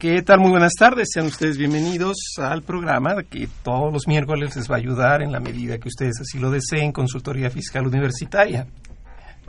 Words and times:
¿Qué 0.00 0.22
tal? 0.22 0.40
Muy 0.40 0.50
buenas 0.50 0.72
tardes. 0.78 1.08
Sean 1.12 1.26
ustedes 1.26 1.58
bienvenidos 1.58 2.16
al 2.38 2.62
programa 2.62 3.22
que 3.22 3.46
todos 3.62 3.92
los 3.92 4.08
miércoles 4.08 4.56
les 4.56 4.66
va 4.66 4.76
a 4.76 4.78
ayudar 4.78 5.20
en 5.20 5.30
la 5.30 5.40
medida 5.40 5.76
que 5.76 5.88
ustedes 5.88 6.14
así 6.22 6.38
lo 6.38 6.50
deseen, 6.50 6.90
Consultoría 6.90 7.50
Fiscal 7.50 7.86
Universitaria. 7.86 8.66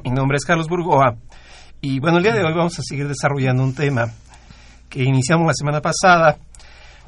Mi 0.04 0.12
nombre 0.12 0.36
es 0.36 0.44
Carlos 0.44 0.68
Burgoa 0.68 1.16
y 1.80 2.02
bueno, 2.02 2.18
el 2.18 2.24
día 2.24 2.34
de 2.34 2.44
hoy 2.44 2.54
vamos 2.54 2.78
a 2.78 2.82
seguir 2.84 3.08
desarrollando 3.08 3.64
un 3.64 3.74
tema 3.74 4.12
que 4.90 5.02
iniciamos 5.02 5.48
la 5.48 5.54
semana 5.54 5.80
pasada, 5.80 6.38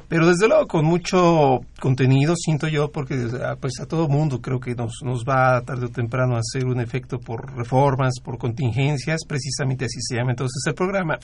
pero 0.08 0.26
desde 0.26 0.48
luego 0.48 0.66
con 0.66 0.86
mucho 0.86 1.60
contenido, 1.78 2.36
siento 2.36 2.66
yo, 2.66 2.90
porque 2.90 3.28
pues 3.60 3.78
a 3.78 3.84
todo 3.84 4.08
mundo 4.08 4.40
creo 4.40 4.58
que 4.58 4.74
nos, 4.74 5.00
nos 5.02 5.22
va 5.22 5.60
tarde 5.60 5.84
o 5.84 5.90
temprano 5.90 6.36
a 6.36 6.38
hacer 6.38 6.64
un 6.64 6.80
efecto 6.80 7.18
por 7.18 7.54
reformas, 7.54 8.14
por 8.24 8.38
contingencias, 8.38 9.20
precisamente 9.28 9.84
así 9.84 10.00
se 10.00 10.16
llama 10.16 10.30
entonces 10.30 10.62
el 10.66 10.74
programa 10.74 11.18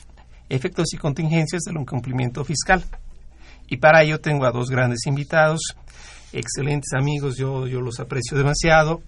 efectos 0.55 0.93
y 0.93 0.97
contingencias 0.97 1.63
del 1.63 1.77
incumplimiento 1.77 2.43
fiscal. 2.43 2.83
Y 3.67 3.77
para 3.77 4.03
ello 4.03 4.19
tengo 4.19 4.45
a 4.45 4.51
dos 4.51 4.69
grandes 4.69 5.05
invitados, 5.07 5.61
excelentes 6.33 6.93
amigos, 6.93 7.37
yo, 7.37 7.67
yo 7.67 7.79
los 7.79 7.99
aprecio 7.99 8.37
demasiado. 8.37 9.01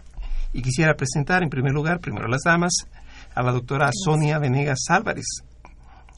Y 0.54 0.62
quisiera 0.62 0.96
presentar 0.96 1.44
en 1.44 1.50
primer 1.50 1.74
lugar, 1.74 2.00
primero 2.00 2.28
a 2.28 2.30
las 2.30 2.44
damas, 2.46 2.72
a 3.36 3.42
la 3.42 3.52
doctora 3.52 3.90
Sonia 3.92 4.40
Venegas 4.40 4.86
Álvarez. 4.90 5.26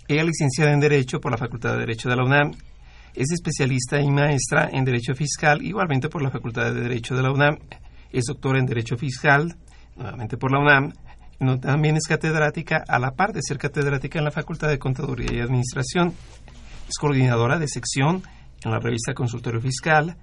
Ella 0.08 0.22
es 0.22 0.28
licenciada 0.28 0.74
en 0.74 0.80
Derecho 0.80 1.20
por 1.20 1.32
la 1.32 1.38
Facultad 1.38 1.74
de 1.74 1.80
Derecho 1.80 2.10
de 2.10 2.16
la 2.18 2.24
UNAM. 2.24 2.52
Es 3.16 3.32
especialista 3.32 4.00
y 4.00 4.12
maestra 4.12 4.70
en 4.72 4.84
Derecho 4.84 5.16
Fiscal, 5.16 5.64
igualmente 5.64 6.10
por 6.10 6.22
la 6.22 6.30
Facultad 6.30 6.74
de 6.74 6.82
Derecho 6.82 7.16
de 7.16 7.24
la 7.24 7.32
UNAM. 7.32 7.58
Es 8.12 8.26
doctora 8.26 8.60
en 8.60 8.66
Derecho 8.66 8.98
Fiscal, 8.98 9.56
nuevamente 9.96 10.38
por 10.38 10.52
la 10.52 10.60
UNAM, 10.60 10.94
no, 11.40 11.60
también 11.60 11.98
es 11.98 12.08
catedrática, 12.08 12.84
a 12.88 13.00
la 13.00 13.12
par 13.12 13.34
de 13.34 13.42
ser 13.42 13.58
catedrática 13.58 14.20
en 14.20 14.26
la 14.26 14.32
Facultad 14.32 14.70
de 14.70 14.80
Contaduría 14.80 15.28
y 15.34 15.40
Administración. 15.40 16.14
Es 16.88 16.98
coordinadora 16.98 17.60
de 17.60 17.68
sección 17.68 18.24
en 18.64 18.72
la 18.72 18.80
revista 18.80 19.14
Consultorio 19.14 19.60
Fiscal, 19.60 20.16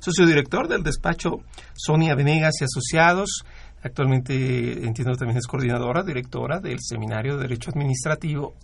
sociodirector 0.00 0.68
del 0.68 0.82
despacho 0.82 1.40
Sonia 1.74 2.14
Venegas 2.14 2.54
y 2.60 2.64
Asociados. 2.64 3.44
Actualmente, 3.82 4.84
entiendo, 4.84 5.16
también 5.16 5.38
es 5.38 5.46
coordinadora, 5.46 6.02
directora 6.02 6.60
del 6.60 6.78
Seminario 6.80 7.36
de 7.36 7.42
Derecho 7.42 7.70
Administrativo. 7.70 8.54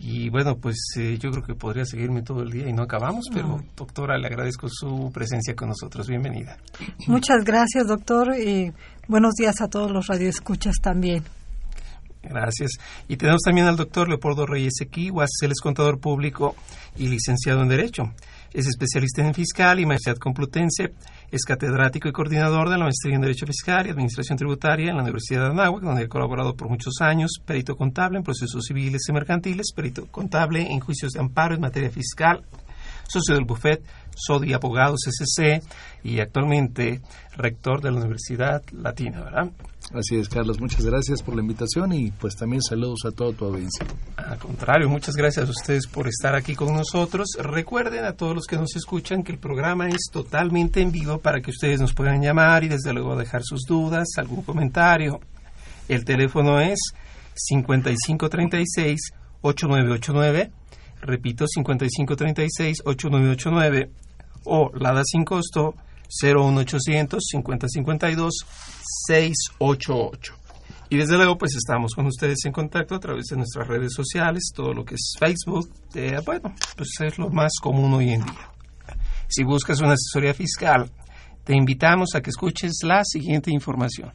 Y 0.00 0.30
bueno, 0.30 0.56
pues 0.56 0.76
eh, 0.96 1.18
yo 1.18 1.30
creo 1.30 1.42
que 1.42 1.54
podría 1.54 1.84
seguirme 1.84 2.22
todo 2.22 2.42
el 2.42 2.50
día 2.50 2.68
y 2.68 2.72
no 2.72 2.82
acabamos, 2.82 3.26
pero 3.32 3.60
doctora, 3.76 4.16
le 4.16 4.28
agradezco 4.28 4.68
su 4.70 5.10
presencia 5.12 5.56
con 5.56 5.68
nosotros. 5.68 6.06
Bienvenida. 6.06 6.56
Muchas 7.08 7.44
gracias, 7.44 7.88
doctor, 7.88 8.36
y 8.38 8.72
buenos 9.08 9.34
días 9.34 9.60
a 9.60 9.68
todos 9.68 9.90
los 9.90 10.06
radioescuchas 10.06 10.76
también. 10.80 11.24
Gracias. 12.22 12.72
Y 13.08 13.16
tenemos 13.16 13.40
también 13.42 13.66
al 13.66 13.76
doctor 13.76 14.08
Leopoldo 14.08 14.46
Reyes 14.46 14.80
Equiguas, 14.80 15.30
él 15.42 15.52
es 15.52 15.60
contador 15.60 15.98
público 15.98 16.54
y 16.96 17.08
licenciado 17.08 17.62
en 17.62 17.68
Derecho. 17.68 18.12
Es 18.52 18.66
especialista 18.66 19.26
en 19.26 19.34
fiscal 19.34 19.78
y 19.78 19.86
maestría 19.86 20.14
complutense. 20.14 20.94
Es 21.30 21.44
catedrático 21.44 22.08
y 22.08 22.12
coordinador 22.12 22.70
de 22.70 22.78
la 22.78 22.84
maestría 22.84 23.14
en 23.14 23.20
Derecho 23.20 23.46
Fiscal 23.46 23.86
y 23.86 23.90
Administración 23.90 24.38
Tributaria 24.38 24.90
en 24.90 24.96
la 24.96 25.02
Universidad 25.02 25.42
de 25.42 25.50
Anáhuac, 25.50 25.82
donde 25.82 26.04
ha 26.04 26.08
colaborado 26.08 26.56
por 26.56 26.68
muchos 26.68 26.94
años. 27.00 27.32
Perito 27.44 27.76
contable 27.76 28.18
en 28.18 28.24
procesos 28.24 28.64
civiles 28.64 29.02
y 29.06 29.12
mercantiles. 29.12 29.72
Perito 29.74 30.06
contable 30.06 30.62
en 30.62 30.80
juicios 30.80 31.12
de 31.12 31.20
amparo 31.20 31.54
en 31.54 31.60
materia 31.60 31.90
fiscal. 31.90 32.42
Socio 33.06 33.34
del 33.34 33.44
Buffet 33.44 33.82
Sodi 34.18 34.52
Abogados 34.52 35.00
SC 35.06 35.62
y 36.02 36.20
actualmente 36.20 37.00
rector 37.36 37.80
de 37.80 37.90
la 37.90 37.98
Universidad 37.98 38.62
Latina, 38.72 39.22
¿verdad? 39.22 39.50
Así 39.94 40.16
es, 40.16 40.28
Carlos. 40.28 40.60
Muchas 40.60 40.84
gracias 40.84 41.22
por 41.22 41.34
la 41.34 41.40
invitación 41.40 41.94
y 41.94 42.10
pues 42.10 42.36
también 42.36 42.60
saludos 42.62 43.06
a 43.06 43.10
toda 43.10 43.32
tu 43.32 43.46
audiencia. 43.46 43.86
Al 44.16 44.36
contrario, 44.38 44.86
muchas 44.88 45.16
gracias 45.16 45.48
a 45.48 45.50
ustedes 45.50 45.86
por 45.86 46.08
estar 46.08 46.34
aquí 46.34 46.54
con 46.54 46.74
nosotros. 46.74 47.28
Recuerden 47.40 48.04
a 48.04 48.12
todos 48.12 48.34
los 48.34 48.44
que 48.46 48.56
nos 48.56 48.76
escuchan 48.76 49.22
que 49.22 49.32
el 49.32 49.38
programa 49.38 49.88
es 49.88 50.10
totalmente 50.12 50.82
en 50.82 50.92
vivo 50.92 51.16
para 51.18 51.40
que 51.40 51.52
ustedes 51.52 51.80
nos 51.80 51.94
puedan 51.94 52.20
llamar 52.20 52.64
y 52.64 52.68
desde 52.68 52.92
luego 52.92 53.16
dejar 53.16 53.40
sus 53.44 53.62
dudas, 53.66 54.08
algún 54.18 54.42
comentario. 54.42 55.20
El 55.88 56.04
teléfono 56.04 56.60
es 56.60 56.78
5536-8989. 57.50 60.50
Repito, 61.00 61.46
5536-8989. 61.46 63.88
O 64.48 64.70
la 64.74 64.92
da 64.92 65.02
sin 65.04 65.24
costo 65.24 65.74
01800 66.08 67.22
5052 67.22 68.34
688. 69.06 70.34
Y 70.90 70.96
desde 70.96 71.16
luego, 71.16 71.36
pues 71.36 71.54
estamos 71.54 71.94
con 71.94 72.06
ustedes 72.06 72.38
en 72.46 72.52
contacto 72.52 72.94
a 72.94 73.00
través 73.00 73.26
de 73.26 73.36
nuestras 73.36 73.68
redes 73.68 73.92
sociales, 73.92 74.50
todo 74.54 74.72
lo 74.72 74.86
que 74.86 74.94
es 74.94 75.12
Facebook. 75.18 75.70
Bueno, 76.24 76.54
pues 76.76 76.88
es 77.00 77.18
lo 77.18 77.28
más 77.28 77.52
común 77.60 77.92
hoy 77.92 78.10
en 78.10 78.24
día. 78.24 78.50
Si 79.28 79.44
buscas 79.44 79.80
una 79.80 79.92
asesoría 79.92 80.32
fiscal, 80.32 80.90
te 81.44 81.54
invitamos 81.54 82.14
a 82.14 82.22
que 82.22 82.30
escuches 82.30 82.78
la 82.84 83.02
siguiente 83.04 83.50
información. 83.50 84.12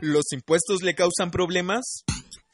¿Los 0.00 0.32
impuestos 0.32 0.82
le 0.82 0.94
causan 0.94 1.30
problemas? 1.30 2.04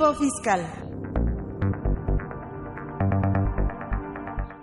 Fiscal. 0.00 0.66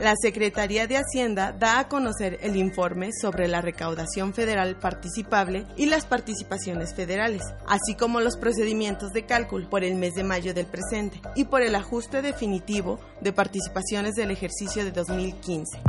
La 0.00 0.14
Secretaría 0.16 0.86
de 0.86 0.96
Hacienda 0.96 1.52
da 1.52 1.78
a 1.78 1.88
conocer 1.88 2.38
el 2.40 2.56
informe 2.56 3.10
sobre 3.12 3.48
la 3.48 3.60
recaudación 3.60 4.32
federal 4.32 4.76
participable 4.76 5.66
y 5.76 5.84
las 5.84 6.06
participaciones 6.06 6.94
federales, 6.94 7.42
así 7.66 7.94
como 7.96 8.22
los 8.22 8.38
procedimientos 8.38 9.12
de 9.12 9.26
cálculo 9.26 9.68
por 9.68 9.84
el 9.84 9.96
mes 9.96 10.14
de 10.14 10.24
mayo 10.24 10.54
del 10.54 10.64
presente 10.64 11.20
y 11.34 11.44
por 11.44 11.60
el 11.60 11.74
ajuste 11.74 12.22
definitivo 12.22 12.98
de 13.20 13.34
participaciones 13.34 14.14
del 14.14 14.30
ejercicio 14.30 14.86
de 14.86 14.92
2015. 14.92 15.80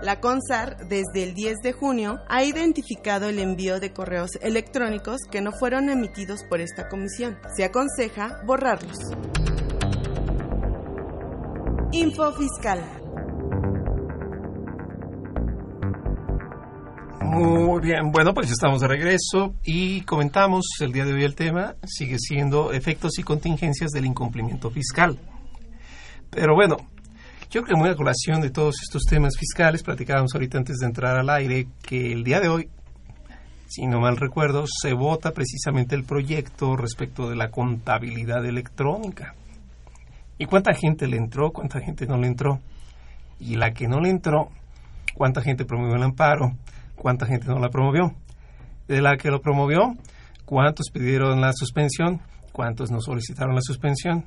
La 0.00 0.20
CONSAR, 0.20 0.86
desde 0.86 1.24
el 1.24 1.34
10 1.34 1.56
de 1.64 1.72
junio, 1.72 2.20
ha 2.28 2.44
identificado 2.44 3.28
el 3.28 3.40
envío 3.40 3.80
de 3.80 3.92
correos 3.92 4.38
electrónicos 4.40 5.18
que 5.28 5.40
no 5.40 5.50
fueron 5.50 5.90
emitidos 5.90 6.44
por 6.48 6.60
esta 6.60 6.88
comisión. 6.88 7.36
Se 7.56 7.64
aconseja 7.64 8.40
borrarlos. 8.46 8.98
Info 11.92 12.32
Fiscal. 12.32 12.84
Muy 17.20 17.80
bien, 17.80 18.12
bueno, 18.12 18.32
pues 18.32 18.48
estamos 18.52 18.80
de 18.80 18.86
regreso 18.86 19.54
y 19.64 20.02
comentamos 20.02 20.66
el 20.80 20.92
día 20.92 21.04
de 21.04 21.14
hoy 21.14 21.24
el 21.24 21.34
tema 21.34 21.74
sigue 21.84 22.16
siendo 22.20 22.72
efectos 22.72 23.18
y 23.18 23.24
contingencias 23.24 23.90
del 23.90 24.06
incumplimiento 24.06 24.70
fiscal. 24.70 25.18
Pero 26.30 26.54
bueno, 26.54 26.76
yo 27.50 27.62
creo 27.62 27.74
que 27.74 27.80
muy 27.80 27.88
a 27.90 27.96
colación 27.96 28.40
de 28.40 28.50
todos 28.50 28.76
estos 28.82 29.02
temas 29.02 29.36
fiscales, 29.36 29.82
platicábamos 29.82 30.32
ahorita 30.32 30.58
antes 30.58 30.76
de 30.76 30.86
entrar 30.86 31.18
al 31.18 31.28
aire 31.28 31.66
que 31.82 32.12
el 32.12 32.22
día 32.22 32.38
de 32.38 32.48
hoy, 32.48 32.68
si 33.66 33.88
no 33.88 33.98
mal 33.98 34.16
recuerdo, 34.16 34.64
se 34.66 34.92
vota 34.92 35.32
precisamente 35.32 35.96
el 35.96 36.04
proyecto 36.04 36.76
respecto 36.76 37.28
de 37.28 37.34
la 37.34 37.50
contabilidad 37.50 38.46
electrónica. 38.46 39.34
¿Y 40.40 40.46
cuánta 40.46 40.72
gente 40.72 41.06
le 41.06 41.18
entró? 41.18 41.52
¿Cuánta 41.52 41.80
gente 41.80 42.06
no 42.06 42.16
le 42.16 42.26
entró? 42.26 42.60
Y 43.38 43.56
la 43.56 43.74
que 43.74 43.88
no 43.88 44.00
le 44.00 44.08
entró, 44.08 44.48
¿cuánta 45.14 45.42
gente 45.42 45.66
promovió 45.66 45.96
el 45.96 46.02
amparo? 46.02 46.56
¿Cuánta 46.96 47.26
gente 47.26 47.46
no 47.48 47.58
la 47.58 47.68
promovió? 47.68 48.14
De 48.88 49.02
la 49.02 49.18
que 49.18 49.30
lo 49.30 49.42
promovió, 49.42 49.94
¿cuántos 50.46 50.86
pidieron 50.90 51.42
la 51.42 51.52
suspensión? 51.52 52.22
¿Cuántos 52.52 52.90
no 52.90 53.02
solicitaron 53.02 53.54
la 53.54 53.60
suspensión? 53.60 54.24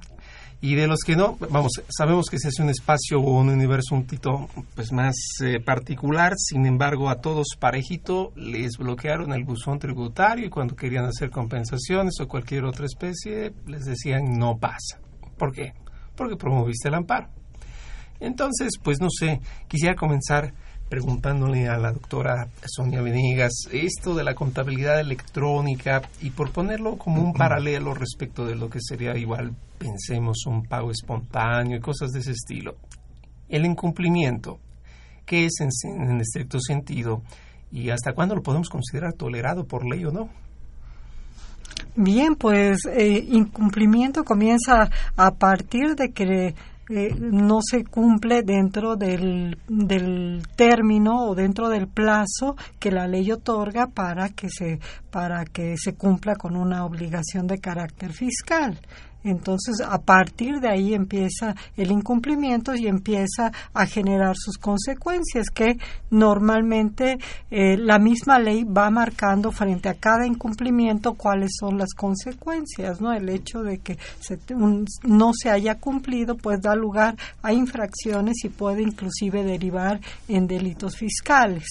Y 0.61 0.75
de 0.75 0.85
los 0.85 0.99
que 0.99 1.15
no, 1.15 1.35
vamos, 1.49 1.81
sabemos 1.89 2.27
que 2.29 2.35
ese 2.35 2.49
es 2.49 2.59
un 2.59 2.69
espacio 2.69 3.19
o 3.19 3.39
un 3.39 3.49
universo 3.49 3.95
un 3.95 4.05
tito 4.05 4.49
pues 4.75 4.91
más 4.91 5.15
eh, 5.43 5.59
particular, 5.61 6.33
sin 6.37 6.67
embargo 6.67 7.09
a 7.09 7.21
todos 7.21 7.47
parejito 7.59 8.31
les 8.35 8.77
bloquearon 8.77 9.33
el 9.33 9.45
buzón 9.45 9.79
tributario 9.79 10.45
y 10.45 10.49
cuando 10.51 10.75
querían 10.75 11.05
hacer 11.05 11.31
compensaciones 11.31 12.13
o 12.21 12.27
cualquier 12.27 12.65
otra 12.65 12.85
especie 12.85 13.51
les 13.65 13.85
decían 13.85 14.37
no 14.37 14.59
pasa. 14.59 14.99
¿Por 15.39 15.51
qué? 15.51 15.73
Porque 16.15 16.35
promoviste 16.35 16.87
el 16.87 16.95
amparo. 16.95 17.27
Entonces, 18.19 18.73
pues 18.81 18.99
no 19.01 19.07
sé, 19.09 19.41
quisiera 19.67 19.95
comenzar 19.95 20.53
preguntándole 20.89 21.67
a 21.67 21.77
la 21.77 21.91
doctora 21.91 22.47
Sonia 22.65 23.01
Venegas 23.01 23.67
esto 23.71 24.13
de 24.13 24.23
la 24.23 24.35
contabilidad 24.35 24.99
electrónica 24.99 26.03
y 26.21 26.29
por 26.29 26.51
ponerlo 26.51 26.97
como 26.97 27.21
un 27.21 27.33
paralelo 27.37 27.93
respecto 27.93 28.45
de 28.45 28.55
lo 28.55 28.69
que 28.69 28.79
sería 28.79 29.17
igual, 29.17 29.55
pensemos, 29.77 30.45
un 30.45 30.63
pago 30.65 30.91
espontáneo 30.91 31.77
y 31.77 31.81
cosas 31.81 32.11
de 32.11 32.19
ese 32.19 32.31
estilo. 32.31 32.75
El 33.49 33.65
incumplimiento, 33.65 34.59
¿qué 35.25 35.45
es 35.45 35.53
en, 35.61 35.69
en 35.99 36.21
estricto 36.21 36.59
sentido? 36.59 37.23
¿Y 37.71 37.89
hasta 37.89 38.13
cuándo 38.13 38.35
lo 38.35 38.43
podemos 38.43 38.69
considerar 38.69 39.13
tolerado 39.13 39.65
por 39.65 39.85
ley 39.85 40.05
o 40.05 40.11
no? 40.11 40.29
Bien, 41.95 42.35
pues 42.35 42.85
eh, 42.85 43.23
incumplimiento 43.29 44.23
comienza 44.23 44.89
a 45.15 45.31
partir 45.31 45.95
de 45.95 46.11
que 46.11 46.55
eh, 46.89 47.15
no 47.19 47.59
se 47.61 47.85
cumple 47.85 48.41
dentro 48.41 48.95
del, 48.95 49.57
del 49.67 50.41
término 50.55 51.29
o 51.29 51.35
dentro 51.35 51.69
del 51.69 51.87
plazo 51.87 52.57
que 52.79 52.91
la 52.91 53.07
ley 53.07 53.31
otorga 53.31 53.87
para 53.87 54.29
que 54.29 54.49
se 54.49 54.79
para 55.11 55.45
que 55.45 55.75
se 55.77 55.93
cumpla 55.93 56.35
con 56.35 56.57
una 56.57 56.83
obligación 56.83 57.47
de 57.47 57.59
carácter 57.59 58.11
fiscal. 58.11 58.79
Entonces, 59.23 59.81
a 59.81 59.99
partir 59.99 60.59
de 60.59 60.69
ahí 60.69 60.93
empieza 60.93 61.55
el 61.77 61.91
incumplimiento 61.91 62.75
y 62.75 62.87
empieza 62.87 63.51
a 63.73 63.85
generar 63.85 64.35
sus 64.37 64.57
consecuencias, 64.57 65.49
que 65.49 65.77
normalmente 66.09 67.17
eh, 67.49 67.77
la 67.77 67.99
misma 67.99 68.39
ley 68.39 68.63
va 68.63 68.89
marcando 68.89 69.51
frente 69.51 69.89
a 69.89 69.95
cada 69.95 70.25
incumplimiento 70.25 71.13
cuáles 71.13 71.51
son 71.59 71.77
las 71.77 71.93
consecuencias, 71.93 73.01
¿no? 73.01 73.13
El 73.13 73.29
hecho 73.29 73.63
de 73.63 73.79
que 73.79 73.97
no 75.03 75.31
se 75.33 75.49
haya 75.49 75.75
cumplido, 75.75 76.35
pues 76.35 76.61
da 76.61 76.75
lugar 76.75 77.15
a 77.41 77.53
infracciones 77.53 78.43
y 78.43 78.49
puede 78.49 78.81
inclusive 78.81 79.43
derivar 79.43 79.99
en 80.27 80.47
delitos 80.47 80.97
fiscales. 80.97 81.65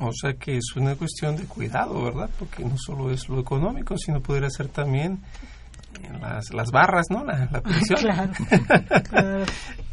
O 0.00 0.12
sea 0.12 0.34
que 0.34 0.56
es 0.56 0.76
una 0.76 0.94
cuestión 0.96 1.36
de 1.36 1.44
cuidado, 1.44 2.02
¿verdad? 2.02 2.30
Porque 2.38 2.64
no 2.64 2.76
solo 2.78 3.10
es 3.10 3.28
lo 3.28 3.40
económico, 3.40 3.96
sino 3.98 4.20
podría 4.20 4.50
ser 4.50 4.68
también 4.68 5.20
las, 6.20 6.52
las 6.52 6.70
barras, 6.70 7.06
¿no? 7.10 7.24
La, 7.24 7.48
la 7.50 7.60
prisión. 7.60 7.98
claro, 7.98 9.44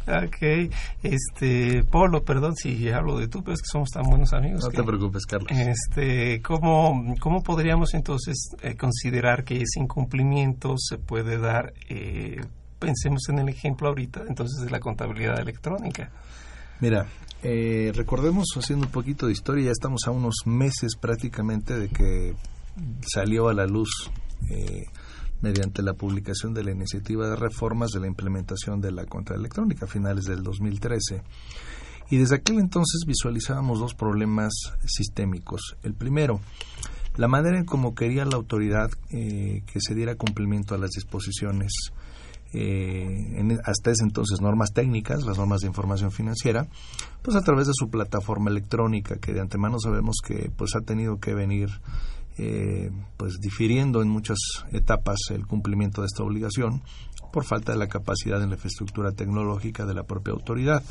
ok. 0.26 0.72
Este, 1.02 1.82
Polo, 1.84 2.22
perdón 2.22 2.54
si 2.56 2.88
hablo 2.90 3.18
de 3.18 3.28
tú, 3.28 3.42
pero 3.42 3.54
es 3.54 3.62
que 3.62 3.68
somos 3.70 3.90
tan 3.90 4.04
buenos 4.04 4.32
amigos. 4.32 4.64
No 4.64 4.70
te 4.70 4.82
preocupes, 4.82 5.26
Carlos. 5.26 5.50
Este, 5.50 6.40
¿cómo, 6.42 7.14
cómo 7.20 7.42
podríamos 7.42 7.94
entonces 7.94 8.50
eh, 8.62 8.76
considerar 8.76 9.44
que 9.44 9.56
ese 9.56 9.80
incumplimiento 9.80 10.74
se 10.76 10.98
puede 10.98 11.38
dar, 11.38 11.72
eh, 11.88 12.40
pensemos 12.78 13.28
en 13.28 13.40
el 13.40 13.48
ejemplo 13.48 13.88
ahorita, 13.88 14.24
entonces, 14.28 14.64
de 14.64 14.70
la 14.70 14.80
contabilidad 14.80 15.38
electrónica? 15.40 16.10
Mira, 16.80 17.06
eh, 17.42 17.92
recordemos, 17.94 18.46
haciendo 18.56 18.86
un 18.86 18.92
poquito 18.92 19.26
de 19.26 19.32
historia, 19.32 19.66
ya 19.66 19.72
estamos 19.72 20.02
a 20.06 20.10
unos 20.10 20.34
meses 20.46 20.96
prácticamente 20.96 21.78
de 21.78 21.88
que 21.88 22.34
salió 23.06 23.48
a 23.48 23.54
la 23.54 23.66
luz 23.66 24.10
eh, 24.50 24.86
mediante 25.40 25.82
la 25.82 25.94
publicación 25.94 26.54
de 26.54 26.64
la 26.64 26.72
iniciativa 26.72 27.28
de 27.28 27.36
reformas 27.36 27.90
de 27.90 28.00
la 28.00 28.06
implementación 28.06 28.80
de 28.80 28.92
la 28.92 29.06
contraelectrónica 29.06 29.86
a 29.86 29.88
finales 29.88 30.24
del 30.24 30.42
2013. 30.42 31.22
Y 32.10 32.16
desde 32.16 32.36
aquel 32.36 32.58
entonces 32.58 33.02
visualizábamos 33.06 33.78
dos 33.78 33.94
problemas 33.94 34.52
sistémicos. 34.84 35.76
El 35.82 35.94
primero, 35.94 36.40
la 37.16 37.28
manera 37.28 37.58
en 37.58 37.64
cómo 37.64 37.94
quería 37.94 38.24
la 38.24 38.36
autoridad 38.36 38.90
eh, 39.10 39.62
que 39.72 39.80
se 39.80 39.94
diera 39.94 40.16
cumplimiento 40.16 40.74
a 40.74 40.78
las 40.78 40.90
disposiciones, 40.90 41.72
eh, 42.52 43.58
hasta 43.64 43.92
ese 43.92 44.02
entonces 44.02 44.40
normas 44.40 44.72
técnicas, 44.72 45.24
las 45.24 45.38
normas 45.38 45.60
de 45.60 45.68
información 45.68 46.10
financiera, 46.10 46.66
pues 47.22 47.36
a 47.36 47.42
través 47.42 47.68
de 47.68 47.74
su 47.74 47.88
plataforma 47.90 48.50
electrónica, 48.50 49.16
que 49.16 49.32
de 49.32 49.40
antemano 49.40 49.78
sabemos 49.78 50.16
que 50.24 50.50
pues 50.56 50.74
ha 50.74 50.80
tenido 50.80 51.18
que 51.18 51.32
venir 51.32 51.68
eh, 52.42 52.90
pues 53.18 53.38
difiriendo 53.38 54.00
en 54.00 54.08
muchas 54.08 54.38
etapas 54.72 55.18
el 55.28 55.46
cumplimiento 55.46 56.00
de 56.00 56.06
esta 56.06 56.22
obligación 56.22 56.82
por 57.30 57.44
falta 57.44 57.72
de 57.72 57.78
la 57.78 57.86
capacidad 57.86 58.42
en 58.42 58.48
la 58.48 58.54
infraestructura 58.54 59.12
tecnológica 59.12 59.84
de 59.84 59.92
la 59.92 60.04
propia 60.04 60.32
autoridad. 60.32 60.82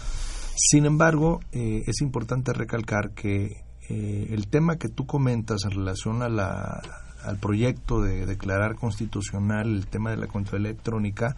Sin 0.56 0.86
embargo, 0.86 1.40
eh, 1.52 1.84
es 1.88 2.02
importante 2.02 2.54
recalcar 2.54 3.16
que 3.16 3.64
eh, 3.90 4.28
el 4.30 4.48
tema 4.48 4.78
que 4.78 4.90
tú 4.90 5.08
comentas 5.08 5.66
en 5.66 5.72
relación 5.72 6.22
a 6.22 6.30
la, 6.30 6.84
al 7.24 7.38
proyecto 7.40 8.00
de 8.00 8.28
declarar 8.28 8.76
constitucional 8.76 9.76
el 9.76 9.88
tema 9.88 10.12
de 10.12 10.18
la 10.18 10.28
contra 10.28 10.60
electrónica 10.60 11.36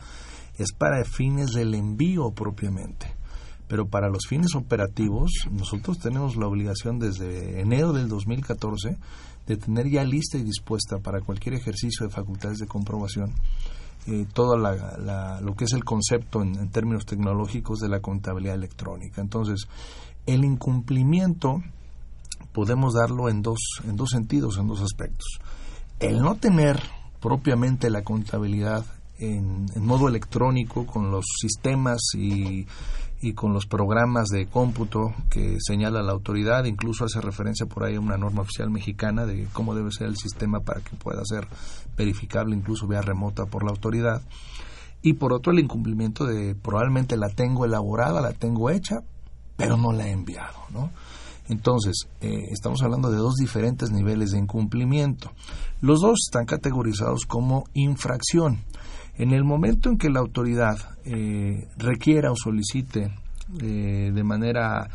es 0.58 0.74
para 0.74 1.06
fines 1.06 1.52
del 1.52 1.74
envío 1.74 2.32
propiamente 2.32 3.22
pero 3.72 3.88
para 3.88 4.10
los 4.10 4.28
fines 4.28 4.54
operativos 4.54 5.32
nosotros 5.50 5.98
tenemos 5.98 6.36
la 6.36 6.46
obligación 6.46 7.00
desde 7.00 7.62
enero 7.62 7.94
del 7.94 8.10
2014 8.10 8.98
de 9.48 9.58
tener 9.58 9.90
ya 9.90 10.04
lista 10.04 10.38
y 10.38 10.44
dispuesta 10.44 11.00
para 11.00 11.22
cualquier 11.22 11.56
ejercicio 11.56 12.06
de 12.06 12.14
facultades 12.14 12.60
de 12.60 12.68
comprobación 12.68 13.34
eh, 14.08 14.26
todo 14.34 14.58
lo 14.58 15.56
que 15.56 15.66
es 15.66 15.74
el 15.74 15.84
concepto 15.84 16.42
en, 16.42 16.70
términos 16.70 17.06
tecnológicos 17.06 17.80
de 17.80 17.90
la 17.90 18.00
contabilidad 18.00 18.56
electrónica. 18.56 19.22
Entonces, 19.22 19.68
el 20.26 20.44
incumplimiento 20.44 21.62
podemos 22.52 22.96
darlo 22.96 23.30
en 23.30 23.44
dos, 23.44 23.60
en 23.88 23.96
dos 23.96 24.10
sentidos, 24.10 24.58
en 24.58 24.68
dos 24.68 24.82
aspectos. 24.82 25.40
El 26.00 26.20
no 26.20 26.36
tener 26.36 26.82
propiamente 27.20 27.92
la 27.92 28.04
contabilidad 28.04 28.84
en, 29.20 29.68
modo 29.78 30.08
electrónico 30.08 30.88
con 30.88 31.12
los 31.12 31.26
sistemas 31.40 32.00
y, 32.16 32.66
y, 33.22 33.34
con 33.34 33.54
los 33.54 33.66
programas 33.66 34.28
de 34.30 34.48
cómputo 34.48 35.14
que 35.30 35.58
señala 35.60 36.02
la 36.02 36.12
autoridad, 36.12 36.66
incluso 36.66 37.06
hace 37.06 37.22
referencia 37.22 37.66
por 37.66 37.84
ahí 37.84 37.96
a 37.96 38.00
una 38.00 38.18
norma 38.18 38.42
oficial 38.42 38.70
mexicana 38.70 39.26
de 39.26 39.48
cómo 39.54 39.76
debe 39.76 39.92
ser 39.92 40.08
el 40.08 40.18
sistema 40.18 40.60
para 40.60 40.82
que 40.82 40.96
pueda 40.96 41.22
ser 41.26 41.48
verificable 41.98 42.56
incluso 42.56 42.88
vía 42.88 43.02
remota 43.02 43.46
por 43.46 43.64
la 43.64 43.72
autoridad. 43.72 44.22
Y 45.02 45.14
por 45.14 45.34
otro 45.34 45.52
el 45.52 45.60
incumplimiento 45.60 46.26
de 46.26 46.56
probablemente 46.56 47.18
la 47.18 47.30
tengo 47.30 47.66
elaborada, 47.66 48.22
la 48.22 48.34
tengo 48.34 48.70
hecha, 48.70 49.02
pero 49.58 49.78
no 49.78 49.92
la 49.92 50.08
he 50.08 50.12
enviado, 50.12 50.58
¿no? 50.72 50.92
Entonces, 51.50 52.08
eh, 52.22 52.48
estamos 52.52 52.82
hablando 52.82 53.12
de 53.12 53.18
dos 53.18 53.36
diferentes 53.36 53.92
niveles 53.92 54.32
de 54.32 54.40
incumplimiento. 54.40 55.32
Los 55.82 56.00
dos 56.00 56.20
están 56.28 56.46
categorizados 56.46 57.26
como 57.26 57.66
infracción. 57.74 58.64
En 59.18 59.32
el 59.32 59.44
momento 59.44 59.90
en 59.90 59.98
que 59.98 60.10
la 60.10 60.20
autoridad 60.20 60.78
eh, 61.06 61.68
requiera 61.78 62.32
o 62.32 62.36
solicite 62.36 63.14
eh, 63.62 64.12
de 64.14 64.24
manera, 64.24 64.90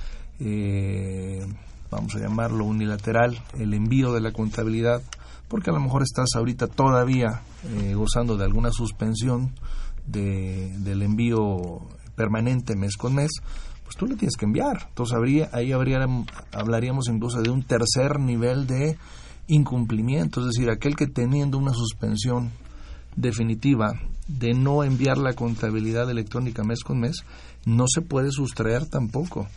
vamos 1.90 2.14
a 2.14 2.18
llamarlo 2.18 2.64
unilateral, 2.64 3.38
el 3.58 3.74
envío 3.74 4.12
de 4.12 4.20
la 4.20 4.32
contabilidad, 4.32 5.02
porque 5.48 5.70
a 5.70 5.72
lo 5.72 5.80
mejor 5.80 6.02
estás 6.02 6.30
ahorita 6.36 6.66
todavía 6.66 7.42
gozando 7.94 8.36
de 8.36 8.44
alguna 8.44 8.70
suspensión 8.70 9.52
del 10.06 11.02
envío 11.02 11.86
permanente 12.14 12.76
mes 12.76 12.96
con 12.96 13.14
mes, 13.14 13.30
pues 13.84 13.96
tú 13.96 14.06
le 14.06 14.16
tienes 14.16 14.36
que 14.36 14.46
enviar. 14.46 14.86
Entonces 14.88 15.14
habría, 15.14 15.48
ahí 15.52 15.72
habría, 15.72 16.04
hablaríamos 16.52 17.08
incluso 17.08 17.40
de 17.40 17.50
un 17.50 17.62
tercer 17.62 18.18
nivel 18.18 18.66
de 18.66 18.98
incumplimiento, 19.46 20.40
es 20.40 20.46
decir, 20.46 20.70
aquel 20.70 20.96
que 20.96 21.06
teniendo 21.06 21.56
una 21.56 21.72
suspensión 21.72 22.50
definitiva 23.16 24.00
de 24.28 24.54
no 24.54 24.84
enviar 24.84 25.18
la 25.18 25.34
contabilidad 25.34 26.10
electrónica 26.10 26.62
mes 26.64 26.82
con 26.82 27.00
mes, 27.00 27.24
no 27.64 27.86
se 27.88 28.02
puede 28.02 28.30
sustraer 28.30 28.86
tampoco 28.86 29.48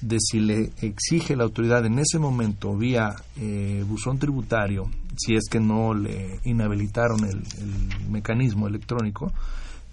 de 0.00 0.18
si 0.20 0.38
le 0.40 0.70
exige 0.80 1.34
la 1.34 1.44
autoridad 1.44 1.84
en 1.84 1.98
ese 1.98 2.18
momento 2.18 2.76
vía 2.76 3.14
eh, 3.36 3.84
buzón 3.86 4.18
tributario, 4.18 4.88
si 5.16 5.34
es 5.34 5.48
que 5.50 5.58
no 5.58 5.92
le 5.92 6.40
inhabilitaron 6.44 7.24
el 7.24 7.42
mecanismo 8.08 8.68
electrónico, 8.68 9.32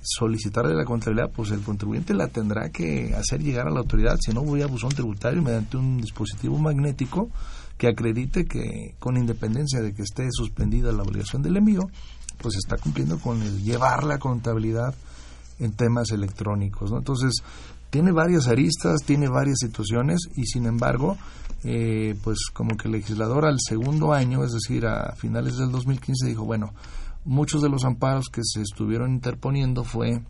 solicitarle 0.06 0.76
la 0.76 0.86
contabilidad, 0.86 1.32
pues 1.32 1.50
el 1.50 1.62
contribuyente 1.62 2.14
la 2.14 2.28
tendrá 2.28 2.70
que 2.70 3.16
hacer 3.16 3.42
llegar 3.42 3.68
a 3.68 3.72
la 3.72 3.80
autoridad, 3.80 4.18
si 4.20 4.32
no 4.32 4.44
voy 4.44 4.62
a 4.62 4.68
buzón 4.68 4.92
tributario 4.92 5.42
mediante 5.42 5.78
un 5.78 5.98
dispositivo 5.98 6.58
magnético 6.60 7.30
que 7.78 7.88
acredite 7.88 8.46
que 8.46 8.94
con 9.00 9.18
independencia 9.18 9.82
de 9.82 9.94
que 9.94 10.04
esté 10.04 10.28
suspendida 10.32 10.92
la 10.92 11.04
obligación 11.04 11.42
del 11.42 11.58
envío, 11.58 11.90
pues 12.38 12.56
está 12.56 12.78
cumpliendo 12.78 13.20
con 13.20 13.42
el 13.42 13.64
llevar 13.64 14.04
la 14.04 14.20
contabilidad 14.20 14.94
en 15.60 15.72
temas 15.74 16.12
electrónicos. 16.12 16.92
¿no? 16.92 16.98
Entonces, 16.98 17.44
tiene 17.90 18.12
varias 18.12 18.48
aristas, 18.48 19.02
tiene 19.06 19.30
varias 19.30 19.60
situaciones 19.60 20.20
y 20.36 20.46
sin 20.46 20.66
embargo, 20.66 21.18
eh, 21.64 22.16
pues 22.24 22.50
como 22.54 22.76
que 22.76 22.88
el 22.88 22.94
legislador 22.94 23.46
al 23.46 23.58
segundo 23.60 24.14
año, 24.14 24.44
es 24.44 24.52
decir, 24.52 24.86
a 24.86 25.16
finales 25.16 25.58
del 25.58 25.72
2015, 25.72 26.28
dijo, 26.28 26.44
bueno, 26.44 26.74
muchos 27.24 27.62
de 27.62 27.70
los 27.70 27.86
amparos 27.86 28.28
que 28.30 28.42
se 28.44 28.62
estuvieron 28.62 29.12
interponiendo 29.14 29.84
fue 29.84 30.22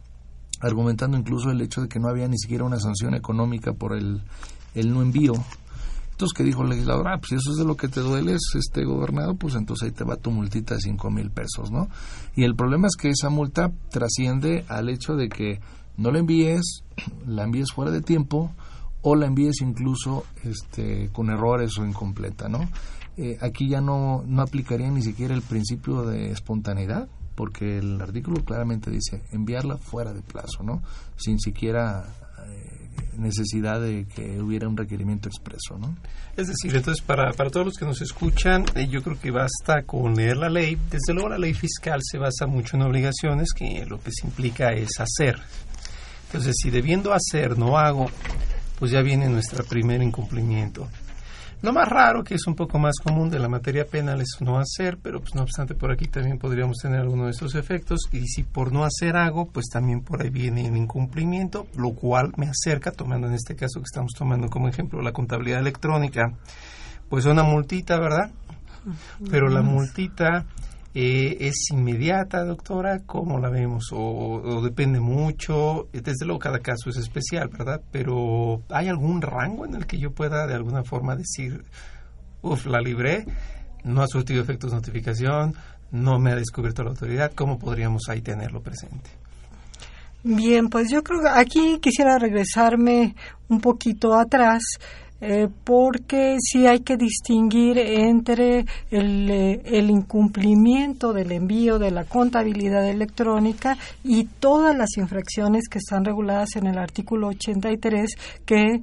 argumentando 0.62 1.18
incluso 1.18 1.52
el 1.52 1.62
hecho 1.62 1.82
de 1.82 1.88
que 1.88 2.00
no 2.00 2.08
había 2.08 2.28
ni 2.28 2.38
siquiera 2.38 2.64
una 2.64 2.80
sanción 2.80 3.14
económica 3.14 3.74
por 3.74 3.96
el, 3.96 4.22
el 4.74 4.94
no 4.94 5.02
envío. 5.02 5.34
Entonces, 6.16 6.34
¿qué 6.34 6.46
dijo 6.46 6.64
el 6.64 6.70
legislador? 6.70 7.10
Ah, 7.10 7.18
pues 7.18 7.28
si 7.32 7.36
eso 7.36 7.52
es 7.52 7.58
de 7.58 7.66
lo 7.66 7.76
que 7.76 7.90
te 7.90 8.00
duele, 8.00 8.38
este 8.58 8.86
gobernado, 8.86 9.36
pues 9.36 9.54
entonces 9.56 9.88
ahí 9.88 9.92
te 9.92 10.06
va 10.06 10.16
tu 10.16 10.32
multita 10.32 10.76
de 10.76 10.80
cinco 10.80 11.12
mil 11.12 11.30
pesos, 11.30 11.72
¿no? 11.72 11.90
Y 12.38 12.46
el 12.46 12.56
problema 12.56 12.88
es 12.88 12.96
que 12.96 13.10
esa 13.10 13.30
multa 13.30 13.74
trasciende 13.90 14.64
al 14.70 14.88
hecho 14.88 15.16
de 15.16 15.28
que 15.28 15.60
no 15.98 16.12
la 16.12 16.20
envíes, 16.20 16.84
la 17.28 17.44
envíes 17.44 17.74
fuera 17.74 17.92
de 17.92 18.02
tiempo 18.02 18.54
o 19.02 19.16
la 19.16 19.26
envíes 19.26 19.60
incluso 19.60 20.24
este, 20.46 21.10
con 21.12 21.30
errores 21.30 21.78
o 21.78 21.86
incompleta, 21.86 22.48
¿no? 22.48 22.62
Eh, 23.18 23.38
aquí 23.42 23.68
ya 23.68 23.82
no, 23.82 24.24
no 24.26 24.42
aplicaría 24.42 24.90
ni 24.90 25.02
siquiera 25.02 25.34
el 25.34 25.42
principio 25.42 26.04
de 26.04 26.32
espontaneidad, 26.32 27.10
porque 27.36 27.80
el 27.80 28.02
artículo 28.02 28.46
claramente 28.46 28.90
dice 28.90 29.22
enviarla 29.34 29.76
fuera 29.76 30.14
de 30.14 30.22
plazo, 30.22 30.64
¿no? 30.64 30.82
Sin 31.18 31.40
siquiera 31.40 32.06
eh, 32.48 32.75
necesidad 33.18 33.82
de 33.82 34.06
que 34.06 34.42
hubiera 34.42 34.68
un 34.68 34.78
requerimiento 34.78 35.30
expreso, 35.30 35.78
¿no? 35.80 35.96
Es 36.38 36.48
decir, 36.48 36.76
entonces 36.76 37.04
para, 37.04 37.32
para 37.34 37.50
todos 37.50 37.66
los 37.66 37.78
que 37.78 37.86
nos 37.86 38.02
escuchan, 38.02 38.66
eh, 38.76 38.88
yo 38.88 39.02
creo 39.02 39.20
que 39.20 39.32
basta 39.32 39.84
con 39.84 40.16
leer 40.16 40.38
la 40.38 40.50
ley. 40.50 40.78
Desde 40.90 41.14
luego 41.14 41.30
la 41.30 41.38
ley 41.38 41.54
fiscal 41.54 42.00
se 42.04 42.18
basa 42.18 42.46
mucho 42.46 42.78
en 42.78 42.84
obligaciones, 42.84 43.54
que 43.54 43.86
lo 43.86 44.00
que 44.00 44.12
se 44.12 44.28
implica 44.28 44.72
es 44.74 44.90
hacer. 45.00 45.40
Entonces, 46.28 46.56
si 46.62 46.70
debiendo 46.70 47.14
hacer 47.14 47.58
no 47.58 47.78
hago, 47.78 48.08
pues 48.78 48.92
ya 48.92 49.02
viene 49.02 49.30
nuestro 49.30 49.64
primer 49.64 50.02
incumplimiento. 50.02 50.90
Lo 51.66 51.74
más 51.74 51.90
raro, 51.90 52.24
que 52.24 52.36
es 52.36 52.46
un 52.46 52.54
poco 52.54 52.78
más 52.78 53.00
común 53.04 53.32
de 53.32 53.40
la 53.40 53.50
materia 53.50 53.86
penal, 53.86 54.22
es 54.22 54.38
no 54.40 54.60
hacer, 54.60 55.00
pero 55.02 55.20
pues 55.20 55.34
no 55.34 55.42
obstante 55.42 55.74
por 55.74 55.92
aquí 55.92 56.06
también 56.06 56.38
podríamos 56.38 56.78
tener 56.78 57.00
alguno 57.00 57.26
de 57.26 57.32
estos 57.32 57.56
efectos. 57.56 58.02
Y 58.12 58.28
si 58.28 58.44
por 58.44 58.72
no 58.72 58.84
hacer 58.84 59.18
hago, 59.18 59.48
pues 59.48 59.66
también 59.74 60.02
por 60.02 60.22
ahí 60.22 60.30
viene 60.30 60.68
el 60.68 60.78
incumplimiento, 60.78 61.66
lo 61.76 61.96
cual 61.96 62.34
me 62.38 62.46
acerca, 62.46 62.92
tomando 62.92 63.26
en 63.26 63.34
este 63.34 63.56
caso 63.56 63.80
que 63.80 63.86
estamos 63.86 64.12
tomando 64.16 64.48
como 64.48 64.68
ejemplo 64.68 65.02
la 65.02 65.12
contabilidad 65.12 65.60
electrónica, 65.60 66.36
pues 67.10 67.26
una 67.26 67.42
multita, 67.42 68.00
¿verdad? 68.00 68.30
Pero 69.32 69.50
la 69.50 69.64
multita 69.64 70.46
eh, 70.98 71.48
¿Es 71.48 71.72
inmediata, 71.72 72.46
doctora? 72.46 73.02
¿Cómo 73.06 73.38
la 73.38 73.50
vemos? 73.50 73.90
O, 73.92 74.62
depende 74.64 75.02
mucho? 75.02 75.90
Desde 75.92 76.26
luego 76.26 76.40
cada 76.40 76.60
caso 76.60 76.90
es 76.90 76.96
especial, 76.96 77.50
¿verdad? 77.50 77.82
Pero 77.92 78.62
¿hay 78.70 78.88
algún 78.88 79.22
rango 79.22 79.66
en 79.66 79.76
el 79.76 79.86
que 79.88 79.98
yo 79.98 80.12
pueda 80.12 80.48
de 80.48 80.54
alguna 80.54 80.86
forma 80.86 81.18
decir, 81.18 81.66
uff, 82.42 82.66
la 82.66 82.80
libré, 82.80 83.26
no 83.84 84.04
ha 84.04 84.08
surtido 84.08 84.42
efectos 84.42 84.72
de 84.72 84.78
notificación, 84.78 85.54
no 85.92 86.18
me 86.18 86.32
ha 86.32 86.36
descubierto 86.38 86.82
la 86.84 86.92
autoridad? 86.92 87.34
¿Cómo 87.36 87.60
podríamos 87.60 88.04
ahí 88.08 88.22
tenerlo 88.22 88.62
presente? 88.62 89.10
Bien, 90.24 90.70
pues 90.70 90.90
yo 90.90 91.04
creo 91.04 91.22
que 91.22 91.30
aquí 91.30 91.80
quisiera 91.82 92.18
regresarme 92.18 93.16
un 93.50 93.60
poquito 93.60 94.18
atrás 94.18 94.64
eh, 95.22 95.48
porque 95.64 96.36
sí 96.42 96.68
hay 96.68 96.82
que 96.82 96.98
distinguir 96.98 97.78
entre 97.78 98.66
el, 98.92 99.30
eh, 99.30 99.62
el, 99.64 99.90
incumplimiento 99.90 101.14
del 101.14 101.32
envío 101.32 101.80
de 101.80 101.90
la 101.90 102.04
contabilidad 102.04 102.86
electrónica 102.86 103.78
y 104.04 104.26
todas 104.26 104.76
las 104.76 104.98
infracciones 104.98 105.70
que 105.70 105.78
están 105.78 106.04
reguladas 106.04 106.58
en 106.58 106.68
el 106.68 106.78
artículo 106.78 107.28
83 107.28 108.10
que 108.46 108.82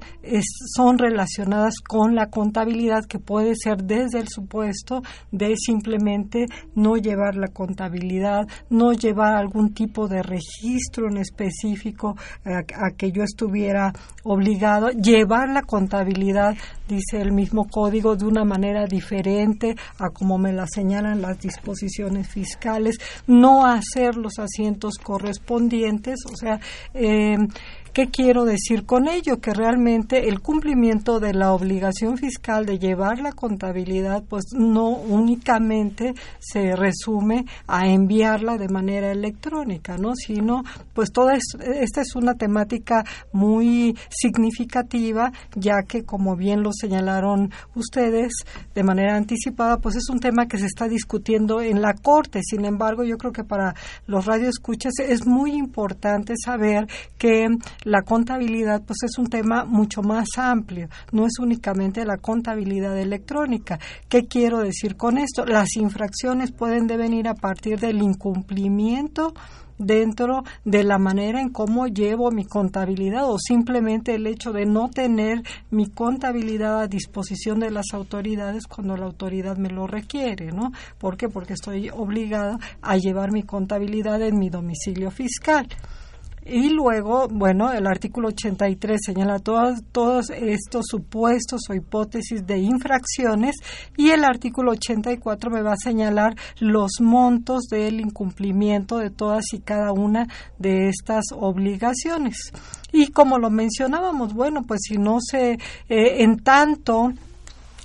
son 0.75 0.97
relacionadas 0.97 1.75
con 1.87 2.15
la 2.15 2.31
contabilidad 2.31 3.05
que 3.05 3.19
puede 3.19 3.53
ser 3.55 3.83
desde 3.83 4.19
el 4.19 4.27
supuesto 4.27 5.03
de 5.31 5.53
simplemente 5.55 6.47
no 6.73 6.97
llevar 6.97 7.35
la 7.35 7.49
contabilidad, 7.49 8.47
no 8.71 8.93
llevar 8.93 9.35
algún 9.35 9.75
tipo 9.75 10.07
de 10.07 10.23
registro 10.23 11.09
en 11.11 11.17
específico 11.17 12.15
a 12.43 12.91
que 12.97 13.11
yo 13.11 13.21
estuviera 13.21 13.93
obligado, 14.23 14.89
llevar 14.89 15.49
la 15.49 15.61
contabilidad 15.61 16.22
dice 16.87 17.21
el 17.21 17.31
mismo 17.31 17.67
código, 17.67 18.15
de 18.15 18.25
una 18.25 18.43
manera 18.43 18.85
diferente 18.85 19.75
a 19.99 20.09
como 20.09 20.37
me 20.37 20.53
la 20.53 20.65
señalan 20.67 21.21
las 21.21 21.39
disposiciones 21.39 22.27
fiscales, 22.27 22.97
no 23.27 23.65
hacer 23.65 24.15
los 24.15 24.39
asientos 24.39 24.93
correspondientes, 25.01 26.19
o 26.31 26.35
sea, 26.35 26.59
eh, 26.93 27.37
¿Qué 27.93 28.07
quiero 28.07 28.43
decir 28.43 28.87
con 28.87 29.07
ello? 29.07 29.39
Que 29.39 29.53
realmente 29.53 30.27
el 30.27 30.39
cumplimiento 30.39 31.19
de 31.19 31.31
la 31.31 31.53
obligación 31.53 32.17
fiscal 32.17 32.65
de 32.65 32.79
llevar 32.79 33.19
la 33.19 33.33
contabilidad, 33.33 34.23
pues 34.27 34.45
no 34.51 34.89
únicamente 34.89 36.15
se 36.39 36.75
resume 36.75 37.45
a 37.67 37.87
enviarla 37.87 38.57
de 38.57 38.67
manera 38.67 39.11
electrónica, 39.11 39.95
¿no? 39.99 40.15
Sino, 40.15 40.63
pues 40.95 41.11
toda 41.11 41.35
esta 41.35 42.01
es 42.01 42.15
una 42.15 42.33
temática 42.33 43.03
muy 43.31 43.95
significativa, 44.09 45.31
ya 45.53 45.83
que, 45.87 46.03
como 46.03 46.35
bien 46.35 46.63
lo 46.63 46.71
señalaron 46.73 47.51
ustedes 47.75 48.33
de 48.73 48.83
manera 48.83 49.15
anticipada, 49.15 49.77
pues 49.77 49.97
es 49.97 50.09
un 50.09 50.19
tema 50.19 50.47
que 50.47 50.57
se 50.57 50.65
está 50.65 50.87
discutiendo 50.87 51.61
en 51.61 51.79
la 51.79 51.93
Corte. 51.93 52.39
Sin 52.41 52.65
embargo, 52.65 53.03
yo 53.03 53.19
creo 53.19 53.31
que 53.31 53.43
para 53.43 53.75
los 54.07 54.25
radioescuchas 54.25 54.93
es 54.97 55.27
muy 55.27 55.51
importante 55.51 56.33
saber 56.43 56.87
que 57.19 57.45
la 57.83 58.01
contabilidad 58.01 58.83
pues 58.85 59.03
es 59.03 59.17
un 59.17 59.27
tema 59.27 59.65
mucho 59.65 60.01
más 60.01 60.27
amplio, 60.37 60.87
no 61.11 61.25
es 61.25 61.33
únicamente 61.39 62.05
la 62.05 62.17
contabilidad 62.17 62.97
electrónica. 62.97 63.79
¿Qué 64.09 64.27
quiero 64.27 64.59
decir 64.59 64.95
con 64.95 65.17
esto? 65.17 65.45
Las 65.45 65.75
infracciones 65.75 66.51
pueden 66.51 66.87
devenir 66.87 67.27
a 67.27 67.35
partir 67.35 67.79
del 67.79 68.01
incumplimiento 68.01 69.33
dentro 69.77 70.43
de 70.63 70.83
la 70.83 70.97
manera 70.97 71.41
en 71.41 71.49
cómo 71.49 71.87
llevo 71.87 72.31
mi 72.31 72.45
contabilidad 72.45 73.29
o 73.29 73.37
simplemente 73.39 74.15
el 74.15 74.27
hecho 74.27 74.51
de 74.51 74.65
no 74.65 74.89
tener 74.89 75.41
mi 75.71 75.87
contabilidad 75.87 76.81
a 76.81 76.87
disposición 76.87 77.59
de 77.59 77.71
las 77.71 77.87
autoridades 77.93 78.67
cuando 78.67 78.95
la 78.95 79.05
autoridad 79.05 79.57
me 79.57 79.69
lo 79.69 79.87
requiere, 79.87 80.51
¿no? 80.51 80.71
¿Por 80.97 81.17
qué? 81.17 81.27
Porque 81.27 81.53
estoy 81.53 81.89
obligada 81.89 82.59
a 82.81 82.97
llevar 82.97 83.31
mi 83.31 83.43
contabilidad 83.43 84.21
en 84.21 84.37
mi 84.37 84.49
domicilio 84.49 85.11
fiscal. 85.11 85.67
Y 86.45 86.69
luego, 86.69 87.29
bueno, 87.29 87.71
el 87.71 87.87
artículo 87.87 88.29
83 88.29 88.99
señala 89.01 89.39
todos, 89.39 89.81
todos 89.93 90.29
estos 90.29 90.85
supuestos 90.89 91.61
o 91.69 91.73
hipótesis 91.73 92.45
de 92.45 92.57
infracciones 92.57 93.55
y 93.95 94.09
el 94.09 94.25
artículo 94.25 94.71
84 94.71 95.49
me 95.49 95.61
va 95.61 95.73
a 95.73 95.77
señalar 95.77 96.35
los 96.59 96.99
montos 96.99 97.63
del 97.71 98.01
incumplimiento 98.01 98.97
de 98.97 99.09
todas 99.09 99.45
y 99.53 99.59
cada 99.59 99.93
una 99.93 100.27
de 100.59 100.89
estas 100.89 101.25
obligaciones. 101.31 102.51
Y 102.91 103.07
como 103.07 103.39
lo 103.39 103.49
mencionábamos, 103.49 104.33
bueno, 104.33 104.63
pues 104.67 104.81
si 104.83 104.97
no 104.97 105.19
se, 105.21 105.53
eh, 105.53 105.59
en 105.87 106.39
tanto 106.39 107.13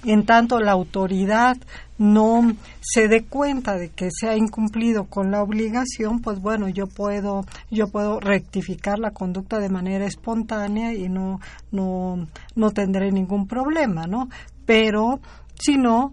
en 0.04 0.24
tanto 0.24 0.60
la 0.60 0.72
autoridad 0.72 1.56
no 1.98 2.52
se 2.80 3.08
dé 3.08 3.24
cuenta 3.24 3.76
de 3.76 3.90
que 3.90 4.08
se 4.10 4.28
ha 4.28 4.36
incumplido 4.36 5.04
con 5.04 5.30
la 5.30 5.42
obligación, 5.42 6.20
pues 6.20 6.40
bueno, 6.40 6.68
yo 6.68 6.86
puedo 6.86 7.44
yo 7.70 7.88
puedo 7.88 8.20
rectificar 8.20 8.98
la 8.98 9.10
conducta 9.10 9.58
de 9.58 9.68
manera 9.68 10.06
espontánea 10.06 10.94
y 10.94 11.08
no 11.08 11.40
no 11.72 12.26
no 12.54 12.70
tendré 12.70 13.10
ningún 13.10 13.46
problema, 13.46 14.06
¿no? 14.06 14.28
Pero 14.64 15.20
si 15.58 15.76
no, 15.76 16.12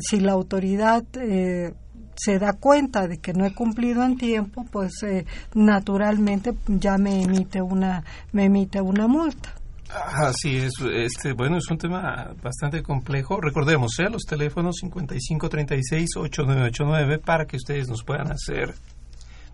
si 0.00 0.20
la 0.20 0.32
autoridad 0.32 1.04
eh, 1.14 1.74
se 2.14 2.38
da 2.38 2.52
cuenta 2.54 3.08
de 3.08 3.18
que 3.18 3.32
no 3.32 3.44
he 3.44 3.52
cumplido 3.52 4.04
en 4.04 4.16
tiempo, 4.16 4.64
pues 4.70 5.02
eh, 5.02 5.26
naturalmente 5.54 6.54
ya 6.66 6.98
me 6.98 7.22
emite 7.22 7.60
una 7.60 8.04
me 8.32 8.44
emite 8.44 8.80
una 8.80 9.06
multa. 9.08 9.55
Así 9.88 10.56
es, 10.56 10.72
este, 10.92 11.32
bueno, 11.32 11.58
es 11.58 11.70
un 11.70 11.78
tema 11.78 12.34
bastante 12.42 12.82
complejo. 12.82 13.40
Recordemos, 13.40 13.96
¿eh? 14.00 14.10
los 14.10 14.24
teléfonos 14.24 14.82
5536-8989 14.82 17.20
para 17.20 17.46
que 17.46 17.56
ustedes 17.56 17.88
nos 17.88 18.02
puedan 18.02 18.32
hacer 18.32 18.74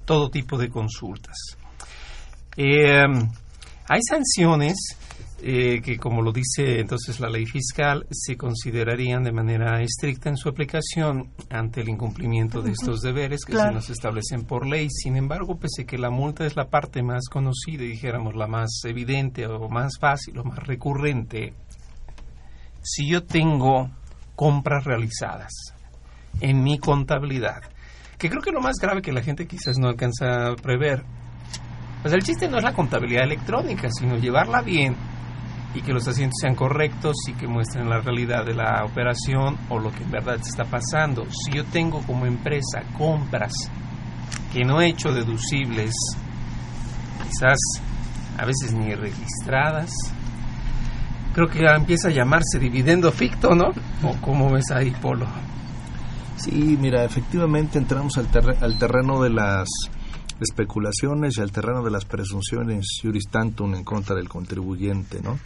todo 0.04 0.30
tipo 0.30 0.56
de 0.56 0.70
consultas. 0.70 1.36
Eh, 2.56 3.04
hay 3.88 4.00
sanciones 4.08 4.96
eh, 5.44 5.82
que, 5.82 5.98
como 5.98 6.22
lo 6.22 6.30
dice 6.30 6.78
entonces 6.78 7.18
la 7.18 7.28
ley 7.28 7.46
fiscal, 7.46 8.06
se 8.12 8.36
considerarían 8.36 9.24
de 9.24 9.32
manera 9.32 9.82
estricta 9.82 10.28
en 10.28 10.36
su 10.36 10.48
aplicación 10.48 11.32
ante 11.50 11.80
el 11.80 11.88
incumplimiento 11.88 12.62
de 12.62 12.70
estos 12.70 13.00
deberes 13.00 13.44
que 13.44 13.56
se 13.56 13.72
nos 13.72 13.90
establecen 13.90 14.44
por 14.44 14.64
ley. 14.64 14.88
Sin 14.88 15.16
embargo, 15.16 15.58
pese 15.58 15.84
que 15.84 15.98
la 15.98 16.10
multa 16.10 16.46
es 16.46 16.54
la 16.54 16.68
parte 16.68 17.02
más 17.02 17.28
conocida 17.28 17.82
y 17.82 17.88
dijéramos 17.88 18.36
la 18.36 18.46
más 18.46 18.70
evidente 18.84 19.44
o 19.48 19.68
más 19.68 19.98
fácil 19.98 20.38
o 20.38 20.44
más 20.44 20.60
recurrente, 20.60 21.54
si 22.80 23.10
yo 23.10 23.24
tengo 23.24 23.90
compras 24.36 24.84
realizadas 24.84 25.74
en 26.40 26.62
mi 26.62 26.78
contabilidad, 26.78 27.62
que 28.16 28.30
creo 28.30 28.42
que 28.42 28.52
lo 28.52 28.60
más 28.60 28.76
grave 28.76 29.02
que 29.02 29.10
la 29.10 29.22
gente 29.22 29.48
quizás 29.48 29.76
no 29.76 29.88
alcanza 29.88 30.52
a 30.52 30.54
prever, 30.54 31.02
pues 32.00 32.14
el 32.14 32.22
chiste 32.22 32.48
no 32.48 32.58
es 32.58 32.64
la 32.64 32.74
contabilidad 32.74 33.24
electrónica, 33.24 33.88
sino 33.90 34.16
llevarla 34.18 34.62
bien 34.62 34.94
y 35.74 35.80
que 35.80 35.92
los 35.92 36.06
asientos 36.06 36.38
sean 36.40 36.54
correctos 36.54 37.16
y 37.28 37.32
que 37.32 37.46
muestren 37.46 37.88
la 37.88 38.00
realidad 38.00 38.44
de 38.44 38.54
la 38.54 38.84
operación 38.84 39.56
o 39.68 39.78
lo 39.78 39.90
que 39.90 40.02
en 40.02 40.10
verdad 40.10 40.36
está 40.36 40.64
pasando. 40.64 41.24
Si 41.30 41.52
yo 41.52 41.64
tengo 41.64 42.02
como 42.02 42.26
empresa 42.26 42.82
compras 42.96 43.52
que 44.52 44.64
no 44.64 44.80
he 44.80 44.88
hecho 44.88 45.12
deducibles, 45.12 45.94
quizás 47.24 47.58
a 48.38 48.44
veces 48.44 48.74
ni 48.74 48.94
registradas, 48.94 49.90
creo 51.32 51.48
que 51.48 51.60
ya 51.60 51.74
empieza 51.74 52.08
a 52.08 52.12
llamarse 52.12 52.58
dividendo 52.58 53.10
ficto, 53.10 53.54
¿no? 53.54 53.70
¿O 54.02 54.16
cómo 54.20 54.50
ves 54.50 54.70
ahí, 54.70 54.90
Polo? 54.90 55.26
Sí, 56.36 56.76
mira, 56.80 57.04
efectivamente 57.04 57.78
entramos 57.78 58.18
al, 58.18 58.28
al 58.60 58.78
terreno 58.78 59.22
de 59.22 59.30
las 59.30 59.68
especulaciones 60.42 61.36
y 61.36 61.40
al 61.40 61.52
terreno 61.52 61.82
de 61.82 61.90
las 61.90 62.04
presunciones 62.04 62.86
juris 63.02 63.28
tantum 63.30 63.74
en 63.74 63.84
contra 63.84 64.14
del 64.16 64.28
contribuyente, 64.28 65.20
¿no? 65.22 65.38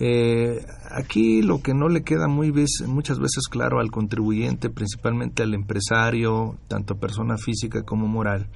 Eh, 0.00 0.64
aquí 0.90 1.42
lo 1.42 1.60
que 1.60 1.74
no 1.74 1.88
le 1.88 2.02
queda 2.02 2.28
muy 2.28 2.52
muchas 2.86 3.18
veces 3.18 3.48
claro 3.50 3.80
al 3.80 3.90
contribuyente, 3.90 4.70
principalmente 4.70 5.42
al 5.42 5.54
empresario, 5.54 6.56
tanto 6.68 6.96
persona 6.96 7.36
física 7.36 7.82
como 7.82 8.06
moral, 8.06 8.48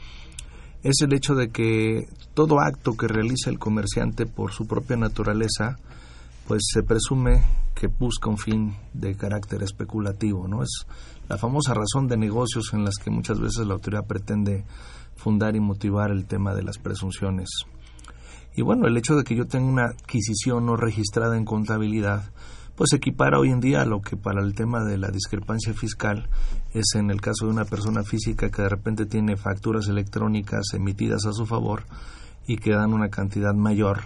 es 0.82 1.00
el 1.02 1.12
hecho 1.12 1.34
de 1.34 1.50
que 1.50 2.06
todo 2.34 2.60
acto 2.60 2.96
que 2.96 3.06
realiza 3.06 3.50
el 3.50 3.58
comerciante 3.58 4.26
por 4.26 4.52
su 4.52 4.66
propia 4.66 4.96
naturaleza, 4.96 5.78
pues 6.48 6.62
se 6.72 6.82
presume 6.82 7.42
que 7.74 7.86
busca 7.86 8.28
un 8.28 8.38
fin 8.38 8.74
de 8.92 9.14
carácter 9.14 9.62
especulativo, 9.62 10.48
¿no? 10.48 10.62
Es 10.62 10.86
la 11.28 11.38
famosa 11.38 11.74
razón 11.74 12.08
de 12.08 12.16
negocios 12.16 12.72
en 12.72 12.84
las 12.84 12.96
que 12.96 13.10
muchas 13.10 13.40
veces 13.40 13.66
la 13.66 13.74
autoridad 13.74 14.06
pretende 14.06 14.64
fundar 15.16 15.56
y 15.56 15.60
motivar 15.60 16.10
el 16.10 16.26
tema 16.26 16.54
de 16.54 16.62
las 16.62 16.78
presunciones. 16.78 17.48
Y 18.54 18.62
bueno, 18.62 18.86
el 18.86 18.96
hecho 18.96 19.16
de 19.16 19.24
que 19.24 19.34
yo 19.34 19.46
tenga 19.46 19.70
una 19.70 19.84
adquisición 19.86 20.66
no 20.66 20.76
registrada 20.76 21.36
en 21.36 21.44
contabilidad, 21.44 22.24
pues 22.76 22.92
equipara 22.92 23.38
hoy 23.38 23.50
en 23.50 23.60
día 23.60 23.82
a 23.82 23.86
lo 23.86 24.00
que 24.00 24.16
para 24.16 24.42
el 24.42 24.54
tema 24.54 24.84
de 24.84 24.98
la 24.98 25.10
discrepancia 25.10 25.74
fiscal 25.74 26.28
es 26.72 26.94
en 26.94 27.10
el 27.10 27.20
caso 27.20 27.46
de 27.46 27.52
una 27.52 27.64
persona 27.64 28.02
física 28.02 28.50
que 28.50 28.62
de 28.62 28.68
repente 28.68 29.06
tiene 29.06 29.36
facturas 29.36 29.88
electrónicas 29.88 30.64
emitidas 30.74 31.26
a 31.26 31.32
su 31.32 31.46
favor 31.46 31.84
y 32.46 32.56
que 32.56 32.72
dan 32.72 32.92
una 32.92 33.08
cantidad 33.08 33.54
mayor 33.54 34.00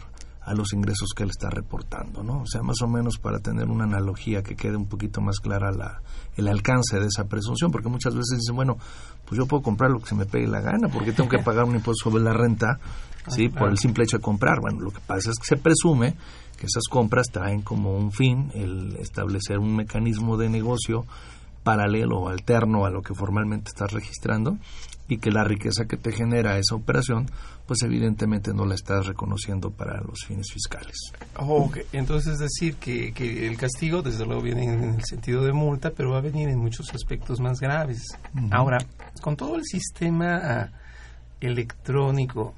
a 0.47 0.55
los 0.55 0.73
ingresos 0.73 1.09
que 1.15 1.25
él 1.25 1.31
está 1.31 1.51
reportando, 1.51 2.23
¿no? 2.23 2.43
O 2.43 2.47
sea, 2.47 2.63
más 2.63 2.81
o 2.81 2.87
menos 2.87 3.19
para 3.19 3.41
tener 3.41 3.67
una 3.69 3.83
analogía 3.83 4.45
que 4.45 4.55
quede 4.55 4.77
un 4.77 4.87
poquito 4.87 5.21
más 5.21 5.41
clara 5.41 5.73
la, 5.73 6.01
el 6.37 6.47
alcance 6.47 7.01
de 7.01 7.07
esa 7.07 7.25
presunción, 7.25 7.73
porque 7.73 7.89
muchas 7.89 8.15
veces 8.15 8.39
dicen, 8.39 8.55
bueno, 8.55 8.79
pues 9.25 9.39
yo 9.39 9.47
puedo 9.47 9.61
comprar 9.65 9.91
lo 9.91 9.99
que 9.99 10.07
se 10.07 10.15
me 10.15 10.25
pegue 10.25 10.47
la 10.47 10.61
gana, 10.61 10.89
porque 10.89 11.13
tengo 11.13 11.29
que 11.29 11.39
pagar 11.45 11.65
un 11.65 11.75
impuesto 11.75 12.11
sobre 12.11 12.23
la 12.23 12.33
renta, 12.33 12.79
¿sí? 13.27 13.49
Por 13.49 13.71
el 13.71 13.77
simple 13.77 14.05
hecho 14.05 14.19
de 14.19 14.23
comprar. 14.23 14.61
Bueno, 14.61 14.81
lo 14.81 14.93
que 14.93 15.01
pasa 15.01 15.31
es 15.31 15.39
que 15.41 15.47
se 15.47 15.57
presume 15.57 16.15
que 16.57 16.67
esas 16.67 16.85
compras 16.89 17.27
traen 17.33 17.63
como 17.63 17.97
un 17.97 18.13
fin 18.13 18.53
el 18.55 18.95
establecer 19.01 19.59
un 19.59 19.75
mecanismo 19.75 20.37
de 20.37 20.49
negocio 20.49 21.07
paralelo 21.65 22.19
o 22.21 22.29
alterno 22.29 22.87
a 22.87 22.91
lo 22.91 23.03
que 23.03 23.15
formalmente 23.15 23.71
estás 23.71 23.93
registrando 23.93 24.59
y 25.09 25.19
que 25.19 25.31
la 25.31 25.45
riqueza 25.45 25.87
que 25.87 25.97
te 25.97 26.13
genera 26.13 26.59
esa 26.59 26.75
operación, 26.75 27.27
pues 27.67 27.83
evidentemente 27.83 28.53
no 28.53 28.67
la 28.67 28.75
estás 28.75 29.07
reconociendo 29.07 29.71
para 29.71 30.01
los 30.01 30.25
fines 30.27 30.51
fiscales. 30.53 30.97
Entonces 31.93 32.35
es 32.35 32.39
decir 32.39 32.77
que, 32.77 33.13
que, 33.13 33.47
el 33.47 33.57
castigo 33.57 34.03
desde 34.03 34.27
luego 34.27 34.43
viene 34.43 34.65
en 34.65 34.95
el 34.95 35.05
sentido 35.05 35.45
de 35.45 35.53
multa, 35.53 35.91
pero 35.91 36.11
va 36.11 36.19
a 36.19 36.23
venir 36.23 36.49
en 36.49 36.59
muchos 36.59 36.93
aspectos 36.95 37.41
más 37.41 37.61
graves. 37.61 38.03
Ahora, 38.51 38.79
con 39.21 39.37
todo 39.37 39.57
el 39.57 39.65
sistema 39.65 40.73
electrónico, 41.41 42.55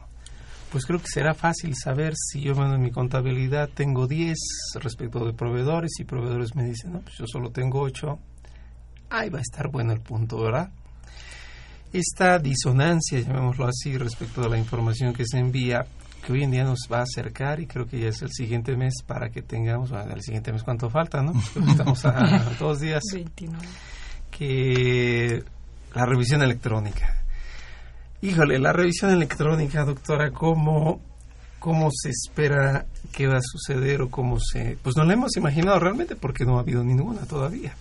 pues 0.71 0.85
creo 0.85 1.01
que 1.01 1.09
será 1.09 1.35
fácil 1.35 1.75
saber 1.75 2.15
si 2.17 2.41
yo 2.41 2.53
en 2.53 2.81
mi 2.81 2.91
contabilidad 2.91 3.71
tengo 3.73 4.07
10 4.07 4.37
respecto 4.81 5.25
de 5.25 5.33
proveedores 5.33 5.93
y 5.99 6.05
proveedores 6.05 6.55
me 6.55 6.65
dicen, 6.65 6.93
no, 6.93 7.01
pues 7.01 7.17
yo 7.17 7.27
solo 7.27 7.51
tengo 7.51 7.81
8. 7.81 8.19
Ahí 9.11 9.31
va 9.31 9.39
a 9.39 9.43
estar 9.43 9.69
bueno 9.69 9.93
el 9.93 10.01
punto, 10.01 10.43
¿verdad? 10.43 10.71
Esta 11.93 12.39
disonancia, 12.39 13.21
llamémoslo 13.21 13.67
así, 13.67 13.97
respecto 13.97 14.43
a 14.43 14.49
la 14.49 14.59
información 14.59 15.13
que 15.13 15.25
se 15.27 15.39
envía, 15.39 15.87
que 16.25 16.33
hoy 16.33 16.43
en 16.45 16.51
día 16.51 16.65
nos 16.65 16.81
va 16.93 16.99
a 16.99 17.03
acercar 17.03 17.61
y 17.61 17.67
creo 17.67 17.87
que 17.87 18.01
ya 18.01 18.09
es 18.09 18.23
el 18.23 18.31
siguiente 18.31 18.77
mes 18.77 19.03
para 19.07 19.31
que 19.31 19.43
tengamos, 19.43 19.91
bueno, 19.91 20.13
el 20.13 20.23
siguiente 20.23 20.53
mes 20.53 20.63
cuánto 20.63 20.91
falta, 20.91 21.23
¿no? 21.23 21.33
Estamos 21.69 22.05
a, 22.05 22.53
dos 22.59 22.81
días. 22.81 23.03
29. 23.13 23.67
Que 24.31 25.43
la 25.95 26.05
revisión 26.05 26.43
electrónica. 26.43 27.25
Híjole, 28.21 28.59
la 28.59 28.73
revisión 28.73 29.13
electrónica, 29.13 29.85
doctora, 29.85 30.31
¿cómo, 30.31 31.01
cómo 31.59 31.89
se 31.93 32.11
espera 32.11 32.87
que 33.13 33.27
va 33.27 33.37
a 33.37 33.43
suceder 33.43 34.03
o 34.03 34.11
cómo 34.11 34.39
se... 34.41 34.77
Pues 34.83 34.97
no 34.97 35.05
la 35.05 35.15
hemos 35.15 35.37
imaginado 35.37 35.79
realmente 35.79 36.17
porque 36.17 36.45
no 36.45 36.59
ha 36.59 36.61
habido 36.61 36.83
ninguna 36.83 37.23
todavía. 37.23 37.75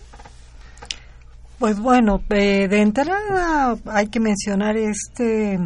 Pues 1.58 1.80
bueno, 1.80 2.22
eh, 2.30 2.68
de 2.68 2.80
entrada 2.80 3.76
hay 3.86 4.06
que 4.06 4.20
mencionar 4.20 4.76
este 4.76 5.58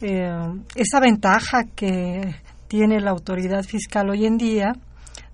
eh, 0.00 0.54
esa 0.74 1.00
ventaja 1.00 1.64
que 1.76 2.34
tiene 2.66 2.98
la 3.00 3.10
autoridad 3.10 3.62
fiscal 3.62 4.08
hoy 4.08 4.24
en 4.24 4.38
día 4.38 4.72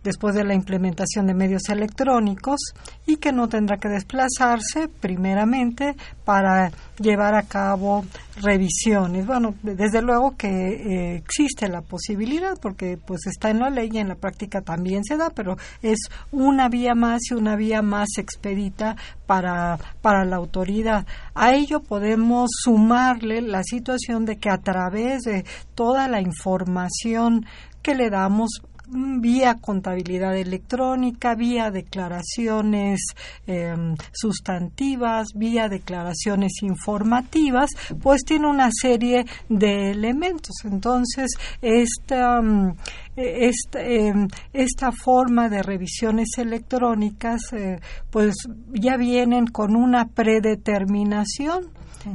después 0.05 0.35
de 0.35 0.45
la 0.45 0.55
implementación 0.55 1.27
de 1.27 1.35
medios 1.35 1.69
electrónicos 1.71 2.61
y 3.07 3.17
que 3.17 3.33
no 3.33 3.49
tendrá 3.49 3.79
que 3.79 3.89
desplazarse 3.89 4.89
primeramente 5.01 5.97
para 6.25 6.71
llevar 7.01 7.35
a 7.35 7.43
cabo 7.43 8.05
revisiones. 8.41 9.27
Bueno, 9.27 9.55
desde 9.63 10.03
luego 10.03 10.37
que 10.37 10.49
eh, 10.49 11.17
existe 11.17 11.69
la 11.69 11.81
posibilidad 11.81 12.59
porque 12.61 12.99
pues 12.99 13.27
está 13.27 13.51
en 13.51 13.61
la 13.61 13.71
ley 13.71 13.89
y 13.93 13.99
en 13.99 14.09
la 14.09 14.15
práctica 14.15 14.61
también 14.61 15.05
se 15.05 15.17
da, 15.17 15.31
pero 15.31 15.57
es 15.83 15.99
una 16.31 16.69
vía 16.69 16.95
más 16.95 17.23
y 17.31 17.35
una 17.35 17.57
vía 17.57 17.83
más 17.83 18.19
expedita 18.19 18.97
para, 19.27 19.79
para 20.03 20.25
la 20.25 20.37
autoridad. 20.37 21.07
A 21.35 21.55
ello 21.55 21.81
podemos 21.81 22.51
sumarle 22.63 23.41
la 23.41 23.63
situación 23.63 24.27
de 24.27 24.37
que 24.37 24.51
a 24.51 24.59
través 24.59 25.23
de 25.23 25.45
toda 25.75 26.09
la 26.09 26.21
información 26.21 27.47
que 27.83 27.95
le 27.95 28.11
damos 28.11 28.63
vía 28.95 29.57
contabilidad 29.61 30.37
electrónica, 30.37 31.35
vía 31.35 31.71
declaraciones 31.71 33.01
em, 33.47 33.97
sustantivas, 34.13 35.29
vía 35.35 35.69
declaraciones 35.69 36.63
informativas, 36.63 37.71
pues 38.03 38.23
tiene 38.25 38.49
una 38.49 38.71
serie 38.73 39.25
de 39.49 39.91
elementos. 39.91 40.55
Entonces, 40.65 41.33
esta, 41.61 42.41
mm, 42.41 42.77
e, 43.17 43.49
esta, 43.49 43.83
em, 43.83 44.29
esta 44.53 44.93
forma 44.93 45.49
de 45.49 45.63
revisiones 45.63 46.29
electrónicas, 46.39 47.53
eh, 47.53 47.81
pues 48.11 48.35
ya 48.73 48.97
vienen 48.97 49.47
con 49.47 49.77
una 49.77 50.07
predeterminación, 50.07 51.67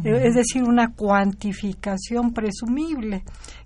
es 0.03 0.35
decir, 0.35 0.63
una 0.63 0.91
cuantificación 0.91 2.31
presumible. 2.31 3.23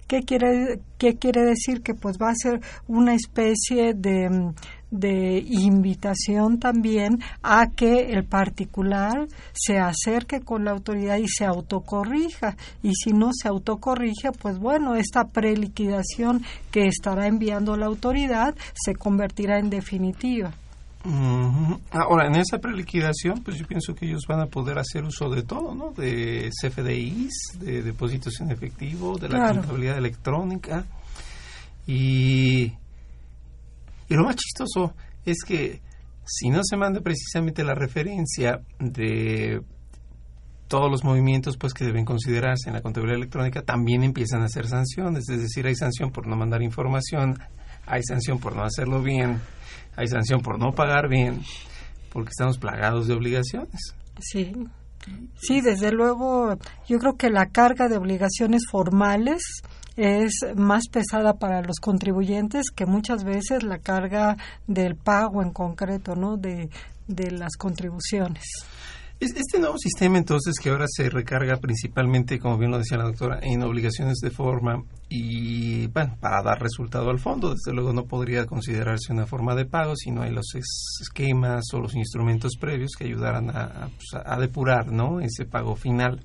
¿Qué 0.07 0.21
quiere, 0.21 0.79
¿Qué 0.97 1.15
quiere 1.15 1.43
decir? 1.43 1.81
Que 1.81 1.93
pues 1.93 2.17
va 2.21 2.29
a 2.29 2.35
ser 2.35 2.61
una 2.87 3.13
especie 3.13 3.93
de, 3.93 4.53
de 4.91 5.43
invitación 5.47 6.59
también 6.59 7.19
a 7.41 7.67
que 7.75 8.11
el 8.11 8.25
particular 8.25 9.27
se 9.53 9.79
acerque 9.79 10.41
con 10.41 10.65
la 10.65 10.71
autoridad 10.71 11.17
y 11.17 11.27
se 11.27 11.45
autocorrija. 11.45 12.55
Y 12.83 12.93
si 12.93 13.11
no 13.11 13.31
se 13.33 13.47
autocorrige, 13.47 14.31
pues 14.39 14.59
bueno, 14.59 14.95
esta 14.95 15.25
preliquidación 15.25 16.43
que 16.71 16.87
estará 16.87 17.27
enviando 17.27 17.75
la 17.75 17.87
autoridad 17.87 18.55
se 18.73 18.95
convertirá 18.95 19.59
en 19.59 19.69
definitiva. 19.69 20.53
Ahora, 21.91 22.27
en 22.27 22.35
esa 22.35 22.59
preliquidación, 22.59 23.43
pues 23.43 23.57
yo 23.57 23.67
pienso 23.67 23.93
que 23.93 24.05
ellos 24.05 24.23
van 24.27 24.39
a 24.39 24.45
poder 24.45 24.79
hacer 24.79 25.03
uso 25.03 25.29
de 25.29 25.43
todo, 25.43 25.75
¿no? 25.75 25.91
De 25.91 26.49
CFDIs, 26.49 27.59
de 27.59 27.83
depósitos 27.83 28.39
en 28.39 28.51
efectivo, 28.51 29.17
de 29.17 29.29
la 29.29 29.53
contabilidad 29.53 29.97
electrónica. 29.97 30.85
Y, 31.85 32.71
y 34.07 34.15
lo 34.15 34.23
más 34.23 34.37
chistoso 34.37 34.93
es 35.25 35.43
que 35.45 35.81
si 36.25 36.49
no 36.49 36.61
se 36.63 36.77
manda 36.77 37.01
precisamente 37.01 37.65
la 37.65 37.75
referencia 37.75 38.61
de 38.79 39.61
todos 40.69 40.89
los 40.89 41.03
movimientos 41.03 41.57
pues 41.57 41.73
que 41.73 41.85
deben 41.85 42.05
considerarse 42.05 42.69
en 42.69 42.75
la 42.75 42.81
contabilidad 42.81 43.17
electrónica, 43.17 43.61
también 43.61 44.03
empiezan 44.03 44.41
a 44.41 44.45
hacer 44.45 44.67
sanciones. 44.67 45.29
Es 45.29 45.41
decir, 45.41 45.67
hay 45.67 45.75
sanción 45.75 46.11
por 46.11 46.27
no 46.27 46.35
mandar 46.35 46.63
información, 46.63 47.37
hay 47.85 48.03
sanción 48.03 48.39
por 48.39 48.55
no 48.55 48.63
hacerlo 48.63 49.01
bien 49.01 49.39
hay 49.95 50.07
sanción 50.07 50.41
por 50.41 50.59
no 50.59 50.73
pagar 50.73 51.07
bien, 51.07 51.41
porque 52.11 52.29
estamos 52.29 52.57
plagados 52.57 53.07
de 53.07 53.13
obligaciones. 53.13 53.95
Sí. 54.19 54.51
Sí, 55.35 55.59
desde 55.59 55.91
luego, 55.91 56.57
yo 56.87 56.97
creo 56.97 57.17
que 57.17 57.29
la 57.29 57.47
carga 57.47 57.89
de 57.89 57.97
obligaciones 57.97 58.63
formales 58.71 59.41
es 59.97 60.33
más 60.55 60.87
pesada 60.89 61.33
para 61.33 61.61
los 61.61 61.79
contribuyentes 61.81 62.71
que 62.73 62.85
muchas 62.85 63.25
veces 63.25 63.63
la 63.63 63.79
carga 63.79 64.37
del 64.65 64.95
pago 64.95 65.43
en 65.43 65.51
concreto, 65.51 66.15
¿no? 66.15 66.37
De, 66.37 66.69
de 67.07 67.31
las 67.31 67.57
contribuciones. 67.57 68.43
Este 69.23 69.57
nuevo 69.57 69.77
sistema 69.77 70.17
entonces 70.17 70.55
que 70.61 70.69
ahora 70.69 70.85
se 70.85 71.09
recarga 71.09 71.55
principalmente, 71.55 72.39
como 72.39 72.57
bien 72.57 72.71
lo 72.71 72.77
decía 72.77 72.97
la 72.97 73.05
doctora, 73.05 73.39
en 73.41 73.63
obligaciones 73.63 74.17
de 74.17 74.31
forma 74.31 74.83
y 75.07 75.87
bueno, 75.87 76.17
para 76.19 76.43
dar 76.43 76.61
resultado 76.61 77.09
al 77.09 77.19
fondo, 77.19 77.53
desde 77.53 77.71
luego 77.71 77.93
no 77.93 78.03
podría 78.03 78.45
considerarse 78.45 79.13
una 79.13 79.25
forma 79.25 79.55
de 79.55 79.63
pago 79.63 79.95
si 79.95 80.11
no 80.11 80.23
hay 80.23 80.31
los 80.31 80.53
esquemas 80.99 81.63
o 81.71 81.79
los 81.79 81.95
instrumentos 81.95 82.57
previos 82.59 82.91
que 82.97 83.05
ayudaran 83.05 83.49
a, 83.49 83.87
pues, 83.95 84.39
depurar 84.41 84.91
¿no? 84.91 85.21
ese 85.21 85.45
pago 85.45 85.77
final. 85.77 86.19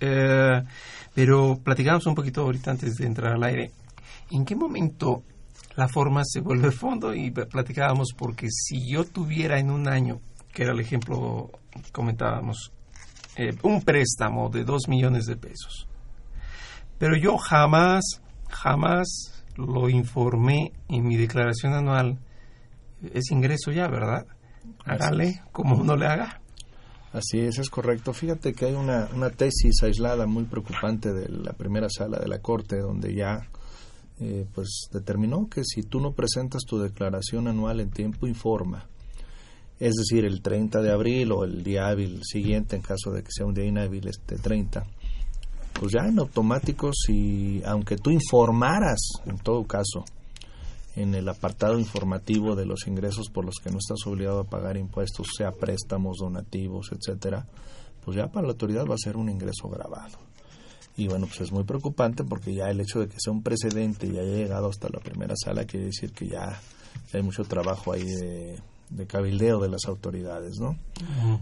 Eh, 0.00 0.60
pero 1.14 1.60
platicamos 1.62 2.04
un 2.08 2.16
poquito 2.16 2.40
ahorita 2.40 2.72
antes 2.72 2.96
de 2.96 3.06
entrar 3.06 3.34
al 3.34 3.44
aire. 3.44 3.70
¿En 4.32 4.44
qué 4.44 4.56
momento 4.56 5.22
la 5.76 5.86
forma 5.86 6.22
se 6.24 6.40
vuelve 6.40 6.72
fondo? 6.72 7.14
Y 7.14 7.30
platicábamos 7.30 8.08
porque 8.16 8.48
si 8.50 8.90
yo 8.90 9.04
tuviera 9.04 9.60
en 9.60 9.70
un 9.70 9.86
año, 9.86 10.20
que 10.52 10.64
era 10.64 10.72
el 10.72 10.80
ejemplo 10.80 11.52
comentábamos, 11.92 12.72
eh, 13.36 13.56
un 13.62 13.82
préstamo 13.82 14.48
de 14.48 14.64
dos 14.64 14.88
millones 14.88 15.26
de 15.26 15.36
pesos. 15.36 15.88
Pero 16.98 17.16
yo 17.16 17.36
jamás, 17.38 18.04
jamás 18.48 19.44
lo 19.56 19.88
informé 19.88 20.72
en 20.88 21.06
mi 21.06 21.16
declaración 21.16 21.74
anual. 21.74 22.18
Es 23.14 23.30
ingreso 23.30 23.70
ya, 23.70 23.86
¿verdad? 23.88 24.26
Hágale 24.84 25.42
como 25.52 25.76
uno 25.76 25.96
le 25.96 26.06
haga. 26.06 26.40
Así 27.12 27.38
es, 27.40 27.58
es 27.58 27.70
correcto. 27.70 28.12
Fíjate 28.12 28.52
que 28.52 28.66
hay 28.66 28.74
una, 28.74 29.08
una 29.14 29.30
tesis 29.30 29.82
aislada 29.82 30.26
muy 30.26 30.44
preocupante 30.44 31.12
de 31.12 31.28
la 31.28 31.52
primera 31.52 31.88
sala 31.88 32.18
de 32.18 32.28
la 32.28 32.40
Corte, 32.40 32.78
donde 32.78 33.14
ya 33.14 33.48
eh, 34.20 34.46
pues 34.52 34.88
determinó 34.92 35.48
que 35.48 35.62
si 35.64 35.82
tú 35.82 36.00
no 36.00 36.12
presentas 36.12 36.62
tu 36.64 36.78
declaración 36.78 37.48
anual 37.48 37.80
en 37.80 37.90
tiempo, 37.90 38.26
informa 38.26 38.86
es 39.80 39.94
decir, 39.94 40.24
el 40.24 40.42
30 40.42 40.82
de 40.82 40.90
abril 40.90 41.32
o 41.32 41.44
el 41.44 41.62
día 41.62 41.88
hábil 41.88 42.22
siguiente, 42.24 42.76
en 42.76 42.82
caso 42.82 43.10
de 43.12 43.22
que 43.22 43.30
sea 43.30 43.46
un 43.46 43.54
día 43.54 43.64
inhábil, 43.64 44.08
este 44.08 44.36
30, 44.36 44.84
pues 45.78 45.92
ya 45.92 46.08
en 46.08 46.18
automático, 46.18 46.90
si 46.92 47.62
aunque 47.64 47.96
tú 47.96 48.10
informaras, 48.10 48.98
en 49.26 49.38
todo 49.38 49.64
caso, 49.64 50.04
en 50.96 51.14
el 51.14 51.28
apartado 51.28 51.78
informativo 51.78 52.56
de 52.56 52.66
los 52.66 52.88
ingresos 52.88 53.30
por 53.30 53.44
los 53.44 53.56
que 53.62 53.70
no 53.70 53.78
estás 53.78 54.04
obligado 54.06 54.40
a 54.40 54.44
pagar 54.44 54.76
impuestos, 54.76 55.28
sea 55.36 55.52
préstamos, 55.52 56.18
donativos, 56.18 56.90
etcétera, 56.90 57.46
pues 58.04 58.16
ya 58.16 58.26
para 58.26 58.46
la 58.46 58.52
autoridad 58.52 58.84
va 58.84 58.94
a 58.94 58.98
ser 58.98 59.16
un 59.16 59.28
ingreso 59.28 59.68
grabado. 59.68 60.18
Y 60.96 61.06
bueno, 61.06 61.26
pues 61.26 61.42
es 61.42 61.52
muy 61.52 61.62
preocupante 61.62 62.24
porque 62.24 62.52
ya 62.52 62.68
el 62.70 62.80
hecho 62.80 62.98
de 62.98 63.06
que 63.06 63.20
sea 63.20 63.32
un 63.32 63.44
precedente 63.44 64.08
y 64.08 64.18
haya 64.18 64.34
llegado 64.34 64.68
hasta 64.68 64.88
la 64.88 64.98
primera 64.98 65.34
sala 65.36 65.64
quiere 65.64 65.86
decir 65.86 66.10
que 66.10 66.26
ya 66.26 66.60
hay 67.12 67.22
mucho 67.22 67.44
trabajo 67.44 67.92
ahí 67.92 68.02
de 68.02 68.58
de 68.90 69.06
cabildeo 69.06 69.60
de 69.60 69.68
las 69.68 69.84
autoridades, 69.86 70.58
¿no? 70.58 70.76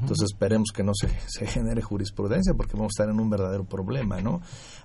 Entonces 0.01 0.31
esperemos 0.33 0.71
que 0.75 0.83
no 0.83 0.93
se, 0.95 1.09
se, 1.27 1.47
genere 1.47 1.83
jurisprudencia 1.83 2.55
porque 2.55 2.75
vamos 2.75 2.91
a 2.91 3.03
estar 3.03 3.15
en 3.15 3.21
un 3.21 3.31
verdadero 3.31 3.65
problema, 3.65 4.21
¿no? 4.21 4.41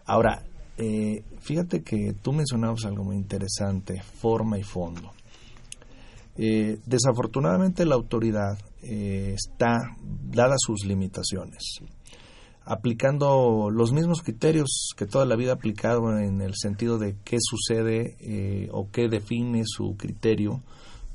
Ahora, 0.06 0.44
eh, 0.78 1.24
fíjate 1.40 1.84
que 1.84 2.14
tú 2.22 2.34
mencionabas 2.34 2.86
algo 2.86 3.04
muy 3.04 3.16
interesante, 3.16 4.02
forma 4.02 4.58
y 4.58 4.64
fondo. 4.64 5.12
Eh, 6.38 6.80
desafortunadamente 6.86 7.86
la 7.86 7.96
autoridad 7.96 8.58
eh, 8.82 9.36
está, 9.36 9.96
dada 10.02 10.56
sus 10.58 10.86
limitaciones, 10.86 11.82
aplicando 12.66 13.70
los 13.70 13.92
mismos 13.92 14.22
criterios 14.24 14.94
que 14.96 15.06
toda 15.06 15.26
la 15.26 15.36
vida 15.36 15.52
ha 15.52 15.56
aplicado 15.56 16.18
en 16.18 16.42
el 16.42 16.56
sentido 16.56 16.98
de 16.98 17.16
qué 17.24 17.38
sucede 17.40 18.70
o 18.72 18.90
qué 18.90 19.08
define 19.08 19.64
su 19.66 19.96
criterio 19.98 20.62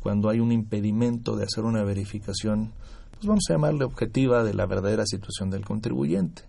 cuando 0.06 0.30
hay 0.30 0.38
un 0.38 0.52
impedimento 0.52 1.34
de 1.34 1.42
hacer 1.42 1.64
una 1.64 1.82
verificación, 1.82 2.70
pues 3.10 3.26
vamos 3.26 3.42
a 3.50 3.54
llamarle 3.54 3.84
objetiva 3.84 4.44
de 4.44 4.54
la 4.54 4.64
verdadera 4.64 5.04
situación 5.04 5.50
del 5.50 5.64
contribuyente. 5.64 6.42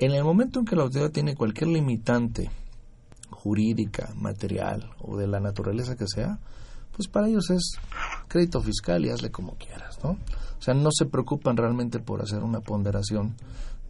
En 0.00 0.10
el 0.10 0.24
momento 0.24 0.58
en 0.58 0.64
que 0.64 0.74
la 0.74 0.82
autoridad 0.82 1.12
tiene 1.12 1.36
cualquier 1.36 1.70
limitante 1.70 2.50
jurídica, 3.30 4.12
material 4.16 4.90
o 4.98 5.16
de 5.16 5.28
la 5.28 5.38
naturaleza 5.38 5.94
que 5.94 6.08
sea, 6.08 6.40
pues 6.96 7.06
para 7.06 7.28
ellos 7.28 7.50
es 7.50 7.74
crédito 8.26 8.60
fiscal 8.60 9.06
y 9.06 9.10
hazle 9.10 9.30
como 9.30 9.54
quieras, 9.54 10.00
¿no? 10.02 10.10
O 10.58 10.60
sea, 10.60 10.74
no 10.74 10.90
se 10.90 11.06
preocupan 11.06 11.56
realmente 11.56 12.00
por 12.00 12.20
hacer 12.20 12.42
una 12.42 12.62
ponderación 12.62 13.36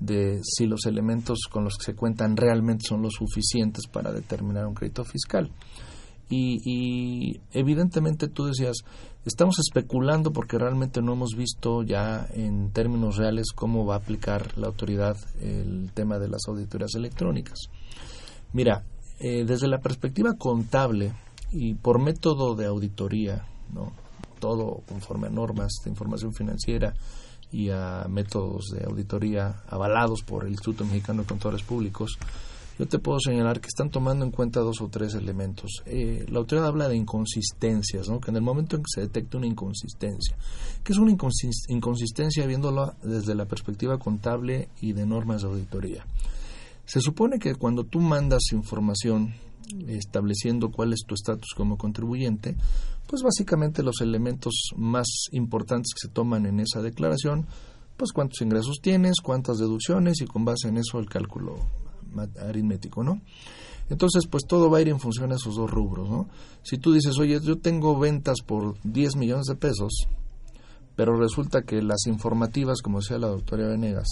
de 0.01 0.39
si 0.45 0.67
los 0.67 0.85
elementos 0.85 1.49
con 1.51 1.65
los 1.65 1.79
que 1.79 1.85
se 1.85 1.95
cuentan 1.95 2.37
realmente 2.37 2.85
son 2.87 3.01
los 3.01 3.15
suficientes 3.15 3.87
para 3.87 4.13
determinar 4.13 4.67
un 4.67 4.75
crédito 4.75 5.03
fiscal. 5.03 5.51
Y, 6.29 7.41
evidentemente 7.53 8.27
tú 8.27 8.47
decías, 8.47 8.79
estamos 9.27 9.59
especulando 9.59 10.33
porque 10.33 10.57
realmente 10.57 11.03
no 11.03 11.13
hemos 11.13 11.37
visto 11.37 11.83
ya 11.83 12.27
en 12.33 12.71
términos 12.73 13.17
reales 13.17 13.53
cómo 13.55 13.85
va 13.85 13.97
a 13.97 13.99
aplicar 13.99 14.57
la 14.57 14.69
autoridad 14.69 15.17
el 15.41 15.91
tema 15.93 16.19
de 16.19 16.29
las 16.29 16.49
auditorías 16.49 16.95
electrónicas. 16.95 17.59
Mira, 18.55 18.85
eh, 19.21 19.45
desde 19.45 19.69
la 19.69 19.79
perspectiva 19.79 20.33
contable 20.39 21.13
y 21.53 21.75
por 21.75 22.01
método 22.01 22.55
de 22.55 22.65
auditoría, 22.65 23.47
¿no? 23.73 23.93
todo 24.41 24.83
conforme 24.89 25.29
a 25.29 25.31
normas 25.31 25.71
de 25.85 25.91
información 25.91 26.35
financiera 26.35 26.95
y 27.53 27.71
a 27.71 28.07
métodos 28.09 28.71
de 28.71 28.85
auditoría 28.85 29.63
avalados 29.69 30.23
por 30.23 30.45
el 30.45 30.51
Instituto 30.51 30.85
Mexicano 30.85 31.23
de 31.23 31.29
Contadores 31.29 31.63
Públicos, 31.63 32.19
yo 32.79 32.87
te 32.87 32.99
puedo 32.99 33.19
señalar 33.21 33.61
que 33.61 33.69
están 33.69 33.91
tomando 33.91 34.25
en 34.25 34.31
cuenta 34.31 34.61
dos 34.61 34.81
o 34.81 34.89
tres 34.89 35.15
elementos. 35.15 35.83
Eh, 35.87 36.25
la 36.29 36.39
autoridad 36.39 36.69
habla 36.69 36.89
de 36.89 36.97
inconsistencias, 36.97 38.09
¿no? 38.09 38.21
que 38.21 38.31
en 38.31 38.37
el 38.37 38.43
momento 38.43 38.77
en 38.77 38.83
que 38.83 38.91
se 38.95 39.01
detecta 39.03 39.39
una 39.39 39.47
inconsistencia, 39.47 40.37
que 40.83 40.93
es 40.93 40.99
una 40.99 41.13
inconsistencia 41.69 42.47
viéndolo 42.47 42.95
desde 43.03 43.35
la 43.35 43.47
perspectiva 43.47 43.99
contable 43.99 44.69
y 44.81 44.93
de 44.93 45.07
normas 45.07 45.43
de 45.43 45.49
auditoría. 45.49 46.07
Se 46.85 47.01
supone 47.01 47.39
que 47.39 47.55
cuando 47.55 47.85
tú 47.85 48.01
mandas 48.01 48.53
información 48.53 49.35
estableciendo 49.89 50.71
cuál 50.71 50.93
es 50.93 51.05
tu 51.07 51.15
estatus 51.15 51.55
como 51.57 51.79
contribuyente, 51.79 52.57
pues 53.07 53.23
básicamente 53.23 53.83
los 53.83 54.01
elementos 54.01 54.71
más 54.77 55.07
importantes 55.33 55.93
que 55.95 56.09
se 56.09 56.13
toman 56.13 56.47
en 56.47 56.61
esa 56.61 56.83
declaración, 56.83 57.47
pues 57.97 58.13
cuántos 58.13 58.41
ingresos 58.43 58.81
tienes, 58.83 59.21
cuántas 59.23 59.59
deducciones 59.59 60.21
y 60.21 60.27
con 60.27 60.45
base 60.45 60.69
en 60.69 60.79
eso 60.79 60.99
el 60.99 61.09
cálculo 61.09 61.59
aritmético, 62.41 63.03
¿no? 63.03 63.21
Entonces, 63.91 64.27
pues 64.27 64.45
todo 64.47 64.71
va 64.71 64.79
a 64.79 64.81
ir 64.81 64.89
en 64.89 65.01
función 65.01 65.31
de 65.31 65.37
esos 65.37 65.57
dos 65.57 65.71
rubros, 65.71 66.09
¿no? 66.09 66.29
Si 66.63 66.79
tú 66.79 66.93
dices, 66.93 67.19
oye, 67.19 67.39
yo 67.43 67.59
tengo 67.59 67.99
ventas 67.99 68.39
por 68.47 68.77
10 68.85 69.17
millones 69.17 69.47
de 69.47 69.57
pesos, 69.57 70.07
pero 70.97 71.17
resulta 71.17 71.63
que 71.63 71.83
las 71.83 72.07
informativas, 72.07 72.81
como 72.81 73.01
decía 73.01 73.19
la 73.19 73.29
doctora 73.29 73.69
Venegas, 73.69 74.09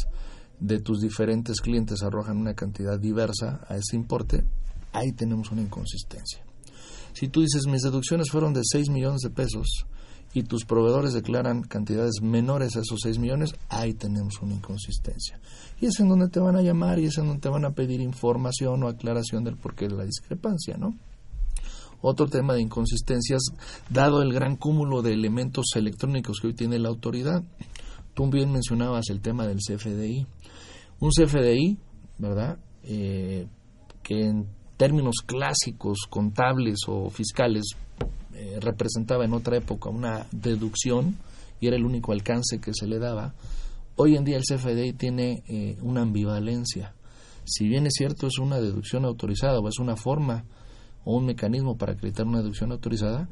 de 0.58 0.80
tus 0.80 1.00
diferentes 1.00 1.60
clientes 1.60 2.02
arrojan 2.02 2.36
una 2.36 2.54
cantidad 2.54 2.98
diversa 2.98 3.64
a 3.68 3.76
ese 3.76 3.96
importe, 3.96 4.44
ahí 4.92 5.12
tenemos 5.12 5.50
una 5.50 5.62
inconsistencia. 5.62 6.44
Si 7.12 7.28
tú 7.28 7.40
dices, 7.40 7.66
mis 7.66 7.82
deducciones 7.82 8.30
fueron 8.30 8.52
de 8.52 8.62
6 8.62 8.90
millones 8.90 9.20
de 9.22 9.30
pesos 9.30 9.86
y 10.32 10.44
tus 10.44 10.64
proveedores 10.64 11.12
declaran 11.12 11.62
cantidades 11.62 12.20
menores 12.22 12.76
a 12.76 12.80
esos 12.80 13.00
6 13.02 13.18
millones, 13.18 13.54
ahí 13.68 13.94
tenemos 13.94 14.40
una 14.40 14.54
inconsistencia. 14.54 15.40
Y 15.80 15.86
es 15.86 15.98
en 15.98 16.08
donde 16.08 16.28
te 16.28 16.40
van 16.40 16.56
a 16.56 16.62
llamar 16.62 16.98
y 16.98 17.06
es 17.06 17.18
en 17.18 17.26
donde 17.26 17.40
te 17.40 17.48
van 17.48 17.64
a 17.64 17.72
pedir 17.72 18.00
información 18.00 18.82
o 18.82 18.88
aclaración 18.88 19.42
del 19.44 19.56
porqué 19.56 19.88
de 19.88 19.96
la 19.96 20.04
discrepancia, 20.04 20.76
¿no? 20.76 20.94
Otro 22.02 22.28
tema 22.28 22.54
de 22.54 22.62
inconsistencias, 22.62 23.42
dado 23.90 24.22
el 24.22 24.32
gran 24.32 24.56
cúmulo 24.56 25.02
de 25.02 25.12
elementos 25.12 25.66
electrónicos 25.74 26.38
que 26.40 26.48
hoy 26.48 26.54
tiene 26.54 26.78
la 26.78 26.88
autoridad, 26.88 27.42
tú 28.14 28.30
bien 28.30 28.52
mencionabas 28.52 29.10
el 29.10 29.20
tema 29.20 29.46
del 29.46 29.58
CFDI. 29.58 30.26
Un 31.00 31.10
CFDI, 31.10 31.78
¿verdad? 32.18 32.58
Eh, 32.84 33.46
que 34.02 34.26
en 34.26 34.46
términos 34.76 35.16
clásicos, 35.26 36.06
contables 36.08 36.78
o 36.86 37.10
fiscales, 37.10 37.64
eh, 38.34 38.58
representaba 38.60 39.24
en 39.24 39.32
otra 39.32 39.56
época 39.56 39.90
una 39.90 40.26
deducción 40.32 41.16
y 41.60 41.66
era 41.66 41.76
el 41.76 41.84
único 41.84 42.12
alcance 42.12 42.60
que 42.60 42.72
se 42.74 42.86
le 42.86 42.98
daba, 42.98 43.34
hoy 43.96 44.16
en 44.16 44.24
día 44.24 44.38
el 44.38 44.42
CFDI 44.42 44.94
tiene 44.94 45.42
eh, 45.48 45.76
una 45.82 46.02
ambivalencia. 46.02 46.94
Si 47.44 47.68
bien 47.68 47.86
es 47.86 47.94
cierto 47.96 48.26
es 48.26 48.38
una 48.38 48.60
deducción 48.60 49.04
autorizada 49.04 49.58
o 49.58 49.68
es 49.68 49.78
una 49.78 49.96
forma 49.96 50.44
o 51.04 51.16
un 51.16 51.26
mecanismo 51.26 51.76
para 51.76 51.92
acreditar 51.92 52.26
una 52.26 52.38
deducción 52.38 52.72
autorizada, 52.72 53.28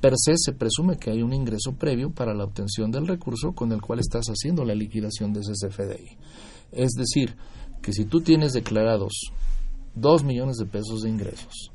per 0.00 0.14
se 0.16 0.34
se 0.36 0.52
presume 0.52 0.96
que 0.96 1.10
hay 1.10 1.22
un 1.22 1.32
ingreso 1.32 1.72
previo 1.72 2.10
para 2.10 2.34
la 2.34 2.44
obtención 2.44 2.90
del 2.90 3.06
recurso 3.06 3.52
con 3.52 3.72
el 3.72 3.82
cual 3.82 4.00
estás 4.00 4.26
haciendo 4.26 4.64
la 4.64 4.74
liquidación 4.74 5.32
de 5.32 5.40
ese 5.40 5.52
CFDI. 5.52 6.16
Es 6.72 6.92
decir, 6.92 7.36
que 7.82 7.92
si 7.92 8.04
tú 8.04 8.20
tienes 8.20 8.52
declarados 8.52 9.12
2 9.94 10.24
millones 10.24 10.56
de 10.56 10.66
pesos 10.66 11.02
de 11.02 11.10
ingresos. 11.10 11.70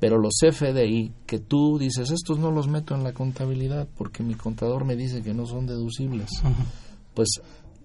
Pero 0.00 0.18
los 0.18 0.32
FDI, 0.40 1.12
que 1.26 1.38
tú 1.38 1.78
dices, 1.78 2.10
estos 2.10 2.38
no 2.38 2.50
los 2.50 2.68
meto 2.68 2.94
en 2.94 3.04
la 3.04 3.12
contabilidad 3.12 3.86
porque 3.96 4.22
mi 4.22 4.34
contador 4.34 4.84
me 4.84 4.96
dice 4.96 5.22
que 5.22 5.34
no 5.34 5.44
son 5.46 5.66
deducibles, 5.66 6.30
pues 7.14 7.40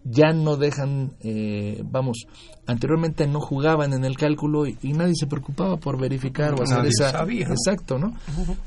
ya 0.06 0.32
no 0.32 0.56
dejan, 0.56 1.12
eh, 1.21 1.84
vamos, 1.84 2.25
anteriormente 2.67 3.28
no 3.28 3.41
jugaban 3.41 3.93
en 3.93 4.06
el 4.06 4.15
cálculo 4.17 4.65
y, 4.67 4.78
nadie 4.93 5.13
se 5.15 5.28
preocupaba 5.28 5.78
por 5.78 5.99
verificar 5.99 6.54
o 6.54 6.63
hacer 6.63 6.86
esa... 6.86 7.25
Exacto, 7.28 7.97
¿no? 7.97 8.13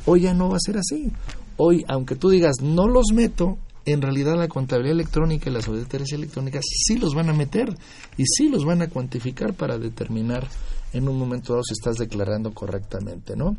Hoy 0.05 0.23
ya 0.23 0.35
no 0.35 0.51
va 0.51 0.57
a 0.57 0.61
ser 0.61 0.77
así. 0.79 1.11
Hoy, 1.57 1.85
aunque 1.89 2.17
tú 2.17 2.29
digas, 2.29 2.57
no 2.61 2.87
los 2.87 3.13
meto, 3.15 3.57
en 3.85 4.03
realidad 4.03 4.37
la 4.37 4.49
contabilidad 4.49 4.95
electrónica 4.95 5.49
y 5.49 5.53
las 5.53 5.69
auditorías 5.69 6.13
electrónicas 6.13 6.65
sí 6.69 6.99
los 6.99 7.15
van 7.15 7.31
a 7.31 7.33
meter 7.33 7.69
y 8.17 8.25
sí 8.27 8.49
los 8.49 8.65
van 8.65 8.83
a 8.83 8.89
cuantificar 8.89 9.55
para 9.55 9.79
determinar 9.79 10.47
en 10.93 11.09
un 11.09 11.19
momento 11.19 11.53
dado 11.53 11.63
si 11.65 11.75
estás 11.75 11.97
declarando 11.97 12.53
correctamente, 12.53 13.37
¿no? 13.37 13.57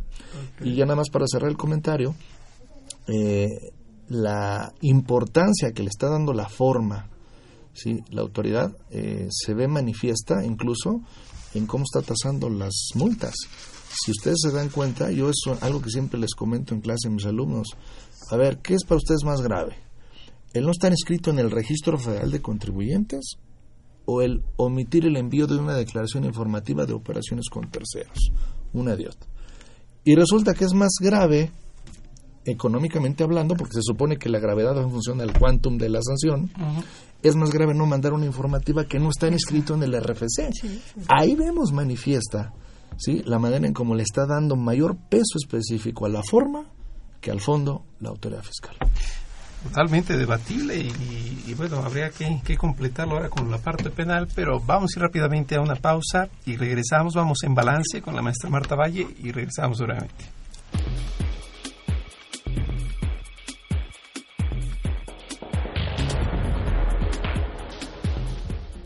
Y 0.62 0.76
ya 0.76 0.86
nada 0.86 0.98
más 0.98 1.10
para 1.10 1.26
cerrar 1.28 1.50
el 1.50 1.58
comentario, 1.58 2.16
eh, 3.08 3.48
la 4.08 4.74
importancia 4.82 5.72
que 5.72 5.84
le 5.84 5.90
está 5.90 6.10
dando 6.10 6.34
la 6.34 6.50
forma, 6.50 7.10
¿sí? 7.74 8.04
La 8.10 8.22
autoridad 8.22 8.76
eh, 8.90 9.28
se 9.30 9.54
ve 9.54 9.68
manifiesta 9.68 10.44
incluso 10.44 11.02
en 11.54 11.66
cómo 11.68 11.84
está 11.84 12.02
tasando 12.02 12.50
las 12.50 12.90
multas. 12.96 13.36
Si 14.04 14.12
ustedes 14.12 14.38
se 14.42 14.52
dan 14.52 14.70
cuenta, 14.70 15.12
yo 15.12 15.30
eso 15.30 15.58
algo 15.62 15.82
que 15.82 15.90
siempre 15.90 16.20
les 16.20 16.36
comento 16.36 16.74
en 16.74 16.82
clase 16.82 17.08
a 17.08 17.12
mis 17.12 17.26
alumnos, 17.26 17.68
a 18.32 18.38
ver, 18.38 18.60
¿qué 18.60 18.76
es 18.76 18.84
para 18.84 18.98
ustedes 18.98 19.24
más 19.24 19.42
grave? 19.42 19.76
¿El 20.54 20.66
no 20.66 20.72
estar 20.72 20.92
inscrito 20.92 21.30
en 21.30 21.40
el 21.40 21.52
registro 21.52 21.98
federal 21.98 22.32
de 22.32 22.42
contribuyentes 22.42 23.38
o 24.12 24.24
el 24.24 24.44
omitir 24.56 25.06
el 25.06 25.18
envío 25.18 25.46
de 25.46 25.58
una 25.58 25.76
declaración 25.76 26.26
informativa 26.26 26.84
de 26.88 26.94
operaciones 26.94 27.48
con 27.48 27.70
terceros. 27.70 28.32
Una 28.74 28.96
de 28.96 29.08
Y 30.04 30.16
resulta 30.16 30.56
que 30.56 30.66
es 30.66 30.74
más 30.74 30.94
grave, 31.00 31.52
económicamente 32.44 33.24
hablando, 33.24 33.54
porque 33.56 33.74
se 33.74 33.84
supone 33.84 34.18
que 34.18 34.28
la 34.28 34.40
gravedad 34.40 34.76
en 34.82 34.90
función 34.90 35.20
del 35.20 35.38
quantum 35.38 35.78
de 35.78 35.90
la 35.90 36.00
sanción, 36.02 36.50
es 37.22 37.36
más 37.36 37.52
grave 37.52 37.76
no 37.76 37.86
mandar 37.86 38.14
una 38.14 38.26
informativa 38.26 38.86
que 38.86 38.98
no 38.98 39.10
está 39.10 39.28
inscrito 39.28 39.76
en 39.76 39.84
el 39.84 39.94
RFC. 39.94 40.54
Ahí 41.08 41.36
vemos 41.36 41.72
manifiesta 41.72 42.52
¿sí? 42.98 43.22
la 43.26 43.38
manera 43.38 43.68
en 43.68 43.74
cómo 43.74 43.94
le 43.94 44.02
está 44.02 44.26
dando 44.26 44.56
mayor 44.56 44.98
peso 45.08 45.38
específico 45.38 46.08
a 46.08 46.10
la 46.10 46.24
forma 46.24 46.66
que 47.22 47.30
al 47.30 47.42
fondo 47.42 47.86
la 48.00 48.10
autoridad 48.10 48.42
fiscal 48.42 48.76
totalmente 49.64 50.18
debatible 50.18 50.76
y, 50.78 51.54
bueno, 51.56 51.78
habría 51.78 52.10
que, 52.10 52.58
completarlo 52.58 53.16
ahora 53.16 53.30
con 53.30 53.50
la 53.50 53.58
parte 53.58 53.90
penal, 53.90 54.28
pero 54.34 54.60
vamos 54.60 54.92
rápidamente 54.96 55.56
a 55.56 55.62
una 55.62 55.76
pausa 55.76 56.30
y 56.46 56.56
regresamos, 56.56 57.14
vamos 57.16 57.44
en 57.44 57.56
balance 57.56 58.02
con 58.02 58.16
la 58.16 58.22
maestra 58.22 58.50
Marta 58.50 58.76
Valle 58.76 59.08
y 59.22 59.32
regresamos 59.32 59.80
brevemente. 59.80 60.26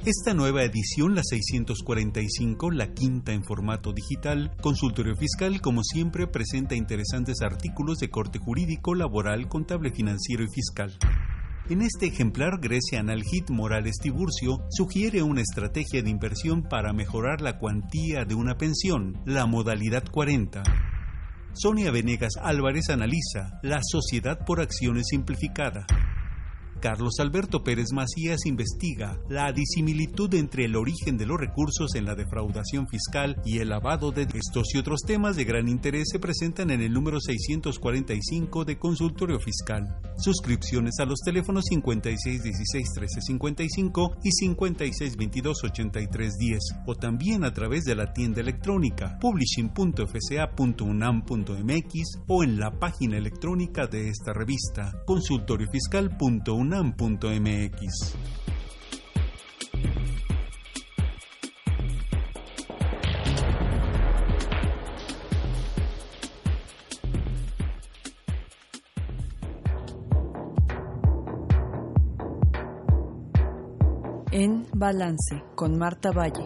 Esta 0.06 0.34
nueva 0.34 0.64
edición, 0.64 1.16
la 1.16 1.22
645, 1.24 2.72
la 2.72 2.94
quinta 2.94 3.32
en 3.32 3.42
formato 3.42 3.94
digital, 3.94 4.52
Consultorio 4.62 5.16
Fiscal, 5.16 5.62
como 5.62 5.82
siempre, 5.82 6.28
presenta 6.28 6.76
interesantes 6.76 7.42
artículos 7.42 8.00
de 8.00 8.10
corte 8.10 8.38
jurídico, 8.38 8.96
laboral, 8.96 9.48
contable, 9.48 9.94
financiero 9.94 10.44
y 10.44 10.48
fiscal. 10.54 10.98
En 11.70 11.82
este 11.82 12.08
ejemplar, 12.08 12.60
Grecia 12.60 13.00
Analgit 13.00 13.50
Morales 13.50 13.96
Tiburcio 14.02 14.58
sugiere 14.72 15.24
una 15.24 15.40
estrategia 15.40 16.04
de 16.04 16.10
inversión 16.10 16.64
para 16.64 16.92
mejorar 16.92 17.40
la 17.40 17.58
cuantía 17.58 18.26
de 18.26 18.36
una 18.36 18.58
pensión, 18.58 19.22
la 19.26 19.46
modalidad 19.46 20.04
40. 20.12 20.64
Sonia 21.54 21.92
Venegas 21.92 22.34
Álvarez 22.42 22.90
analiza 22.90 23.58
la 23.64 23.80
sociedad 23.82 24.44
por 24.46 24.60
acciones 24.60 25.06
simplificada. 25.08 25.88
Carlos 26.84 27.16
Alberto 27.20 27.64
Pérez 27.64 27.94
Macías 27.94 28.46
investiga 28.46 29.18
la 29.30 29.54
disimilitud 29.54 30.34
entre 30.34 30.66
el 30.66 30.76
origen 30.76 31.16
de 31.16 31.26
los 31.26 31.40
recursos 31.40 31.96
en 31.96 32.04
la 32.04 32.14
defraudación 32.14 32.90
fiscal 32.90 33.42
y 33.46 33.60
el 33.60 33.70
lavado 33.70 34.12
de 34.12 34.24
estos 34.24 34.76
y 34.76 34.80
otros 34.80 35.00
temas 35.08 35.38
de 35.38 35.46
gran 35.46 35.70
interés 35.70 36.10
se 36.12 36.20
presentan 36.20 36.72
en 36.72 36.82
el 36.82 36.92
número 36.92 37.22
645 37.22 38.66
de 38.66 38.78
Consultorio 38.78 39.40
Fiscal. 39.40 39.98
Suscripciones 40.18 40.96
a 41.00 41.06
los 41.06 41.22
teléfonos 41.22 41.64
5616-1355 41.72 44.18
y 44.22 44.32
5622-8310 44.46 46.58
o 46.86 46.96
también 46.96 47.46
a 47.46 47.54
través 47.54 47.86
de 47.86 47.96
la 47.96 48.12
tienda 48.12 48.42
electrónica 48.42 49.18
publishing.fca.unam.mx 49.22 52.20
o 52.28 52.44
en 52.44 52.60
la 52.60 52.78
página 52.78 53.16
electrónica 53.16 53.88
de 53.88 54.10
esta 54.10 54.34
revista 54.34 55.02
consultoriofiscal.unam 55.06 56.73
unam.mx. 56.74 58.16
En 74.32 74.66
Balance 74.74 75.44
con 75.54 75.78
Marta 75.78 76.12
Valle. 76.12 76.42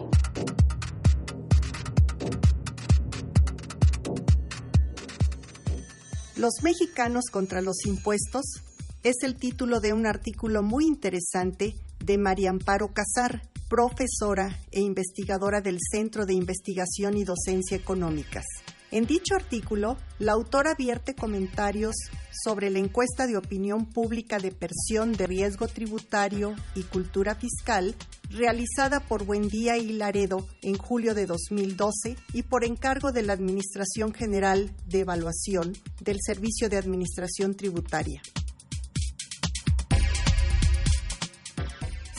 Los 6.36 6.62
mexicanos 6.62 7.24
contra 7.32 7.62
los 7.62 7.86
impuestos 7.86 8.62
es 9.02 9.16
el 9.22 9.36
título 9.36 9.80
de 9.80 9.92
un 9.92 10.06
artículo 10.06 10.62
muy 10.62 10.86
interesante 10.86 11.74
de 12.04 12.18
María 12.18 12.50
Amparo 12.50 12.92
Casar, 12.92 13.42
profesora 13.68 14.58
e 14.70 14.80
investigadora 14.80 15.60
del 15.60 15.78
Centro 15.92 16.26
de 16.26 16.34
Investigación 16.34 17.16
y 17.16 17.24
Docencia 17.24 17.76
Económicas. 17.76 18.44
En 18.90 19.04
dicho 19.04 19.34
artículo, 19.34 19.98
la 20.18 20.32
autora 20.32 20.74
vierte 20.74 21.14
comentarios 21.14 21.94
sobre 22.32 22.70
la 22.70 22.78
encuesta 22.78 23.26
de 23.26 23.36
opinión 23.36 23.84
pública 23.84 24.38
de 24.38 24.50
persión 24.50 25.12
de 25.12 25.26
riesgo 25.26 25.68
tributario 25.68 26.54
y 26.74 26.84
cultura 26.84 27.34
fiscal 27.34 27.94
realizada 28.30 29.00
por 29.00 29.24
Buendía 29.24 29.76
y 29.76 29.92
Laredo 29.92 30.46
en 30.62 30.76
julio 30.76 31.14
de 31.14 31.26
2012 31.26 32.16
y 32.32 32.42
por 32.44 32.64
encargo 32.64 33.12
de 33.12 33.22
la 33.22 33.34
Administración 33.34 34.14
General 34.14 34.70
de 34.86 35.00
Evaluación 35.00 35.74
del 36.00 36.16
Servicio 36.24 36.70
de 36.70 36.78
Administración 36.78 37.54
Tributaria. 37.54 38.22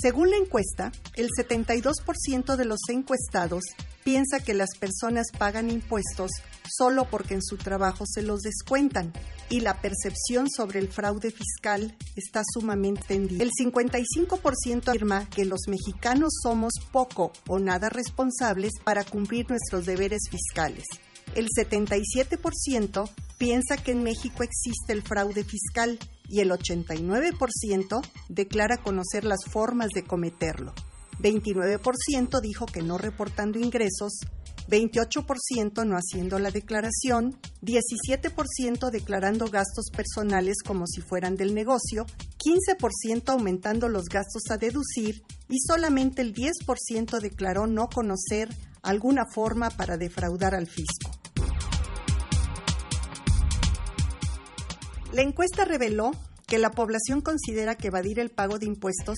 Según 0.01 0.29
la 0.29 0.37
encuesta, 0.37 0.93
el 1.15 1.27
72% 1.27 2.55
de 2.55 2.65
los 2.65 2.79
encuestados 2.89 3.63
piensa 4.05 4.39
que 4.39 4.53
las 4.53 4.69
personas 4.79 5.27
pagan 5.37 5.69
impuestos 5.69 6.31
solo 6.69 7.09
porque 7.09 7.33
en 7.33 7.43
su 7.43 7.57
trabajo 7.57 8.05
se 8.07 8.21
los 8.21 8.41
descuentan 8.41 9.11
y 9.49 9.59
la 9.59 9.81
percepción 9.81 10.49
sobre 10.49 10.79
el 10.79 10.87
fraude 10.87 11.31
fiscal 11.31 11.97
está 12.15 12.43
sumamente 12.53 13.01
tendida. 13.07 13.43
El 13.43 13.51
55% 13.51 14.87
afirma 14.87 15.29
que 15.29 15.43
los 15.43 15.67
mexicanos 15.67 16.33
somos 16.43 16.73
poco 16.93 17.33
o 17.47 17.59
nada 17.59 17.89
responsables 17.89 18.71
para 18.83 19.03
cumplir 19.03 19.49
nuestros 19.49 19.85
deberes 19.85 20.21
fiscales. 20.29 20.85
El 21.35 21.47
77% 21.47 23.09
piensa 23.37 23.77
que 23.77 23.91
en 23.91 24.03
México 24.03 24.43
existe 24.43 24.93
el 24.93 25.03
fraude 25.03 25.43
fiscal 25.43 25.99
y 26.29 26.41
el 26.41 26.51
89% 26.51 28.01
declara 28.29 28.77
conocer 28.77 29.23
las 29.23 29.39
formas 29.49 29.89
de 29.89 30.03
cometerlo. 30.03 30.73
29% 31.19 32.39
dijo 32.39 32.65
que 32.65 32.81
no 32.81 32.97
reportando 32.97 33.59
ingresos, 33.59 34.19
28% 34.69 35.85
no 35.85 35.95
haciendo 35.95 36.39
la 36.39 36.51
declaración, 36.51 37.37
17% 37.61 38.91
declarando 38.91 39.47
gastos 39.47 39.89
personales 39.91 40.57
como 40.65 40.85
si 40.85 41.01
fueran 41.01 41.35
del 41.35 41.53
negocio, 41.53 42.05
15% 42.37 43.29
aumentando 43.29 43.89
los 43.89 44.05
gastos 44.05 44.43
a 44.49 44.57
deducir 44.57 45.23
y 45.49 45.57
solamente 45.59 46.21
el 46.21 46.33
10% 46.33 47.19
declaró 47.19 47.67
no 47.67 47.89
conocer 47.89 48.49
alguna 48.81 49.23
forma 49.33 49.69
para 49.71 49.97
defraudar 49.97 50.55
al 50.55 50.67
fisco. 50.67 51.11
La 55.11 55.23
encuesta 55.23 55.65
reveló 55.65 56.11
que 56.45 56.59
la 56.59 56.69
población 56.69 57.21
considera 57.21 57.75
que 57.75 57.87
evadir 57.87 58.19
el 58.19 58.29
pago 58.29 58.59
de 58.59 58.67
impuestos 58.67 59.17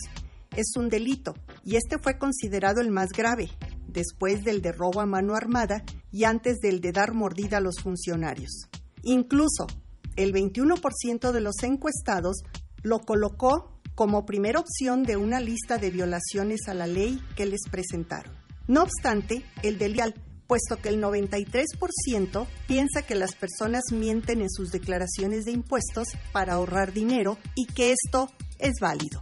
es 0.56 0.76
un 0.78 0.88
delito 0.88 1.34
y 1.66 1.76
este 1.76 1.98
fue 1.98 2.18
considerado 2.18 2.80
el 2.80 2.92
más 2.92 3.10
grave, 3.10 3.50
después 3.88 4.44
del 4.46 4.62
de 4.62 4.72
robo 4.72 5.02
a 5.02 5.06
mano 5.06 5.36
armada 5.36 5.84
y 6.10 6.24
antes 6.24 6.60
del 6.60 6.80
de 6.80 6.94
dar 6.94 7.14
mordida 7.14 7.58
a 7.58 7.62
los 7.62 7.76
funcionarios. 7.82 8.70
Incluso 9.04 9.68
el 10.16 10.34
21% 10.34 11.32
de 11.32 11.42
los 11.42 11.62
encuestados 11.64 12.38
lo 12.84 13.00
colocó 13.00 13.82
como 13.94 14.26
primera 14.26 14.60
opción 14.60 15.04
de 15.04 15.18
una 15.18 15.42
lista 15.42 15.78
de 15.78 15.92
violaciones 15.92 16.70
a 16.70 16.74
la 16.74 16.88
ley 16.88 17.22
que 17.36 17.46
les 17.46 17.62
presentaron. 17.70 18.34
No 18.68 18.84
obstante, 18.84 19.44
el 19.62 19.78
delial, 19.78 20.16
puesto 20.52 20.76
que 20.76 20.90
el 20.90 21.02
93% 21.02 22.46
piensa 22.68 23.04
que 23.04 23.16
las 23.16 23.36
personas 23.36 23.84
mienten 23.94 24.42
en 24.42 24.50
sus 24.50 24.70
declaraciones 24.70 25.46
de 25.46 25.54
impuestos 25.54 26.10
para 26.34 26.56
ahorrar 26.56 26.92
dinero 26.92 27.38
y 27.56 27.68
que 27.68 27.94
esto 27.94 28.30
es 28.60 28.74
válido. 28.82 29.22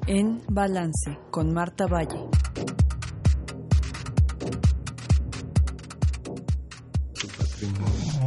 En 0.05 0.43
Balance 0.47 1.17
con 1.31 1.51
Marta 1.51 1.87
Valle. 1.87 2.36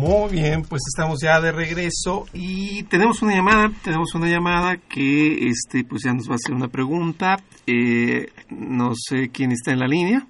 Muy 0.00 0.30
bien, 0.30 0.62
pues 0.62 0.80
estamos 0.88 1.18
ya 1.22 1.42
de 1.42 1.52
regreso 1.52 2.24
y 2.32 2.84
tenemos 2.84 3.20
una 3.20 3.34
llamada, 3.34 3.68
tenemos 3.84 4.14
una 4.14 4.28
llamada 4.28 4.78
que 4.88 5.46
este 5.46 5.84
pues 5.86 6.04
ya 6.06 6.14
nos 6.14 6.26
va 6.26 6.32
a 6.32 6.36
hacer 6.36 6.54
una 6.54 6.68
pregunta. 6.68 7.36
Eh, 7.66 8.28
no 8.48 8.92
sé 8.94 9.28
quién 9.30 9.52
está 9.52 9.72
en 9.72 9.78
la 9.80 9.86
línea. 9.86 10.22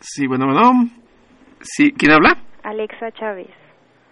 Sí, 0.00 0.26
bueno, 0.26 0.46
bueno. 0.46 0.90
Sí, 1.60 1.92
¿quién 1.92 2.10
habla? 2.10 2.42
Alexa 2.64 3.12
Chávez. 3.12 3.46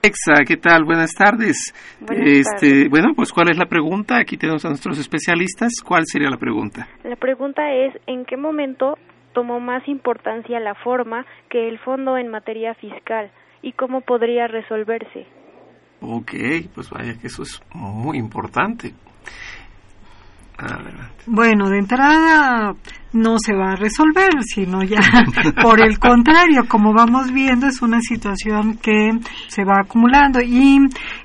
Alexa, 0.05 0.45
¿qué 0.47 0.57
tal? 0.57 0.85
Buenas 0.85 1.11
tardes. 1.14 1.75
Buenas 1.99 2.25
este, 2.25 2.69
tardes. 2.69 2.90
bueno, 2.90 3.09
pues 3.17 3.33
¿cuál 3.33 3.51
es 3.51 3.59
la 3.59 3.67
pregunta? 3.67 4.19
Aquí 4.19 4.37
tenemos 4.37 4.64
a 4.64 4.69
nuestros 4.69 5.01
especialistas. 5.01 5.73
¿Cuál 5.85 6.05
sería 6.07 6.31
la 6.31 6.38
pregunta? 6.38 6.87
La 7.03 7.17
pregunta 7.17 7.73
es, 7.73 7.93
¿en 8.07 8.25
qué 8.25 8.37
momento 8.37 8.99
tomó 9.33 9.59
más 9.59 9.83
importancia 9.88 10.61
la 10.61 10.77
forma 10.77 11.27
que 11.51 11.69
el 11.69 11.81
fondo 11.81 12.17
en 12.17 12.29
materia 12.29 12.73
fiscal 12.75 13.33
y 13.64 13.72
cómo 13.72 14.03
podría 14.03 14.46
resolverse? 14.46 15.27
Ok, 16.03 16.33
pues 16.74 16.90
vaya 16.90 17.14
que 17.18 17.29
eso 17.29 17.42
es 17.42 17.62
muy 17.72 18.18
importante. 18.18 18.92
Adelante. 20.59 21.24
Bueno, 21.27 21.68
de 21.70 21.79
entrada 21.79 22.74
no 23.14 23.38
se 23.38 23.55
va 23.55 23.72
a 23.72 23.77
resolver, 23.77 24.31
sino 24.42 24.83
ya 24.85 25.00
por 25.62 25.81
el 25.81 25.98
contrario, 25.98 26.66
como 26.68 26.92
vamos 26.92 27.33
viendo, 27.33 27.66
es 27.66 27.81
una 27.81 28.00
situación 28.00 28.77
que 28.77 29.12
se 29.48 29.64
va 29.64 29.81
acumulando 29.83 30.40
y 30.42 30.79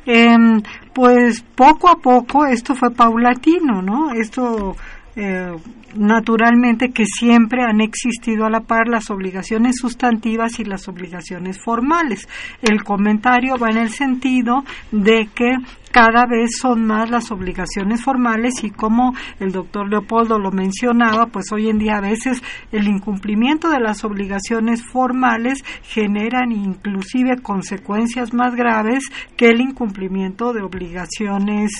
em, 0.05 0.61
pues 0.93 1.43
poco 1.55 1.89
a 1.89 1.97
poco 1.97 2.45
esto 2.45 2.73
fue 2.73 2.91
paulatino, 2.91 3.81
¿no? 3.81 4.13
Esto 4.13 4.75
eh, 5.21 5.51
naturalmente 5.95 6.91
que 6.91 7.03
siempre 7.05 7.61
han 7.61 7.81
existido 7.81 8.45
a 8.45 8.49
la 8.49 8.61
par 8.61 8.87
las 8.87 9.09
obligaciones 9.09 9.75
sustantivas 9.77 10.61
y 10.61 10.63
las 10.63 10.87
obligaciones 10.87 11.59
formales. 11.61 12.29
El 12.61 12.83
comentario 12.83 13.57
va 13.57 13.69
en 13.69 13.79
el 13.79 13.89
sentido 13.89 14.63
de 14.93 15.27
que 15.35 15.57
cada 15.91 16.25
vez 16.25 16.51
son 16.59 16.85
más 16.85 17.09
las 17.09 17.31
obligaciones 17.31 18.03
formales 18.03 18.63
y 18.63 18.69
como 18.69 19.13
el 19.39 19.51
doctor 19.51 19.89
Leopoldo 19.89 20.37
lo 20.37 20.51
mencionaba, 20.51 21.27
pues 21.27 21.51
hoy 21.51 21.69
en 21.69 21.79
día 21.79 21.97
a 21.97 22.01
veces 22.01 22.41
el 22.71 22.87
incumplimiento 22.87 23.69
de 23.69 23.79
las 23.79 24.03
obligaciones 24.03 24.83
formales 24.83 25.63
generan 25.83 26.51
inclusive 26.51 27.37
consecuencias 27.41 28.33
más 28.33 28.55
graves 28.55 29.03
que 29.35 29.49
el 29.49 29.61
incumplimiento 29.61 30.53
de 30.53 30.61
obligaciones 30.61 31.71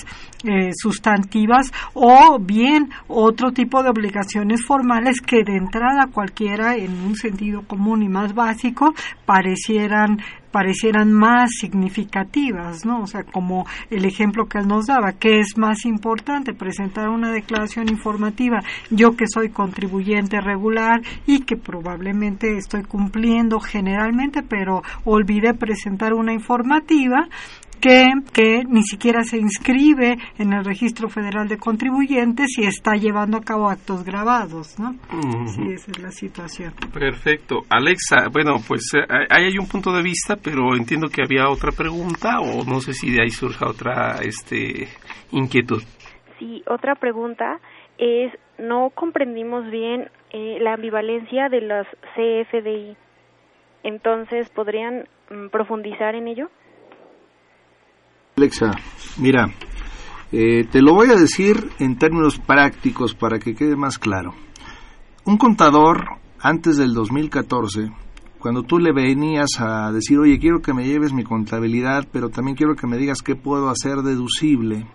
eh, 0.44 0.70
sustantivas 0.74 1.70
o 1.94 2.38
bien 2.40 2.90
otro 3.08 3.52
tipo 3.52 3.82
de 3.82 3.90
obligaciones 3.90 4.64
formales 4.64 5.20
que 5.20 5.44
de 5.44 5.56
entrada 5.56 6.08
cualquiera 6.12 6.76
en 6.76 6.92
un 7.02 7.14
sentido 7.14 7.62
común 7.66 8.02
y 8.02 8.08
más 8.08 8.34
básico 8.34 8.94
parecieran 9.26 10.18
parecieran 10.50 11.12
más 11.12 11.50
significativas, 11.58 12.84
¿no? 12.84 13.02
O 13.02 13.06
sea, 13.06 13.24
como 13.24 13.66
el 13.90 14.04
ejemplo 14.04 14.46
que 14.46 14.58
él 14.58 14.68
nos 14.68 14.86
daba, 14.86 15.12
que 15.12 15.40
es 15.40 15.56
más 15.56 15.84
importante 15.84 16.54
presentar 16.54 17.08
una 17.08 17.32
declaración 17.32 17.88
informativa, 17.88 18.60
yo 18.90 19.16
que 19.16 19.26
soy 19.26 19.50
contribuyente 19.50 20.40
regular 20.40 21.00
y 21.26 21.40
que 21.40 21.56
probablemente 21.56 22.56
estoy 22.56 22.82
cumpliendo 22.82 23.60
generalmente, 23.60 24.42
pero 24.42 24.82
olvidé 25.04 25.54
presentar 25.54 26.14
una 26.14 26.32
informativa, 26.32 27.28
que, 27.80 28.06
que 28.32 28.62
ni 28.68 28.82
siquiera 28.82 29.22
se 29.22 29.38
inscribe 29.38 30.16
en 30.38 30.52
el 30.52 30.64
registro 30.64 31.08
federal 31.08 31.48
de 31.48 31.58
contribuyentes 31.58 32.58
y 32.58 32.66
está 32.66 32.94
llevando 32.94 33.38
a 33.38 33.42
cabo 33.42 33.68
actos 33.68 34.04
grabados, 34.04 34.78
¿no? 34.78 34.92
Sí, 35.46 35.72
esa 35.72 35.90
es 35.90 35.98
la 35.98 36.10
situación. 36.10 36.74
Perfecto. 36.92 37.62
Alexa, 37.68 38.28
bueno, 38.32 38.56
pues 38.66 38.82
eh, 38.94 39.00
ahí 39.30 39.46
hay 39.46 39.58
un 39.58 39.66
punto 39.66 39.92
de 39.92 40.02
vista, 40.02 40.36
pero 40.36 40.76
entiendo 40.76 41.08
que 41.08 41.22
había 41.22 41.48
otra 41.48 41.72
pregunta 41.72 42.40
o 42.40 42.64
no 42.64 42.80
sé 42.80 42.92
si 42.92 43.10
de 43.10 43.22
ahí 43.22 43.30
surja 43.30 43.66
otra 43.68 44.18
este, 44.22 44.88
inquietud. 45.32 45.82
Sí, 46.38 46.62
otra 46.66 46.94
pregunta 46.94 47.60
es, 47.98 48.32
no 48.58 48.90
comprendimos 48.94 49.70
bien 49.70 50.10
eh, 50.30 50.58
la 50.60 50.74
ambivalencia 50.74 51.48
de 51.48 51.60
las 51.60 51.86
CFDI. 52.14 52.96
Entonces, 53.82 54.48
¿podrían 54.50 55.06
mm, 55.30 55.48
profundizar 55.48 56.14
en 56.14 56.28
ello? 56.28 56.50
Alexa, 58.40 58.70
mira, 59.18 59.52
eh, 60.32 60.64
te 60.64 60.80
lo 60.80 60.94
voy 60.94 61.10
a 61.10 61.14
decir 61.14 61.68
en 61.78 61.98
términos 61.98 62.38
prácticos 62.38 63.14
para 63.14 63.38
que 63.38 63.54
quede 63.54 63.76
más 63.76 63.98
claro. 63.98 64.32
Un 65.26 65.36
contador, 65.36 66.06
antes 66.40 66.78
del 66.78 66.94
2014, 66.94 67.92
cuando 68.38 68.62
tú 68.62 68.78
le 68.78 68.94
venías 68.94 69.60
a 69.60 69.92
decir, 69.92 70.18
oye, 70.18 70.38
quiero 70.38 70.62
que 70.62 70.72
me 70.72 70.86
lleves 70.86 71.12
mi 71.12 71.22
contabilidad, 71.22 72.08
pero 72.10 72.30
también 72.30 72.56
quiero 72.56 72.76
que 72.76 72.86
me 72.86 72.96
digas 72.96 73.20
qué 73.20 73.36
puedo 73.36 73.68
hacer 73.68 73.96
deducible, 73.96 74.86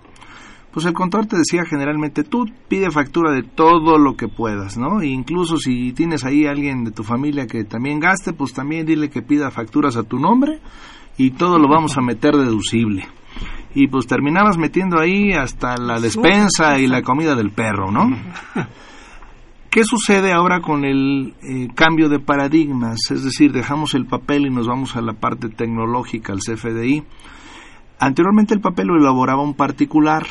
pues 0.73 0.87
el 0.87 0.93
contador 0.93 1.27
te 1.27 1.37
decía 1.37 1.65
generalmente, 1.65 2.23
tú 2.23 2.47
pide 2.67 2.89
factura 2.89 3.31
de 3.31 3.43
todo 3.43 3.99
lo 3.99 4.15
que 4.15 4.27
puedas, 4.27 4.75
¿no? 4.75 5.01
E 5.01 5.07
incluso 5.09 5.57
si 5.57 5.93
tienes 5.93 6.25
ahí 6.25 6.47
alguien 6.47 6.83
de 6.83 6.89
tu 6.89 7.03
familia 7.03 7.45
que 7.45 7.63
también 7.63 7.99
gaste, 7.99 8.33
pues 8.33 8.53
también 8.53 8.87
dile 8.87 9.11
que 9.11 9.21
pida 9.21 9.51
facturas 9.51 9.97
a 9.97 10.03
tu 10.03 10.17
nombre 10.17 10.61
y 11.15 11.29
todo 11.29 11.59
lo 11.59 11.69
vamos 11.69 11.95
a 11.95 12.01
meter 12.01 12.35
deducible 12.35 13.07
y 13.73 13.87
pues 13.87 14.07
terminabas 14.07 14.57
metiendo 14.57 14.99
ahí 14.99 15.33
hasta 15.33 15.77
la 15.77 15.99
despensa 15.99 16.79
y 16.79 16.87
la 16.87 17.01
comida 17.01 17.35
del 17.35 17.51
perro, 17.51 17.91
¿no? 17.91 18.15
¿Qué 19.69 19.83
sucede 19.83 20.31
ahora 20.31 20.61
con 20.61 20.85
el 20.85 21.33
eh, 21.43 21.67
cambio 21.75 22.07
de 22.07 22.19
paradigmas? 22.19 23.11
Es 23.11 23.25
decir, 23.25 23.51
dejamos 23.51 23.93
el 23.93 24.05
papel 24.05 24.45
y 24.45 24.49
nos 24.49 24.67
vamos 24.67 24.95
a 24.95 25.01
la 25.01 25.11
parte 25.11 25.49
tecnológica, 25.49 26.31
al 26.31 26.39
CFDI. 26.39 27.03
Anteriormente 27.99 28.53
el 28.53 28.61
papel 28.61 28.87
lo 28.87 28.97
elaboraba 28.97 29.43
un 29.43 29.53
particular 29.53 30.25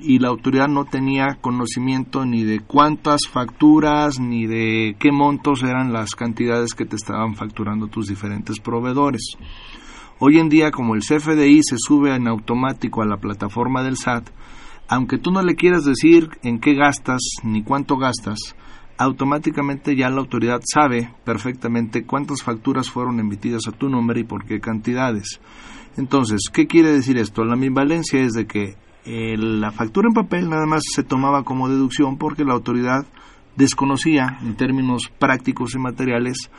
y 0.00 0.18
la 0.18 0.28
autoridad 0.28 0.68
no 0.68 0.84
tenía 0.84 1.38
conocimiento 1.40 2.26
ni 2.26 2.44
de 2.44 2.60
cuántas 2.60 3.26
facturas 3.26 4.20
ni 4.20 4.46
de 4.46 4.96
qué 4.98 5.12
montos 5.12 5.62
eran 5.62 5.92
las 5.92 6.14
cantidades 6.14 6.74
que 6.74 6.84
te 6.84 6.96
estaban 6.96 7.36
facturando 7.36 7.86
tus 7.86 8.08
diferentes 8.08 8.60
proveedores. 8.60 9.22
Hoy 10.20 10.38
en 10.38 10.48
día, 10.48 10.72
como 10.72 10.96
el 10.96 11.02
CFDI 11.02 11.62
se 11.62 11.76
sube 11.78 12.12
en 12.12 12.26
automático 12.26 13.02
a 13.02 13.06
la 13.06 13.18
plataforma 13.18 13.84
del 13.84 13.96
SAT, 13.96 14.28
aunque 14.88 15.16
tú 15.16 15.30
no 15.30 15.42
le 15.42 15.54
quieras 15.54 15.84
decir 15.84 16.30
en 16.42 16.58
qué 16.58 16.74
gastas 16.74 17.20
ni 17.44 17.62
cuánto 17.62 17.98
gastas, 17.98 18.56
automáticamente 18.96 19.94
ya 19.94 20.10
la 20.10 20.18
autoridad 20.18 20.60
sabe 20.64 21.14
perfectamente 21.24 22.04
cuántas 22.04 22.42
facturas 22.42 22.90
fueron 22.90 23.20
emitidas 23.20 23.68
a 23.68 23.72
tu 23.72 23.88
nombre 23.88 24.18
y 24.18 24.24
por 24.24 24.44
qué 24.44 24.58
cantidades. 24.58 25.40
Entonces, 25.96 26.40
¿qué 26.52 26.66
quiere 26.66 26.90
decir 26.90 27.16
esto? 27.16 27.44
La 27.44 27.54
ambivalencia 27.54 28.20
es 28.20 28.32
de 28.32 28.48
que 28.48 28.74
eh, 29.04 29.36
la 29.36 29.70
factura 29.70 30.08
en 30.08 30.14
papel 30.14 30.50
nada 30.50 30.66
más 30.66 30.82
se 30.92 31.04
tomaba 31.04 31.44
como 31.44 31.68
deducción 31.68 32.18
porque 32.18 32.44
la 32.44 32.54
autoridad 32.54 33.06
desconocía 33.54 34.38
en 34.42 34.56
términos 34.56 35.10
prácticos 35.18 35.74
y 35.74 35.78
materiales, 35.78 36.50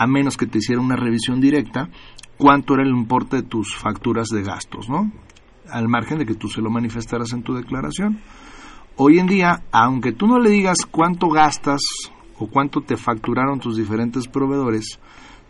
a 0.00 0.06
menos 0.06 0.38
que 0.38 0.46
te 0.46 0.56
hiciera 0.56 0.80
una 0.80 0.96
revisión 0.96 1.42
directa, 1.42 1.90
cuánto 2.38 2.72
era 2.72 2.84
el 2.84 2.88
importe 2.88 3.36
de 3.36 3.42
tus 3.42 3.76
facturas 3.76 4.28
de 4.28 4.42
gastos, 4.42 4.88
¿no? 4.88 5.12
Al 5.68 5.88
margen 5.88 6.16
de 6.16 6.24
que 6.24 6.34
tú 6.34 6.48
se 6.48 6.62
lo 6.62 6.70
manifestaras 6.70 7.34
en 7.34 7.42
tu 7.42 7.52
declaración. 7.52 8.18
Hoy 8.96 9.18
en 9.18 9.26
día, 9.26 9.62
aunque 9.70 10.12
tú 10.12 10.26
no 10.26 10.38
le 10.38 10.48
digas 10.48 10.86
cuánto 10.90 11.28
gastas 11.28 11.82
o 12.38 12.46
cuánto 12.46 12.80
te 12.80 12.96
facturaron 12.96 13.60
tus 13.60 13.76
diferentes 13.76 14.26
proveedores, 14.26 14.98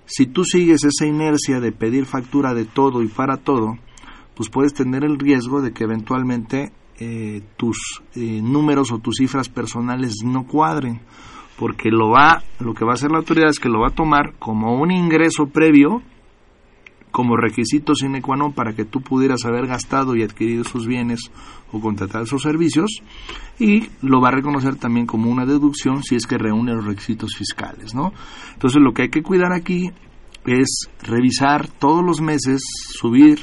si 0.05 0.26
tú 0.26 0.44
sigues 0.44 0.82
esa 0.82 1.07
inercia 1.07 1.61
de 1.61 1.70
pedir 1.70 2.05
factura 2.05 2.53
de 2.53 2.64
todo 2.64 3.05
y 3.05 3.07
para 3.07 3.36
todo, 3.36 3.78
pues 4.34 4.48
puedes 4.51 4.74
tener 4.74 5.05
el 5.05 5.20
riesgo 5.20 5.62
de 5.62 5.72
que 5.72 5.84
eventualmente 5.84 6.72
eh, 6.98 7.40
tus 7.57 8.03
eh, 8.16 8.42
números 8.42 8.90
o 8.90 8.98
tus 8.98 9.18
cifras 9.18 9.48
personales 9.48 10.24
no 10.24 10.44
cuadren, 10.48 11.03
porque 11.61 11.90
lo 11.90 12.08
va, 12.08 12.42
lo 12.58 12.72
que 12.72 12.86
va 12.86 12.92
a 12.92 12.94
hacer 12.94 13.11
la 13.11 13.18
autoridad 13.18 13.50
es 13.50 13.58
que 13.58 13.68
lo 13.68 13.80
va 13.80 13.88
a 13.88 13.94
tomar 13.94 14.32
como 14.38 14.80
un 14.80 14.90
ingreso 14.90 15.44
previo 15.44 16.00
como 17.11 17.36
requisito 17.36 17.92
sine 17.94 18.22
qua 18.22 18.38
non 18.38 18.56
para 18.56 18.72
que 18.72 18.88
tú 18.88 19.02
pudieras 19.02 19.44
haber 19.44 19.66
gastado 19.66 20.16
y 20.16 20.22
adquirido 20.22 20.64
sus 20.64 20.86
bienes 20.86 21.20
o 21.70 21.80
contratar 21.80 22.24
sus 22.24 22.48
servicios 22.48 23.02
y 23.58 23.90
lo 24.00 24.22
va 24.22 24.28
a 24.28 24.40
reconocer 24.40 24.76
también 24.76 25.04
como 25.04 25.28
una 25.28 25.44
deducción 25.44 26.02
si 26.02 26.16
es 26.16 26.26
que 26.26 26.38
reúne 26.38 26.72
los 26.72 26.86
requisitos 26.86 27.36
fiscales, 27.36 27.94
¿no? 27.94 28.14
Entonces 28.54 28.80
lo 28.80 28.94
que 28.94 29.02
hay 29.02 29.11
que 29.11 29.22
cuidar 29.22 29.52
aquí 29.52 29.90
es 30.46 30.88
revisar 31.02 31.68
todos 31.68 32.02
los 32.02 32.22
meses, 32.22 32.62
subir, 32.98 33.40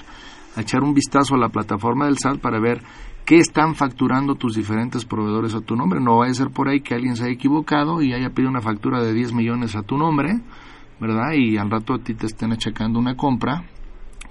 echar 0.57 0.82
un 0.82 0.95
vistazo 0.95 1.36
a 1.36 1.38
la 1.38 1.49
plataforma 1.49 2.05
del 2.05 2.18
SAT 2.18 2.39
para 2.39 2.59
ver 2.59 2.82
qué 3.28 3.38
están 3.38 3.75
facturando 3.75 4.34
tus 4.34 4.55
diferentes 4.55 5.05
proveedores 5.05 5.53
a 5.53 5.61
tu 5.61 5.75
nombre. 5.75 5.99
No 5.99 6.17
vaya 6.17 6.32
a 6.32 6.34
ser 6.34 6.49
por 6.49 6.67
ahí 6.67 6.82
que 6.82 6.95
alguien 6.95 7.15
se 7.15 7.25
haya 7.25 7.34
equivocado 7.34 8.01
y 8.01 8.13
haya 8.13 8.32
pedido 8.32 8.49
una 8.49 8.61
factura 8.61 9.03
de 9.03 9.13
10 9.13 9.34
millones 9.34 9.75
a 9.75 9.84
tu 9.84 9.99
nombre 9.99 10.41
¿verdad? 10.99 11.34
Y 11.34 11.57
al 11.57 11.69
rato 11.69 11.93
a 11.93 11.99
ti 11.99 12.13
te 12.13 12.25
estén 12.25 12.51
achacando 12.51 12.99
una 12.99 13.15
compra 13.15 13.63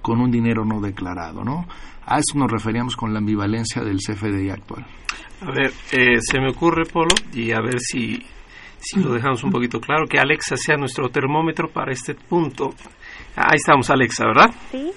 con 0.03 0.20
un 0.20 0.30
dinero 0.30 0.64
no 0.64 0.80
declarado, 0.80 1.44
¿no? 1.44 1.66
A 2.07 2.18
eso 2.18 2.38
nos 2.38 2.51
referíamos 2.51 2.97
con 2.97 3.12
la 3.12 3.18
ambivalencia 3.18 3.82
del 3.82 3.99
CFDI 3.99 4.51
actual. 4.51 4.86
A 5.42 5.51
ver, 5.51 5.72
eh, 5.92 6.18
se 6.20 6.40
me 6.40 6.51
ocurre, 6.51 6.84
Polo, 6.84 7.14
y 7.32 7.53
a 7.53 7.61
ver 7.61 7.80
si, 7.80 8.22
si 8.78 9.01
lo 9.01 9.12
dejamos 9.12 9.42
un 9.44 9.51
poquito 9.51 9.80
claro, 9.80 10.07
que 10.07 10.18
Alexa 10.18 10.57
sea 10.57 10.76
nuestro 10.76 11.09
termómetro 11.09 11.68
para 11.68 11.92
este 11.92 12.14
punto. 12.14 12.70
Ahí 13.34 13.57
estamos, 13.57 13.90
Alexa, 13.90 14.24
¿verdad? 14.26 14.55
Sí. 14.70 14.92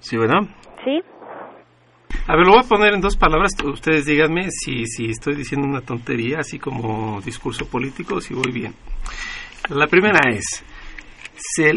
¿Sí, 0.00 0.16
verdad? 0.16 0.48
Sí. 0.84 1.11
A 2.28 2.36
ver, 2.36 2.46
lo 2.46 2.52
voy 2.52 2.60
a 2.60 2.68
poner 2.68 2.94
en 2.94 3.00
dos 3.00 3.16
palabras. 3.16 3.52
Ustedes 3.64 4.06
díganme 4.06 4.48
si, 4.50 4.86
si 4.86 5.06
estoy 5.06 5.34
diciendo 5.34 5.66
una 5.66 5.80
tontería, 5.80 6.38
así 6.38 6.58
como 6.58 7.20
discurso 7.20 7.66
político, 7.66 8.20
si 8.20 8.32
voy 8.32 8.52
bien. 8.52 8.74
La 9.70 9.88
primera 9.88 10.30
es, 10.30 10.64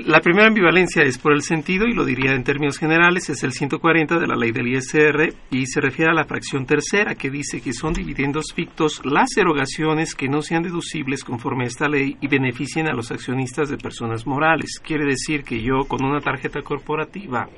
la 0.06 0.20
primera 0.20 0.48
ambivalencia 0.48 1.02
es 1.04 1.18
por 1.18 1.34
el 1.34 1.42
sentido, 1.42 1.88
y 1.88 1.94
lo 1.94 2.06
diría 2.06 2.34
en 2.34 2.44
términos 2.44 2.78
generales, 2.78 3.28
es 3.32 3.44
el 3.44 3.54
140 3.54 4.20
de 4.20 4.28
la 4.28 4.36
ley 4.36 4.52
del 4.52 4.68
ISR 4.68 5.34
y 5.50 5.66
se 5.66 5.82
refiere 5.82 6.12
a 6.12 6.16
la 6.16 6.26
fracción 6.26 6.68
tercera 6.68 7.16
que 7.16 7.32
dice 7.32 7.60
que 7.60 7.74
son 7.74 7.94
dividendos 7.94 8.54
fictos 8.54 9.02
las 9.04 9.36
erogaciones 9.38 10.14
que 10.14 10.30
no 10.30 10.44
sean 10.44 10.62
deducibles 10.62 11.24
conforme 11.24 11.64
a 11.64 11.68
esta 11.68 11.88
ley 11.88 12.18
y 12.22 12.28
beneficien 12.28 12.88
a 12.88 12.94
los 12.94 13.12
accionistas 13.12 13.70
de 13.70 13.78
personas 13.78 14.28
morales. 14.28 14.80
Quiere 14.84 15.06
decir 15.06 15.44
que 15.44 15.60
yo 15.60 15.86
con 15.88 16.06
una 16.06 16.20
tarjeta 16.20 16.62
corporativa 16.62 17.50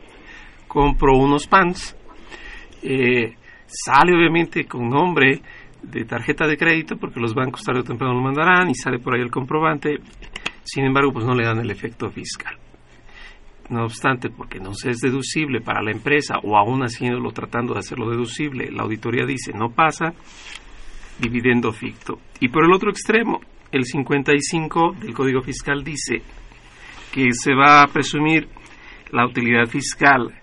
compro 0.68 1.18
unos 1.18 1.48
pants, 1.48 1.98
eh, 2.90 3.36
sale 3.66 4.16
obviamente 4.16 4.66
con 4.66 4.88
nombre 4.90 5.42
de 5.84 6.06
tarjeta 6.06 6.48
de 6.48 6.58
crédito 6.58 6.96
porque 6.96 7.20
los 7.20 7.34
bancos 7.34 7.64
tarde 7.64 7.82
o 7.82 7.84
temprano 7.84 8.14
lo 8.14 8.22
mandarán 8.22 8.70
y 8.70 8.76
sale 8.76 9.00
por 9.00 9.14
ahí 9.14 9.22
el 9.22 9.30
comprobante. 9.30 9.98
Sin 10.64 10.86
embargo, 10.86 11.12
pues 11.12 11.26
no 11.26 11.36
le 11.36 11.46
dan 11.46 11.60
el 11.60 11.70
efecto 11.70 12.10
fiscal. 12.10 12.56
No 13.70 13.84
obstante, 13.84 14.30
porque 14.30 14.60
no 14.60 14.72
es 14.72 15.00
deducible 15.00 15.60
para 15.60 15.82
la 15.82 15.92
empresa 15.92 16.36
o 16.42 16.58
aún 16.58 16.84
haciéndolo 16.84 17.32
tratando 17.32 17.74
de 17.74 17.80
hacerlo 17.80 18.10
deducible, 18.10 18.72
la 18.72 18.84
auditoría 18.84 19.26
dice 19.26 19.52
no 19.54 19.70
pasa, 19.70 20.14
dividendo 21.20 21.74
ficto. 21.74 22.20
Y 22.40 22.48
por 22.48 22.64
el 22.64 22.72
otro 22.72 22.90
extremo, 22.90 23.42
el 23.72 23.84
55 23.84 24.96
del 25.02 25.14
Código 25.14 25.42
Fiscal 25.42 25.84
dice 25.84 26.22
que 27.12 27.34
se 27.34 27.54
va 27.54 27.82
a 27.82 27.88
presumir 27.88 28.48
la 29.12 29.26
utilidad 29.26 29.66
fiscal 29.66 30.34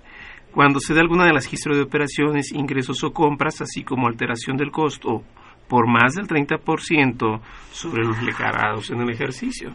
cuando 0.55 0.79
se 0.79 0.95
da 0.95 1.01
alguna 1.01 1.27
de 1.27 1.33
las 1.33 1.45
registros 1.45 1.77
de 1.77 1.83
operaciones, 1.83 2.53
ingresos 2.53 3.03
o 3.03 3.13
compras, 3.13 3.61
así 3.61 3.83
como 3.83 4.07
alteración 4.07 4.57
del 4.57 4.71
costo 4.71 5.23
por 5.69 5.89
más 5.89 6.15
del 6.15 6.27
30% 6.27 7.41
sobre 7.73 8.05
los 8.05 8.25
declarados 8.25 8.91
en 8.91 9.01
el 9.01 9.11
ejercicio. 9.11 9.71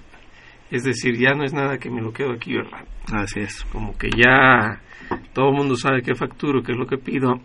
Es 0.72 0.84
decir, 0.84 1.18
ya 1.18 1.34
no 1.34 1.44
es 1.44 1.54
nada 1.54 1.80
que 1.80 1.90
me 1.90 2.02
lo 2.02 2.14
quedo 2.14 2.32
aquí, 2.32 2.54
¿verdad? 2.54 2.86
Así 3.12 3.42
es. 3.42 3.66
Como 3.72 3.98
que 3.98 4.10
ya 4.10 4.82
todo 5.34 5.50
el 5.50 5.56
mundo 5.56 5.76
sabe 5.76 6.02
qué 6.02 6.14
facturo, 6.16 6.62
qué 6.62 6.72
es 6.72 6.78
lo 6.78 6.86
que 6.86 6.98
pido 6.98 7.42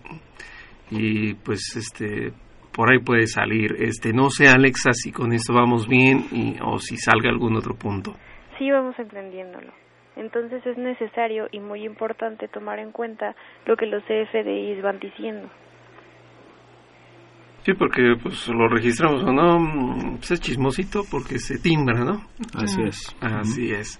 y 0.91 1.35
pues 1.35 1.75
este 1.77 2.33
por 2.73 2.93
ahí 2.93 2.99
puede 2.99 3.27
salir. 3.27 3.77
Este, 3.79 4.13
no 4.13 4.31
sé, 4.31 4.49
Alexa, 4.49 4.93
si 4.93 5.13
con 5.13 5.33
esto 5.33 5.55
vamos 5.55 5.89
bien 5.89 6.27
y, 6.33 6.57
o 6.61 6.79
si 6.79 6.97
salga 6.97 7.31
algún 7.31 7.57
otro 7.57 7.75
punto. 7.75 8.15
Sí, 8.59 8.71
vamos 8.71 8.99
entendiéndolo. 8.99 9.73
Entonces 10.17 10.65
es 10.67 10.79
necesario 10.79 11.49
y 11.51 11.61
muy 11.61 11.85
importante 11.85 12.49
tomar 12.49 12.79
en 12.79 12.93
cuenta 12.93 13.35
lo 13.67 13.77
que 13.77 13.87
los 13.87 14.03
CFDIs 14.05 14.83
van 14.83 14.99
diciendo. 15.01 15.49
Sí, 17.65 17.73
porque 17.73 18.15
pues 18.23 18.47
lo 18.49 18.69
registramos 18.69 19.25
o 19.25 19.33
no, 19.33 20.17
pues 20.19 20.33
es 20.33 20.41
chismosito 20.41 21.03
porque 21.11 21.39
se 21.39 21.59
timbra, 21.59 22.05
¿no? 22.05 22.27
Así 22.55 22.83
es. 22.83 23.17
Así 23.21 23.73
es. 23.73 23.99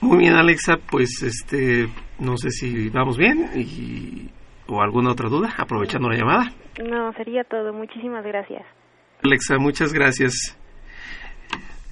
Muy 0.00 0.18
bien, 0.18 0.34
Alexa, 0.34 0.76
pues 0.90 1.22
este, 1.22 1.86
no 2.18 2.36
sé 2.36 2.50
si 2.50 2.90
vamos 2.90 3.16
bien 3.16 3.50
y 3.54 4.28
o 4.68 4.82
alguna 4.82 5.12
otra 5.12 5.28
duda, 5.28 5.54
aprovechando 5.56 6.08
la 6.08 6.16
llamada. 6.16 6.50
No, 6.82 7.12
sería 7.12 7.44
todo. 7.44 7.72
Muchísimas 7.72 8.24
gracias. 8.24 8.64
Alexa, 9.22 9.58
muchas 9.58 9.92
gracias. 9.92 10.58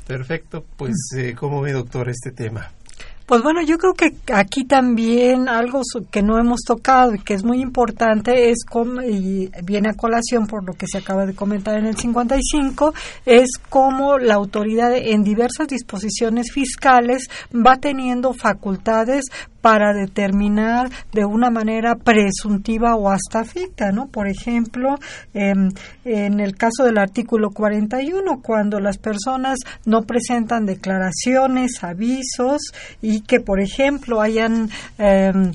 Perfecto, 0.06 0.64
pues 0.76 0.94
eh, 1.16 1.34
¿cómo 1.34 1.62
ve 1.62 1.72
doctor 1.72 2.08
este 2.08 2.30
tema? 2.30 2.72
Pues 3.26 3.42
bueno, 3.42 3.62
yo 3.62 3.78
creo 3.78 3.94
que 3.94 4.14
aquí 4.34 4.64
también 4.64 5.48
algo 5.48 5.80
que 6.10 6.22
no 6.22 6.38
hemos 6.38 6.60
tocado 6.60 7.14
y 7.14 7.20
que 7.20 7.32
es 7.32 7.42
muy 7.42 7.62
importante 7.62 8.50
es 8.50 8.66
como, 8.68 9.00
y 9.00 9.50
viene 9.62 9.88
a 9.88 9.94
colación 9.94 10.46
por 10.46 10.62
lo 10.62 10.74
que 10.74 10.86
se 10.86 10.98
acaba 10.98 11.24
de 11.24 11.34
comentar 11.34 11.78
en 11.78 11.86
el 11.86 11.96
55, 11.96 12.92
es 13.24 13.48
cómo 13.70 14.18
la 14.18 14.34
autoridad 14.34 14.94
en 14.94 15.24
diversas 15.24 15.68
disposiciones 15.68 16.52
fiscales 16.52 17.30
va 17.50 17.76
teniendo 17.78 18.34
facultades 18.34 19.24
para 19.64 19.94
determinar 19.94 20.90
de 21.10 21.24
una 21.24 21.48
manera 21.48 21.94
presuntiva 21.94 22.96
o 22.96 23.08
hasta 23.08 23.44
ficta, 23.44 23.92
¿no? 23.92 24.08
Por 24.08 24.28
ejemplo, 24.28 24.96
en 25.32 25.70
el 26.04 26.54
caso 26.54 26.84
del 26.84 26.98
artículo 26.98 27.48
41, 27.48 28.42
cuando 28.42 28.78
las 28.78 28.98
personas 28.98 29.60
no 29.86 30.02
presentan 30.02 30.66
declaraciones, 30.66 31.82
avisos 31.82 32.60
y 33.00 33.22
que, 33.22 33.40
por 33.40 33.58
ejemplo, 33.58 34.20
hayan 34.20 34.68
em, 34.98 35.52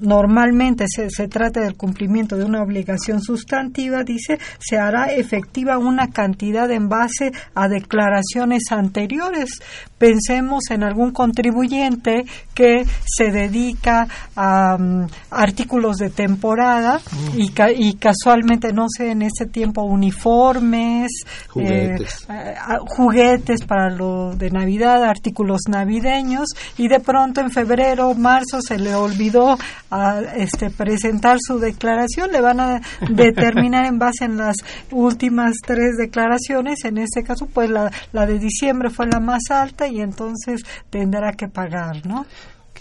normalmente 0.00 0.86
se, 0.88 1.08
se 1.10 1.28
trata 1.28 1.60
del 1.60 1.76
cumplimiento 1.76 2.36
de 2.36 2.44
una 2.44 2.62
obligación 2.62 3.20
sustantiva, 3.20 4.04
dice, 4.04 4.38
se 4.58 4.78
hará 4.78 5.12
efectiva 5.12 5.78
una 5.78 6.08
cantidad 6.08 6.70
en 6.70 6.88
base 6.88 7.32
a 7.54 7.68
declaraciones 7.68 8.64
anteriores. 8.70 9.50
Pensemos 9.98 10.70
en 10.70 10.84
algún 10.84 11.10
contribuyente 11.10 12.24
que 12.54 12.84
se 13.04 13.30
dedica 13.32 14.06
a 14.36 14.76
mm, 14.78 15.06
artículos 15.30 15.98
de 15.98 16.10
temporada 16.10 17.00
y, 17.36 17.52
y, 17.76 17.94
casualmente, 17.94 18.72
no 18.72 18.86
sé, 18.88 19.10
en 19.10 19.22
ese 19.22 19.46
tiempo 19.46 19.82
uniformes, 19.82 21.08
juguetes, 21.48 22.26
eh, 22.28 22.54
juguetes 22.86 23.64
para 23.64 23.90
lo 23.90 24.34
de 24.36 24.50
Navidad, 24.50 25.02
artículos 25.04 25.62
navideños 25.68 26.48
y 26.76 26.88
de 26.88 27.00
pronto 27.00 27.40
en 27.40 27.50
febrero, 27.50 28.14
marzo 28.14 28.60
se 28.60 28.78
le 28.78 28.94
olvidó 28.94 29.56
a 29.90 30.20
este, 30.36 30.70
presentar 30.70 31.38
su 31.40 31.58
declaración, 31.58 32.32
le 32.32 32.40
van 32.40 32.60
a 32.60 32.80
determinar 33.10 33.86
en 33.86 33.98
base 33.98 34.24
en 34.24 34.36
las 34.36 34.56
últimas 34.90 35.54
tres 35.64 35.96
declaraciones, 35.98 36.84
en 36.84 36.98
este 36.98 37.22
caso 37.22 37.46
pues 37.46 37.70
la, 37.70 37.90
la 38.12 38.26
de 38.26 38.38
diciembre 38.38 38.90
fue 38.90 39.06
la 39.06 39.20
más 39.20 39.42
alta 39.50 39.88
y 39.88 40.00
entonces 40.00 40.62
tendrá 40.90 41.32
que 41.32 41.48
pagar, 41.48 42.06
¿no? 42.06 42.26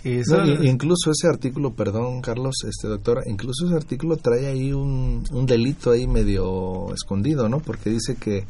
No, 0.03 0.64
incluso 0.64 1.12
ese 1.12 1.28
artículo, 1.28 1.74
perdón 1.74 2.22
Carlos, 2.22 2.55
este 2.68 2.88
doctor, 2.88 3.24
incluso 3.26 3.66
ese 3.66 3.76
artículo 3.76 4.16
trae 4.18 4.45
ahí 4.45 4.72
un, 4.72 5.24
un 5.32 5.45
delito 5.45 5.91
ahí 5.91 6.08
medio 6.08 6.93
escondido, 6.93 7.49
¿no? 7.49 7.60
Porque 7.60 7.89
dice 7.89 8.16
que 8.16 8.45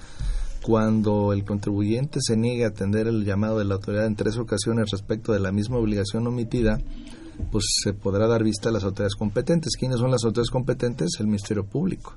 cuando 0.61 1.33
el 1.33 1.45
contribuyente 1.45 2.19
se 2.21 2.35
niegue 2.35 2.65
a 2.65 2.69
atender 2.69 3.07
el 3.07 3.23
llamado 3.23 3.59
de 3.59 3.65
la 3.65 3.75
autoridad 3.75 4.05
en 4.05 4.15
tres 4.15 4.37
ocasiones 4.37 4.91
respecto 4.91 5.31
de 5.31 5.39
la 5.39 5.51
misma 5.51 5.77
obligación 5.77 6.27
omitida, 6.27 6.79
pues 7.51 7.65
se 7.83 7.93
podrá 7.93 8.27
dar 8.27 8.43
vista 8.43 8.69
a 8.69 8.71
las 8.71 8.83
autoridades 8.83 9.15
competentes. 9.15 9.75
¿Quiénes 9.77 9.99
son 9.99 10.11
las 10.11 10.23
autoridades 10.23 10.51
competentes? 10.51 11.11
El 11.19 11.27
Ministerio 11.27 11.65
Público. 11.65 12.15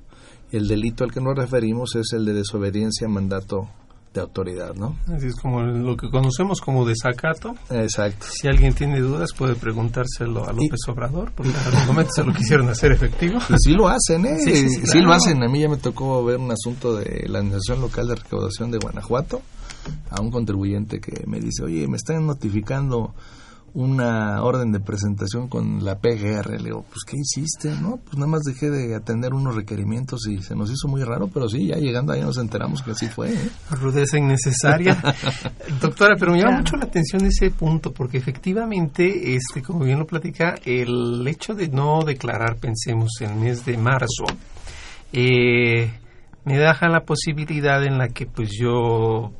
Y 0.51 0.57
el 0.57 0.67
delito 0.67 1.03
al 1.03 1.11
que 1.11 1.21
nos 1.21 1.35
referimos 1.35 1.95
es 1.95 2.11
el 2.13 2.25
de 2.25 2.33
desobediencia 2.33 3.07
a 3.07 3.09
mandato 3.09 3.69
de 4.13 4.19
autoridad, 4.19 4.75
¿no? 4.75 4.97
Así 5.07 5.27
es 5.27 5.35
como 5.35 5.61
lo 5.61 5.95
que 5.95 6.09
conocemos 6.09 6.59
como 6.59 6.85
desacato. 6.85 7.55
Exacto. 7.69 8.25
Si 8.29 8.47
alguien 8.47 8.73
tiene 8.73 8.99
dudas 8.99 9.31
puede 9.31 9.55
preguntárselo 9.55 10.45
a 10.45 10.51
López 10.51 10.79
Obrador, 10.89 11.31
porque 11.33 11.51
en 11.51 11.57
algún 11.57 11.87
momento 11.87 12.11
se 12.13 12.23
lo 12.23 12.33
quisieron 12.33 12.67
hacer 12.67 12.91
efectivo. 12.91 13.39
Pues 13.47 13.61
sí 13.63 13.71
lo 13.71 13.87
hacen, 13.87 14.25
¿eh? 14.25 14.39
Sí, 14.43 14.53
sí, 14.53 14.69
sí, 14.69 14.81
claro. 14.81 15.07
lo 15.07 15.13
hacen. 15.13 15.43
A 15.43 15.47
mí 15.47 15.61
ya 15.61 15.69
me 15.69 15.77
tocó 15.77 16.23
ver 16.25 16.37
un 16.37 16.51
asunto 16.51 16.97
de 16.97 17.25
la 17.29 17.39
Administración 17.39 17.79
Local 17.79 18.07
de 18.09 18.15
Recaudación 18.15 18.71
de 18.71 18.79
Guanajuato 18.79 19.41
a 20.09 20.21
un 20.21 20.29
contribuyente 20.29 20.99
que 20.99 21.25
me 21.25 21.39
dice, 21.39 21.63
oye, 21.63 21.87
me 21.87 21.95
están 21.95 22.25
notificando 22.27 23.13
una 23.73 24.43
orden 24.43 24.71
de 24.71 24.79
presentación 24.79 25.47
con 25.47 25.83
la 25.83 25.99
PGR. 25.99 26.59
Le 26.59 26.65
digo, 26.65 26.85
pues 26.89 27.03
¿qué 27.07 27.17
hiciste? 27.17 27.69
No, 27.81 27.97
pues 27.97 28.15
nada 28.15 28.27
más 28.27 28.41
dejé 28.41 28.69
de 28.69 28.95
atender 28.95 29.33
unos 29.33 29.55
requerimientos 29.55 30.27
y 30.27 30.41
se 30.41 30.55
nos 30.55 30.69
hizo 30.71 30.87
muy 30.87 31.03
raro, 31.03 31.29
pero 31.33 31.47
sí, 31.47 31.67
ya 31.67 31.77
llegando 31.77 32.13
ahí 32.13 32.21
nos 32.21 32.37
enteramos 32.37 32.81
que 32.81 32.91
así 32.91 33.07
fue. 33.07 33.33
¿eh? 33.33 33.49
Rudeza 33.71 34.17
innecesaria. 34.17 35.01
Doctora, 35.81 36.15
pero 36.19 36.33
me 36.33 36.39
llama 36.39 36.57
mucho 36.57 36.75
la 36.75 36.85
atención 36.85 37.25
ese 37.25 37.51
punto, 37.51 37.93
porque 37.93 38.17
efectivamente, 38.17 39.35
este, 39.35 39.61
como 39.61 39.85
bien 39.85 39.99
lo 39.99 40.05
platica, 40.05 40.55
el 40.65 41.25
hecho 41.27 41.53
de 41.53 41.69
no 41.69 42.03
declarar, 42.03 42.57
pensemos, 42.57 43.09
en 43.21 43.31
el 43.31 43.39
mes 43.39 43.65
de 43.65 43.77
marzo, 43.77 44.25
eh, 45.13 45.91
me 46.43 46.57
deja 46.57 46.89
la 46.89 47.01
posibilidad 47.01 47.83
en 47.85 47.97
la 47.97 48.09
que 48.09 48.25
pues 48.25 48.51
yo 48.59 49.31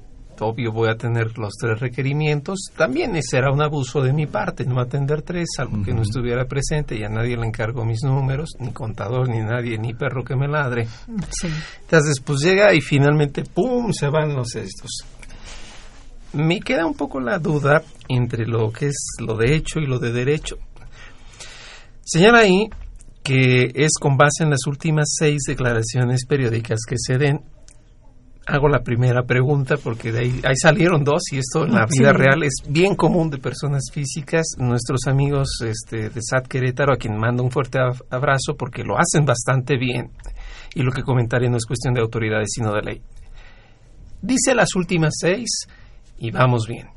obvio 0.42 0.72
voy 0.72 0.90
a 0.90 0.96
tener 0.96 1.38
los 1.38 1.54
tres 1.60 1.80
requerimientos. 1.80 2.60
También 2.76 3.22
será 3.24 3.52
un 3.52 3.62
abuso 3.62 4.02
de 4.02 4.14
mi 4.14 4.26
parte 4.26 4.66
no 4.66 4.80
atender 4.80 5.22
tres, 5.22 5.48
salvo 5.56 5.84
que 5.84 5.94
no 5.94 6.02
estuviera 6.02 6.46
presente 6.46 6.98
y 6.98 7.04
a 7.04 7.10
nadie 7.10 7.38
le 7.38 7.46
encargo 7.46 7.86
mis 7.86 8.04
números, 8.04 8.50
ni 8.60 8.72
contador, 8.72 9.30
ni 9.30 9.40
nadie, 9.40 9.78
ni 9.78 9.94
perro 9.94 10.24
que 10.24 10.36
me 10.36 10.48
ladre. 10.48 10.88
Sí. 11.30 11.48
Entonces, 11.82 12.22
pues 12.24 12.40
llega 12.42 12.74
y 12.74 12.82
finalmente, 12.82 13.44
¡pum!, 13.44 13.92
se 13.92 14.08
van 14.08 14.36
los 14.36 14.56
estos. 14.56 15.06
Me 16.34 16.60
queda 16.60 16.86
un 16.86 16.94
poco 16.94 17.20
la 17.20 17.40
duda 17.40 17.84
entre 18.08 18.46
lo 18.46 18.72
que 18.72 18.88
es 18.88 19.18
lo 19.20 19.36
de 19.36 19.56
hecho 19.56 19.80
y 19.80 19.86
lo 19.86 20.00
de 20.00 20.12
derecho. 20.12 20.58
Señala 22.04 22.40
ahí 22.40 22.70
que 23.24 23.72
es 23.76 23.92
con 24.00 24.18
base 24.18 24.44
en 24.44 24.50
las 24.50 24.66
últimas 24.66 25.14
seis 25.18 25.44
declaraciones 25.48 26.26
periódicas 26.26 26.80
que 26.88 26.96
se 26.98 27.18
den 27.18 27.42
hago 28.48 28.68
la 28.68 28.80
primera 28.84 29.24
pregunta 29.24 29.76
porque 29.78 30.12
de 30.12 30.20
ahí, 30.20 30.42
ahí 30.44 30.56
salieron 30.56 31.04
dos 31.04 31.22
y 31.32 31.38
esto 31.38 31.64
en 31.66 31.74
la 31.74 31.86
vida 31.86 32.12
Sí. 32.12 32.18
real 32.18 32.44
es 32.44 32.56
bien 32.68 32.96
común 32.96 33.30
de 33.30 33.38
personas 33.38 33.84
físicas. 33.94 34.46
Nuestros 34.58 35.02
amigos 35.08 35.62
este, 35.64 36.10
de 36.10 36.22
SAT 36.22 36.48
Querétaro, 36.48 36.94
a 36.94 36.98
quien 36.98 37.18
mando 37.18 37.44
un 37.44 37.52
fuerte 37.52 37.78
ab- 37.80 38.04
abrazo 38.10 38.56
porque 38.58 38.84
lo 38.84 38.98
hacen 38.98 39.26
bastante 39.26 39.78
bien 39.78 40.12
y 40.74 40.82
lo 40.82 40.92
que 40.92 41.04
comentaré 41.04 41.50
no 41.50 41.58
es 41.58 41.66
cuestión 41.66 41.94
de 41.94 42.02
autoridades 42.02 42.50
sino 42.52 42.74
de 42.74 42.82
ley. 42.82 43.02
Dice 44.22 44.54
las 44.56 44.76
últimas 44.76 45.14
seis 45.20 45.68
y 46.18 46.32
vamos 46.32 46.66
bien. 46.68 46.88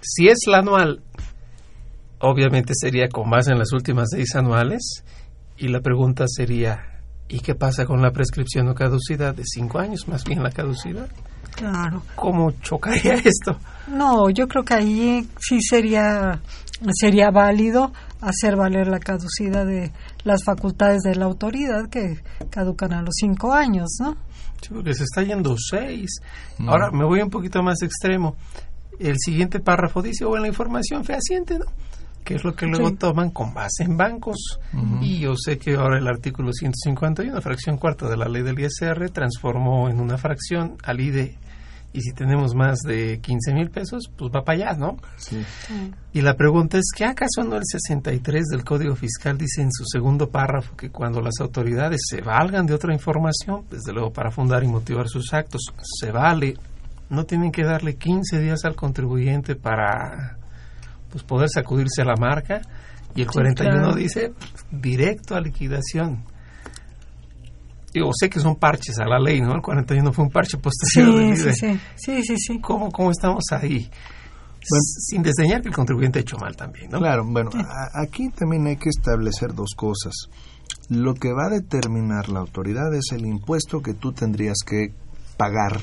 Si 0.00 0.28
es 0.28 0.38
la 0.46 0.58
anual, 0.58 1.02
obviamente 2.20 2.72
sería 2.74 3.08
con 3.08 3.28
base 3.30 3.50
en 3.52 3.58
las 3.58 3.72
últimas 3.72 4.08
seis 4.10 4.34
anuales 4.34 5.04
y 5.58 5.68
la 5.68 5.80
pregunta 5.80 6.24
sería, 6.28 6.95
¿y 7.28 7.40
qué 7.40 7.54
pasa 7.54 7.84
con 7.86 8.02
la 8.02 8.10
prescripción 8.10 8.68
o 8.68 8.74
caducidad 8.74 9.34
de 9.34 9.44
cinco 9.44 9.78
años? 9.78 10.06
Más 10.08 10.24
bien 10.24 10.42
la 10.42 10.50
caducidad. 10.50 11.08
Claro. 11.54 12.02
¿Cómo 12.14 12.50
chocaría 12.62 13.14
esto? 13.24 13.58
No, 13.88 14.30
yo 14.30 14.46
creo 14.46 14.64
que 14.64 14.74
ahí 14.74 15.28
sí 15.40 15.58
sería 15.60 16.40
sería 16.92 17.30
válido 17.30 17.92
hacer 18.20 18.56
valer 18.56 18.88
la 18.88 18.98
caducidad 18.98 19.66
de 19.66 19.92
las 20.24 20.44
facultades 20.44 21.02
de 21.02 21.14
la 21.14 21.24
autoridad 21.24 21.88
que 21.88 22.22
caducan 22.50 22.92
a 22.92 23.02
los 23.02 23.14
cinco 23.18 23.52
años, 23.52 23.96
¿no? 24.00 24.16
Sí, 24.60 24.68
porque 24.70 24.94
se 24.94 25.04
está 25.04 25.22
yendo 25.22 25.54
seis. 25.58 26.20
Ahora 26.66 26.90
me 26.90 27.04
voy 27.04 27.20
un 27.20 27.30
poquito 27.30 27.62
más 27.62 27.82
extremo. 27.82 28.36
El 28.98 29.16
siguiente 29.18 29.60
párrafo 29.60 30.02
dice, 30.02 30.24
o 30.24 30.36
en 30.36 30.42
la 30.42 30.48
información 30.48 31.04
fehaciente, 31.04 31.58
¿no? 31.58 31.66
Que 32.26 32.34
es 32.34 32.44
lo 32.44 32.54
que 32.54 32.66
luego 32.66 32.88
Sí. 32.90 32.96
toman 32.96 33.30
con 33.30 33.54
base 33.54 33.84
en 33.84 33.96
bancos. 33.96 34.58
Y 35.00 35.20
yo 35.20 35.34
sé 35.36 35.58
que 35.58 35.76
ahora 35.76 35.98
el 35.98 36.06
artículo 36.08 36.52
151, 36.52 37.40
fracción 37.40 37.78
cuarta 37.78 38.08
de 38.08 38.16
la 38.16 38.26
ley 38.28 38.42
del 38.42 38.58
ISR, 38.58 39.08
transformó 39.10 39.88
en 39.88 40.00
una 40.00 40.18
fracción 40.18 40.76
al 40.84 41.00
IDE 41.00 41.38
y 41.92 42.00
si 42.02 42.12
tenemos 42.12 42.54
más 42.54 42.80
de 42.80 43.20
15 43.22 43.54
mil 43.54 43.70
pesos, 43.70 44.10
pues 44.18 44.30
va 44.30 44.42
para 44.44 44.58
allá, 44.70 44.78
¿no? 44.78 44.98
Sí. 45.16 45.42
Y 46.12 46.20
la 46.20 46.34
pregunta 46.34 46.76
es, 46.76 46.84
¿qué 46.94 47.06
acaso 47.06 47.42
no 47.42 47.56
el 47.56 47.62
63 47.64 48.44
del 48.50 48.64
Código 48.64 48.94
Fiscal 48.96 49.38
dice 49.38 49.62
en 49.62 49.72
su 49.72 49.84
segundo 49.86 50.28
párrafo 50.28 50.76
que 50.76 50.90
cuando 50.90 51.22
las 51.22 51.40
autoridades 51.40 52.00
se 52.10 52.20
valgan 52.20 52.66
de 52.66 52.74
otra 52.74 52.92
información, 52.92 53.64
desde 53.70 53.94
luego 53.94 54.12
para 54.12 54.30
fundar 54.30 54.62
y 54.62 54.68
motivar 54.68 55.08
sus 55.08 55.32
actos, 55.32 55.62
se 56.00 56.10
vale, 56.10 56.58
no 57.08 57.24
tienen 57.24 57.50
que 57.50 57.64
darle 57.64 57.94
15 57.96 58.40
días 58.40 58.64
al 58.66 58.74
contribuyente 58.74 59.54
para 59.54 60.36
pues 61.16 61.24
poder 61.24 61.48
sacudirse 61.48 62.02
a 62.02 62.04
la 62.04 62.16
marca? 62.16 62.60
Y 63.14 63.22
el 63.22 63.28
41 63.28 63.94
dice 63.94 64.34
directo 64.70 65.34
a 65.34 65.40
liquidación 65.40 66.24
digo, 67.96 68.10
sé 68.12 68.28
que 68.28 68.40
son 68.40 68.56
parches 68.56 68.98
a 68.98 69.06
la 69.06 69.18
ley, 69.18 69.40
¿no? 69.40 69.54
El 69.54 69.62
41 69.62 70.12
fue 70.12 70.24
un 70.24 70.30
parche 70.30 70.58
posterior. 70.58 71.34
Sí, 71.34 71.52
sí, 71.52 71.80
sí, 71.96 72.22
sí, 72.22 72.36
sí, 72.36 72.60
¿Cómo, 72.60 72.90
¿Cómo 72.90 73.10
estamos 73.10 73.44
ahí? 73.52 73.90
Sin 74.60 75.22
desdeñar 75.22 75.62
que 75.62 75.68
el 75.68 75.74
contribuyente 75.74 76.18
ha 76.18 76.22
hecho 76.22 76.36
mal 76.36 76.54
también, 76.56 76.90
¿no? 76.90 76.98
Claro, 76.98 77.24
bueno, 77.24 77.50
aquí 77.94 78.28
también 78.30 78.66
hay 78.66 78.76
que 78.76 78.90
establecer 78.90 79.54
dos 79.54 79.70
cosas. 79.74 80.12
Lo 80.90 81.14
que 81.14 81.32
va 81.32 81.46
a 81.46 81.50
determinar 81.50 82.28
la 82.28 82.40
autoridad 82.40 82.92
es 82.94 83.12
el 83.12 83.24
impuesto 83.24 83.80
que 83.80 83.94
tú 83.94 84.12
tendrías 84.12 84.58
que 84.66 84.92
pagar 85.36 85.80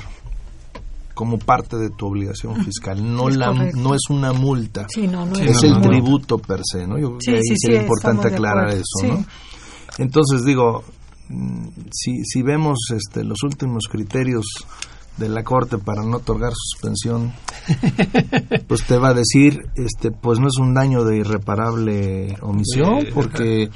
como 1.13 1.37
parte 1.37 1.77
de 1.77 1.89
tu 1.89 2.07
obligación 2.07 2.63
fiscal. 2.63 3.01
No 3.03 3.29
la 3.29 3.53
no 3.53 3.93
es 3.93 4.01
una 4.09 4.33
multa. 4.33 4.87
es, 4.89 5.63
el 5.63 5.81
tributo 5.81 6.37
per 6.37 6.61
se, 6.63 6.87
¿no? 6.87 6.97
Yo, 6.97 7.17
sí, 7.19 7.31
sí, 7.41 7.55
sería 7.57 7.81
importante 7.81 8.27
aclarar 8.27 8.69
eso, 8.69 9.07
¿no? 9.07 9.25
Entonces 9.97 10.43
digo, 10.43 10.83
si, 11.91 12.23
si 12.25 12.41
vemos 12.41 12.79
este, 12.91 13.23
los 13.23 13.43
últimos 13.43 13.87
criterios 13.89 14.45
de 15.17 15.29
la 15.29 15.43
corte 15.43 15.77
para 15.77 16.03
no 16.03 16.17
otorgar 16.17 16.53
suspensión, 16.55 17.33
pues 18.67 18.83
te 18.85 18.97
va 18.97 19.09
a 19.09 19.13
decir, 19.13 19.59
este, 19.75 20.11
pues 20.11 20.39
no 20.39 20.47
es 20.47 20.57
un 20.57 20.73
daño 20.73 21.03
de 21.03 21.17
irreparable 21.17 22.35
omisión, 22.41 23.05
porque 23.13 23.69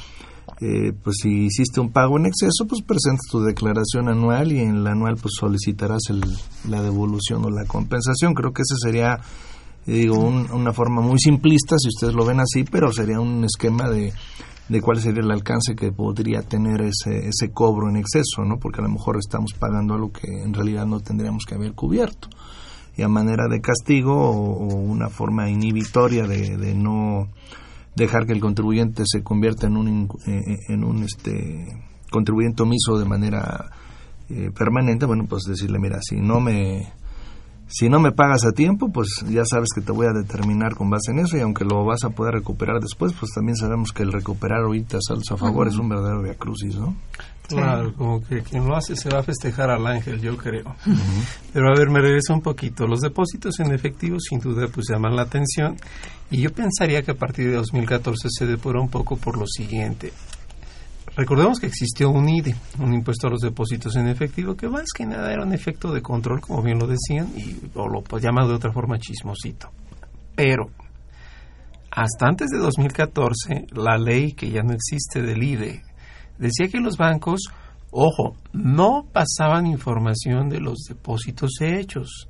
eh, 0.60 0.94
pues 1.04 1.18
si 1.22 1.46
hiciste 1.46 1.80
un 1.80 1.92
pago 1.92 2.18
en 2.18 2.26
exceso, 2.26 2.66
pues 2.68 2.82
presentas 2.82 3.26
tu 3.30 3.42
declaración 3.42 4.10
anual 4.10 4.52
y 4.52 4.60
en 4.60 4.84
la 4.84 4.92
anual 4.92 5.16
pues 5.16 5.34
solicitarás 5.40 6.04
el, 6.10 6.24
la 6.70 6.82
devolución 6.82 7.46
o 7.46 7.50
la 7.50 7.66
compensación. 7.66 8.34
Creo 8.34 8.54
que 8.54 8.64
ese 8.64 8.76
sería, 8.82 9.20
digo, 9.86 10.18
una 10.18 10.74
forma 10.74 11.02
muy 11.02 11.20
simplista 11.20 11.76
si 11.78 11.90
ustedes 11.90 12.14
lo 12.14 12.26
ven 12.26 12.40
así, 12.40 12.64
pero 12.64 12.92
sería 12.92 13.20
un 13.20 13.44
esquema 13.44 13.90
de 13.90 14.14
de 14.70 14.82
cuál 14.82 15.00
sería 15.00 15.22
el 15.22 15.32
alcance 15.32 15.76
que 15.76 15.92
podría 15.92 16.42
tener 16.42 16.82
ese, 16.82 17.30
ese 17.30 17.52
cobro 17.52 17.90
en 17.90 17.98
exceso, 17.98 18.44
¿no? 18.44 18.60
Porque 18.60 18.82
a 18.82 18.84
lo 18.84 18.90
mejor 18.90 19.18
estamos 19.18 19.54
pagando 19.54 19.94
algo 19.94 20.12
que 20.12 20.28
en 20.44 20.54
realidad 20.54 20.86
no 20.86 21.00
tendríamos 21.00 21.46
que 21.46 21.56
haber 21.56 21.74
cubierto. 21.74 22.30
Y 22.96 23.04
a 23.04 23.08
manera 23.08 23.48
de 23.48 23.62
castigo 23.62 24.14
o, 24.16 24.76
una 24.76 25.10
forma 25.10 25.50
inhibitoria 25.50 26.26
de, 26.28 26.74
no 26.74 27.30
dejar 27.98 28.26
que 28.28 28.34
el 28.34 28.40
contribuyente 28.40 29.04
se 29.06 29.24
convierta 29.24 29.68
en 29.68 29.76
un, 29.76 30.10
eh, 30.28 30.44
eh, 30.46 30.58
en 30.70 30.84
un 30.84 31.04
este, 31.04 31.66
contribuyente 32.12 32.64
omiso 32.64 32.98
de 32.98 33.06
manera 33.06 33.72
eh, 34.30 34.52
permanente, 34.56 35.06
bueno, 35.06 35.26
pues 35.28 35.44
decirle, 35.44 35.80
mira, 35.80 36.00
si 36.02 36.18
no 36.18 36.40
me 36.40 36.94
si 37.70 37.90
no 37.90 38.00
me 38.00 38.14
pagas 38.14 38.46
a 38.46 38.54
tiempo, 38.54 38.90
pues 38.94 39.26
ya 39.28 39.44
sabes 39.44 39.70
que 39.76 39.82
te 39.82 39.92
voy 39.92 40.08
a 40.08 40.14
determinar 40.14 40.76
con 40.76 40.90
base 40.90 41.12
en 41.12 41.20
eso 41.20 41.36
y 41.36 41.42
aunque 41.42 41.66
lo 41.66 41.84
vas 41.84 42.06
a 42.06 42.12
poder 42.12 42.36
recuperar 42.36 42.80
después, 42.80 43.12
pues 43.12 43.34
también 43.34 43.58
sabemos 43.58 43.92
que 43.92 44.04
el 44.04 44.14
recuperar 44.14 44.64
ahorita 44.64 45.00
salsa 45.02 45.34
a 45.34 45.38
favor 45.38 45.68
es 45.68 45.76
un 45.76 45.90
verdadero 45.90 46.24
viacrucis, 46.24 46.78
¿no? 46.78 46.96
Claro, 47.48 47.94
como 47.94 48.22
que 48.22 48.42
quien 48.42 48.68
lo 48.68 48.76
hace 48.76 48.96
se 48.96 49.10
va 49.10 49.20
a 49.20 49.24
festejar 49.24 49.70
al 49.70 49.88
ángel, 49.88 50.20
yo 50.20 50.36
creo. 50.36 50.76
Pero 51.54 51.70
a 51.70 51.78
ver, 51.78 51.90
me 51.90 52.02
regreso 52.02 52.34
un 52.34 52.42
poquito. 52.42 52.86
Los 52.86 53.00
depósitos 53.00 53.60
en 53.60 53.74
efectivo 53.74 54.20
sin 54.20 54.40
duda 54.40 54.68
pues 54.68 54.88
llaman 54.90 55.16
la 55.16 55.24
atención 55.24 55.78
y 56.30 56.42
yo 56.42 56.52
pensaría 56.52 57.04
que 57.04 57.12
a 57.12 57.16
partir 57.16 57.50
de 57.50 57.56
2014 57.56 58.28
se 58.30 58.46
depura 58.46 58.82
un 58.82 58.90
poco 58.90 59.16
por 59.16 59.38
lo 59.38 59.48
siguiente. 59.48 60.12
Recordemos 61.16 61.60
que 61.60 61.66
existió 61.66 62.12
un 62.12 62.30
IDE, 62.30 62.56
un 62.78 62.94
impuesto 62.94 63.26
a 63.26 63.32
los 63.32 63.40
depósitos 63.40 63.96
en 63.96 64.08
efectivo, 64.08 64.56
que 64.56 64.68
más 64.68 64.86
que 64.96 65.04
nada 65.04 65.32
era 65.34 65.44
un 65.44 65.52
efecto 65.52 65.92
de 65.92 66.02
control, 66.02 66.42
como 66.42 66.62
bien 66.62 66.78
lo 66.78 66.86
decían, 66.86 67.32
y, 67.36 67.60
o 67.74 67.88
lo 67.88 68.04
pues, 68.04 68.22
llamado 68.22 68.50
de 68.50 68.56
otra 68.56 68.72
forma 68.72 69.00
chismosito. 69.00 69.72
Pero, 70.36 70.70
hasta 71.90 72.28
antes 72.28 72.50
de 72.52 72.60
2014, 72.60 73.66
la 73.72 73.98
ley 73.98 74.34
que 74.34 74.52
ya 74.52 74.62
no 74.62 74.74
existe 74.74 75.24
del 75.24 75.42
IDE 75.42 75.82
decía 76.38 76.68
que 76.68 76.80
los 76.80 76.98
bancos, 76.98 77.42
ojo, 77.92 78.36
no 78.54 79.06
pasaban 79.12 79.68
información 79.68 80.50
de 80.50 80.60
los 80.60 80.80
depósitos 80.88 81.52
hechos, 81.62 82.30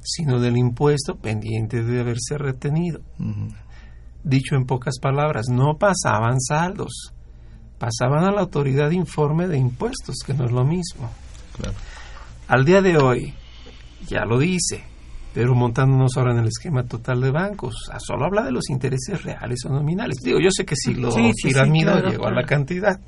sino 0.00 0.40
del 0.40 0.56
impuesto 0.56 1.16
pendiente 1.16 1.82
de 1.82 2.00
haberse 2.00 2.38
retenido. 2.38 3.00
Dicho 4.24 4.56
en 4.56 4.66
pocas 4.66 4.98
palabras, 5.00 5.46
no 5.48 5.78
pasaban 5.78 6.40
saldos 6.40 7.12
pasaban 7.78 8.24
a 8.24 8.32
la 8.32 8.40
autoridad 8.40 8.90
informe 8.90 9.46
de 9.46 9.56
impuestos, 9.56 10.16
que 10.26 10.34
no 10.34 10.44
es 10.44 10.52
lo 10.52 10.64
mismo. 10.64 11.10
Al 12.48 12.64
día 12.64 12.82
de 12.82 12.98
hoy, 12.98 13.34
ya 14.06 14.24
lo 14.24 14.38
dice, 14.38 14.84
pero 15.34 15.54
montándonos 15.54 16.16
ahora 16.16 16.32
en 16.32 16.40
el 16.40 16.48
esquema 16.48 16.84
total 16.84 17.20
de 17.20 17.30
bancos, 17.30 17.74
solo 17.98 18.24
habla 18.24 18.42
de 18.42 18.52
los 18.52 18.70
intereses 18.70 19.22
reales 19.22 19.60
o 19.66 19.68
nominales. 19.68 20.16
Digo, 20.22 20.38
yo 20.40 20.50
sé 20.50 20.64
que 20.64 20.74
si 20.76 20.94
lo 20.94 21.10
sí, 21.10 21.32
llegó 21.42 22.26
a 22.26 22.32
la 22.32 22.44
cantidad, 22.44 22.98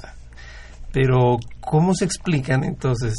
pero 0.92 1.38
¿cómo 1.60 1.94
se 1.94 2.04
explican 2.04 2.64
entonces? 2.64 3.14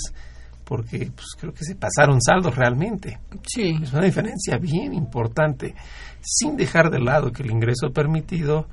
Porque 0.63 1.11
pues, 1.13 1.27
creo 1.37 1.53
que 1.53 1.65
se 1.65 1.75
pasaron 1.75 2.21
saldos 2.21 2.55
realmente. 2.55 3.19
Sí. 3.45 3.77
Es 3.81 3.91
una 3.91 4.05
diferencia 4.05 4.57
bien 4.57 4.93
importante, 4.93 5.75
sin 6.21 6.55
dejar 6.55 6.89
de 6.89 6.99
lado 6.99 7.31
que 7.31 7.43
el 7.43 7.51
ingreso 7.51 7.91
permitido 7.91 8.67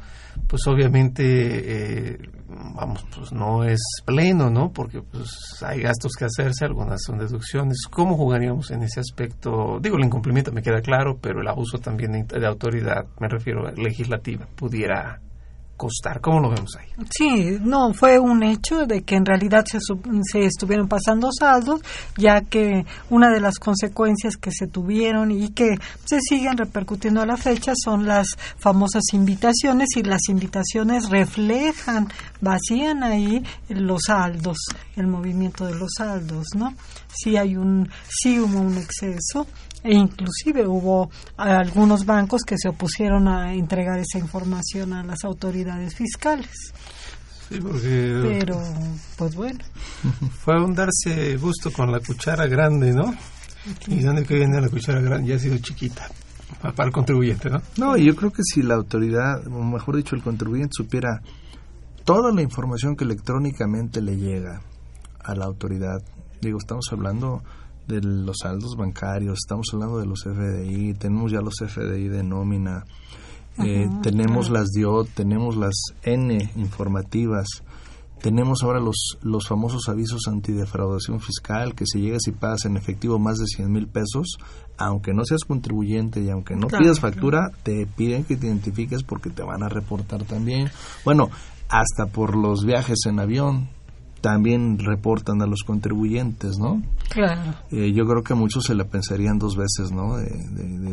pues 0.47 0.67
obviamente, 0.67 2.13
eh, 2.13 2.19
vamos, 2.49 3.05
pues 3.15 3.33
no 3.33 3.65
es 3.65 3.81
pleno, 4.05 4.51
¿no? 4.51 4.73
Porque 4.73 5.03
pues 5.03 5.63
hay 5.63 5.81
gastos 5.81 6.13
que 6.19 6.25
hacerse, 6.25 6.65
algunas 6.65 7.03
son 7.05 7.19
deducciones. 7.19 7.79
¿Cómo 7.91 8.17
jugaríamos 8.17 8.71
en 8.71 8.83
ese 8.83 9.01
aspecto? 9.01 9.79
Digo, 9.81 9.97
el 9.97 10.05
incumplimiento 10.05 10.53
me 10.53 10.63
queda 10.63 10.81
claro, 10.81 11.19
pero 11.21 11.41
el 11.41 11.49
abuso 11.49 11.79
también 11.79 12.27
de, 12.27 12.47
autoridad, 12.47 13.07
me 13.21 13.29
refiero 13.29 13.71
legislativa, 13.73 14.47
pudiera 14.55 15.21
costar. 15.79 16.21
¿Cómo 16.21 16.41
lo 16.41 16.51
vemos 16.51 16.77
ahí? 16.79 16.89
Sí, 17.11 17.57
no, 17.63 17.95
fue 17.95 18.19
un 18.19 18.43
hecho 18.43 18.85
de 18.85 19.03
que 19.03 19.15
en 19.15 19.25
realidad 19.25 19.65
se, 19.65 19.79
se 19.81 20.45
estuvieron 20.45 20.89
pasando 20.89 21.31
saldos, 21.33 21.81
ya 22.19 22.43
que 22.43 22.85
una 23.09 23.31
de 23.31 23.41
las 23.41 23.59
consecuencias 23.59 24.37
que 24.37 24.51
se 24.51 24.67
tuvieron 24.67 25.31
y 25.31 25.49
que 25.51 25.79
se 26.05 26.21
siguen 26.21 26.59
repercutiendo 26.59 27.23
a 27.23 27.27
la 27.27 27.37
fecha 27.37 27.73
son 27.83 28.07
las 28.07 28.27
famosas 28.59 29.05
invitaciones 29.13 29.89
y 29.97 30.03
las 30.03 30.29
invitaciones 30.29 31.09
reflejan, 31.09 32.09
vacían 32.41 33.03
ahí 33.03 33.43
los 33.69 34.03
saldos, 34.07 34.59
el 34.97 35.07
movimiento 35.07 35.65
de 35.65 35.77
los 35.77 35.93
saldos, 35.97 36.49
¿no? 36.57 36.75
Sí 37.09 37.37
hay 37.37 37.57
un, 37.57 37.89
sí 38.09 38.41
hubo 38.41 38.61
un 38.61 38.77
exceso 38.77 39.47
e 39.83 39.95
inclusive 39.95 40.67
hubo 40.67 41.11
algunos 41.37 42.05
bancos 42.05 42.43
que 42.43 42.57
se 42.59 42.69
opusieron 42.69 43.29
a 43.29 43.55
entregar 43.55 43.99
esa 43.99 44.19
información 44.19 44.93
a 44.93 45.03
las 45.03 45.25
autoridades 45.25 45.95
fiscales. 45.95 46.73
Sí, 47.49 47.59
porque... 47.61 48.21
Pero, 48.23 48.61
pues 49.17 49.35
bueno. 49.35 49.61
Fue 50.45 50.55
a 50.55 50.67
darse 50.69 51.37
gusto 51.37 51.73
con 51.73 51.91
la 51.91 52.01
cuchara 52.01 52.47
grande, 52.47 52.93
¿no? 52.93 53.15
¿Y 53.87 54.01
dónde 54.01 54.25
que 54.25 54.35
viene 54.35 54.61
la 54.61 54.69
cuchara 54.69 55.01
grande? 55.01 55.29
Ya 55.29 55.37
ha 55.37 55.39
sido 55.39 55.59
chiquita 55.59 56.09
para 56.61 56.85
el 56.85 56.93
contribuyente, 56.93 57.51
¿no? 57.51 57.63
No, 57.77 57.97
yo 57.97 58.15
creo 58.17 58.31
que 58.31 58.43
si 58.43 58.63
la 58.63 58.75
autoridad, 58.75 59.47
o 59.47 59.63
mejor 59.63 59.97
dicho, 59.97 60.17
el 60.17 60.23
contribuyente 60.23 60.73
supiera 60.73 61.23
toda 62.05 62.33
la 62.33 62.43
información 62.43 62.97
que 62.97 63.05
electrónicamente 63.05 64.01
le 64.01 64.17
llega 64.17 64.61
a 65.23 65.35
la 65.35 65.45
autoridad, 65.45 66.03
digo, 66.41 66.59
estamos 66.59 66.87
hablando 66.91 67.43
de 67.89 68.01
los 68.03 68.37
saldos 68.43 68.77
bancarios, 68.77 69.39
estamos 69.45 69.67
hablando 69.73 69.99
de 69.99 70.07
los 70.07 70.23
FDI, 70.23 70.95
tenemos 70.95 71.33
ya 71.33 71.41
los 71.41 71.55
FDI 71.57 72.09
de 72.09 72.23
nómina, 72.23 72.85
eh, 73.65 73.89
tenemos 74.03 74.51
las 74.51 74.69
DIOT, 74.69 75.09
tenemos 75.15 75.57
las 75.57 75.75
N 76.03 76.53
informativas, 76.57 77.47
tenemos 78.21 78.63
ahora 78.63 78.81
los, 78.81 79.19
los 79.23 79.49
famosos 79.49 79.89
avisos 79.89 80.29
antidefraudación 80.29 81.21
fiscal, 81.21 81.75
que 81.75 81.87
si 81.87 82.01
llegas 82.01 82.27
y 82.27 82.33
pagas 82.33 82.67
en 82.67 82.77
efectivo 82.77 83.19
más 83.19 83.39
de 83.39 83.47
100 83.47 83.73
mil 83.73 83.89
pesos, 83.89 84.39
aunque 84.77 85.15
no 85.15 85.25
seas 85.25 85.45
contribuyente 85.45 86.21
y 86.21 86.31
aunque 86.31 86.57
no 86.57 86.69
pidas 86.69 87.01
factura, 87.01 87.51
te 87.63 87.87
piden 87.87 88.25
que 88.25 88.37
te 88.37 88.47
identifiques 88.47 89.03
porque 89.03 89.31
te 89.31 89.43
van 89.43 89.63
a 89.63 89.69
reportar 89.69 90.25
también. 90.25 90.71
Bueno, 91.05 91.31
hasta 91.69 92.07
por 92.07 92.37
los 92.37 92.65
viajes 92.65 92.99
en 93.07 93.21
avión, 93.21 93.69
también 94.21 94.79
reportan 94.79 95.43
a 95.43 95.47
los 95.47 95.63
contribuyentes, 95.63 96.59
¿no? 96.59 96.83
Claro. 97.09 97.55
Eh, 97.71 97.93
yo 97.93 98.05
creo 98.05 98.23
que 98.23 98.35
muchos 98.35 98.65
se 98.65 98.75
la 98.75 98.85
pensarían 98.85 99.39
dos 99.39 99.57
veces, 99.57 99.93
¿no? 99.93 100.17
De, 100.17 100.29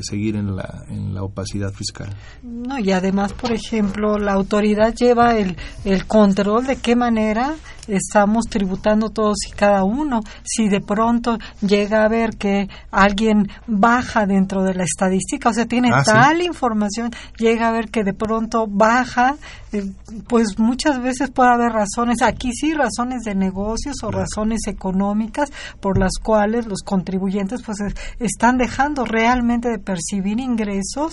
seguir 0.02 0.36
en 0.36 0.56
la, 0.56 0.84
en 0.90 1.14
la 1.14 1.24
opacidad 1.24 1.72
fiscal. 1.72 2.10
No, 2.44 2.78
y 2.80 2.92
además, 2.92 3.34
por 3.34 3.52
ejemplo, 3.52 4.18
la 4.18 4.34
autoridad 4.34 4.94
lleva 4.94 5.38
el, 5.38 5.56
el 5.84 6.06
control 6.06 6.68
de 6.68 6.76
qué 6.76 6.96
manera 6.96 7.56
estamos 7.88 8.46
tributando 8.46 9.10
todos 9.10 9.38
y 9.48 9.52
cada 9.52 9.84
uno. 9.84 10.22
Si 10.44 10.68
de 10.70 10.82
pronto 10.82 11.38
llega 11.62 12.04
a 12.04 12.08
ver 12.08 12.38
que 12.38 12.68
alguien 12.92 13.50
baja 13.68 14.26
dentro 14.26 14.64
de 14.64 14.74
la 14.74 14.84
estadística, 14.84 15.50
o 15.50 15.54
sea, 15.54 15.66
tiene 15.66 15.90
Ah, 15.94 16.04
sí. 16.04 16.12
tal 16.12 16.42
información, 16.42 17.12
llega 17.38 17.68
a 17.68 17.72
ver 17.72 17.90
que 17.90 18.04
de 18.04 18.14
pronto 18.14 18.68
baja, 18.68 19.36
eh, 19.72 19.84
pues 20.28 20.58
muchas 20.58 21.02
veces 21.02 21.30
puede 21.32 21.50
haber 21.50 21.72
razones, 21.72 22.22
aquí 22.22 22.52
sí, 22.54 22.74
razones 22.74 23.24
de 23.24 23.36
negocios 23.36 23.96
o 24.04 24.12
razones 24.12 24.62
económicas 24.68 25.50
por 25.80 25.98
las 25.98 26.14
cuales 26.22 26.66
los 26.68 26.82
contribuyentes 26.84 27.62
pues 27.64 27.80
es- 27.82 27.96
están 28.20 28.58
dejando 28.58 29.06
realmente 29.06 29.70
de 29.70 29.80
percibir 29.80 30.40
ingresos 30.40 31.12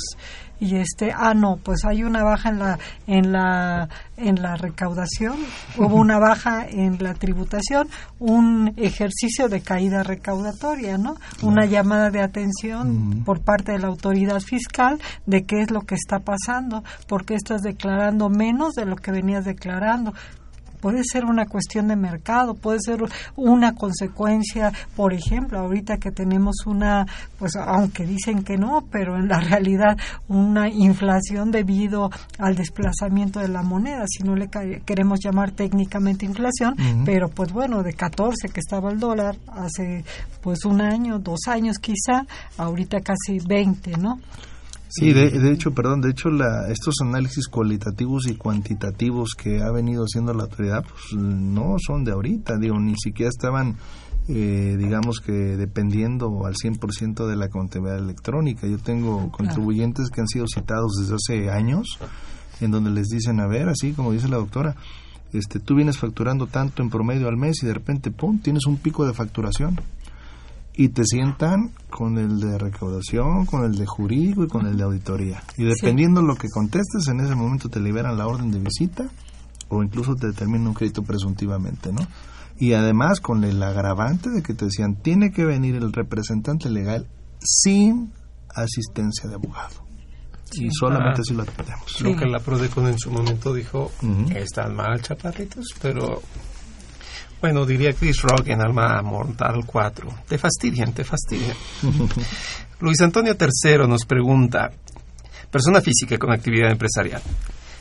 y 0.62 0.76
este 0.76 1.12
ah 1.12 1.34
no 1.34 1.56
pues 1.56 1.84
hay 1.84 2.04
una 2.04 2.22
baja 2.22 2.50
en 2.50 2.58
la 2.60 2.78
en 3.08 3.32
la 3.32 3.88
en 4.16 4.40
la 4.40 4.54
recaudación. 4.54 5.36
Hubo 5.76 5.96
una 5.96 6.20
baja 6.20 6.64
en 6.68 7.02
la 7.02 7.14
tributación 7.14 7.88
un 8.20 8.72
ejercicio 8.76 9.48
de 9.48 9.60
caída 9.60 10.04
recaudatoria 10.04 10.98
no 10.98 11.16
una 11.42 11.66
llamada 11.66 12.10
de 12.10 12.22
atención 12.22 13.24
por 13.24 13.40
parte 13.40 13.72
de 13.72 13.80
la 13.80 13.88
autoridad 13.88 14.38
fiscal 14.38 15.00
de 15.26 15.44
qué 15.44 15.62
es 15.62 15.72
lo 15.72 15.80
que 15.80 15.96
está 15.96 16.20
pasando 16.20 16.84
porque 17.08 17.34
estás 17.34 17.62
declarando 17.62 18.30
menos 18.30 18.74
de 18.74 18.86
lo 18.86 18.94
que 18.94 19.10
venías 19.10 19.44
declarando 19.44 20.14
puede 20.82 21.02
ser 21.04 21.24
una 21.24 21.46
cuestión 21.46 21.86
de 21.88 21.96
mercado, 21.96 22.54
puede 22.54 22.80
ser 22.84 23.00
una 23.36 23.74
consecuencia, 23.74 24.72
por 24.96 25.14
ejemplo, 25.14 25.60
ahorita 25.60 25.96
que 25.98 26.10
tenemos 26.10 26.56
una, 26.66 27.06
pues 27.38 27.54
aunque 27.56 28.04
dicen 28.04 28.42
que 28.42 28.58
no, 28.58 28.84
pero 28.90 29.16
en 29.16 29.28
la 29.28 29.38
realidad 29.40 29.96
una 30.26 30.68
inflación 30.68 31.52
debido 31.52 32.10
al 32.38 32.56
desplazamiento 32.56 33.38
de 33.38 33.48
la 33.48 33.62
moneda, 33.62 34.04
si 34.08 34.24
no 34.24 34.34
le 34.34 34.48
queremos 34.84 35.20
llamar 35.22 35.52
técnicamente 35.52 36.26
inflación, 36.26 36.74
pero 37.04 37.28
pues 37.28 37.52
bueno, 37.52 37.84
de 37.84 37.94
14 37.94 38.48
que 38.48 38.60
estaba 38.60 38.90
el 38.90 38.98
dólar 38.98 39.36
hace 39.46 40.04
pues 40.42 40.64
un 40.64 40.80
año, 40.80 41.20
dos 41.20 41.46
años 41.46 41.78
quizá, 41.78 42.26
ahorita 42.58 43.00
casi 43.00 43.38
20, 43.46 43.98
¿no? 43.98 44.18
Sí, 44.94 45.14
de, 45.14 45.30
de 45.30 45.52
hecho, 45.52 45.72
perdón, 45.72 46.02
de 46.02 46.10
hecho 46.10 46.28
la, 46.28 46.68
estos 46.68 46.96
análisis 47.00 47.48
cualitativos 47.48 48.26
y 48.28 48.34
cuantitativos 48.34 49.30
que 49.34 49.62
ha 49.62 49.70
venido 49.70 50.04
haciendo 50.04 50.34
la 50.34 50.42
autoridad, 50.42 50.84
pues 50.84 51.14
no 51.18 51.76
son 51.78 52.04
de 52.04 52.12
ahorita, 52.12 52.58
digo, 52.58 52.78
ni 52.78 52.94
siquiera 52.98 53.30
estaban, 53.30 53.78
eh, 54.28 54.76
digamos 54.78 55.20
que 55.20 55.32
dependiendo 55.32 56.44
al 56.44 56.56
100% 56.56 57.26
de 57.26 57.36
la 57.36 57.48
contabilidad 57.48 58.00
electrónica. 58.00 58.66
Yo 58.66 58.76
tengo 58.76 59.32
contribuyentes 59.32 60.10
que 60.10 60.20
han 60.20 60.28
sido 60.28 60.44
citados 60.46 60.92
desde 61.00 61.14
hace 61.14 61.50
años, 61.50 61.98
en 62.60 62.70
donde 62.70 62.90
les 62.90 63.08
dicen, 63.08 63.40
a 63.40 63.46
ver, 63.46 63.70
así 63.70 63.92
como 63.92 64.12
dice 64.12 64.28
la 64.28 64.36
doctora, 64.36 64.76
este, 65.32 65.58
tú 65.58 65.74
vienes 65.74 65.96
facturando 65.96 66.48
tanto 66.48 66.82
en 66.82 66.90
promedio 66.90 67.28
al 67.28 67.38
mes 67.38 67.62
y 67.62 67.66
de 67.66 67.72
repente, 67.72 68.10
pum, 68.10 68.40
tienes 68.40 68.66
un 68.66 68.76
pico 68.76 69.06
de 69.06 69.14
facturación 69.14 69.80
y 70.74 70.88
te 70.88 71.04
sientan 71.04 71.72
con 71.90 72.18
el 72.18 72.40
de 72.40 72.58
recaudación, 72.58 73.44
con 73.46 73.64
el 73.64 73.76
de 73.76 73.86
jurídico 73.86 74.44
y 74.44 74.48
con 74.48 74.66
el 74.66 74.76
de 74.76 74.84
auditoría. 74.84 75.42
Y 75.56 75.64
dependiendo 75.64 76.22
lo 76.22 76.34
que 76.36 76.48
contestes, 76.48 77.08
en 77.08 77.20
ese 77.20 77.34
momento 77.34 77.68
te 77.68 77.80
liberan 77.80 78.16
la 78.16 78.26
orden 78.26 78.50
de 78.50 78.58
visita 78.58 79.10
o 79.68 79.82
incluso 79.82 80.14
te 80.14 80.28
determinan 80.28 80.68
un 80.68 80.74
crédito 80.74 81.02
presuntivamente, 81.02 81.92
¿no? 81.92 82.06
Y 82.58 82.74
además 82.74 83.20
con 83.20 83.44
el 83.44 83.62
agravante 83.62 84.30
de 84.30 84.42
que 84.42 84.54
te 84.54 84.66
decían, 84.66 84.96
tiene 84.96 85.32
que 85.32 85.44
venir 85.44 85.74
el 85.76 85.92
representante 85.92 86.70
legal 86.70 87.06
sin 87.40 88.12
asistencia 88.54 89.28
de 89.28 89.34
abogado. 89.34 89.82
Y 90.54 90.68
solamente 90.70 91.20
Ah, 91.20 91.22
así 91.22 91.34
lo 91.34 91.42
atendemos. 91.42 92.00
Lo 92.02 92.14
que 92.14 92.26
la 92.26 92.38
Prodecon 92.38 92.86
en 92.86 92.98
su 92.98 93.10
momento 93.10 93.54
dijo, 93.54 93.90
están 94.34 94.76
mal 94.76 95.00
chaparritos, 95.00 95.66
pero 95.80 96.20
bueno, 97.42 97.66
diría 97.66 97.92
Chris 97.92 98.22
Rock 98.22 98.50
en 98.50 98.60
Alma 98.60 99.02
Mortal 99.02 99.64
4, 99.66 100.08
te 100.28 100.38
fastidian, 100.38 100.92
te 100.92 101.02
fastidian. 101.02 101.56
Luis 102.80 103.00
Antonio 103.00 103.36
III 103.38 103.88
nos 103.88 104.06
pregunta, 104.06 104.70
persona 105.50 105.80
física 105.80 106.18
con 106.18 106.32
actividad 106.32 106.70
empresarial. 106.70 107.20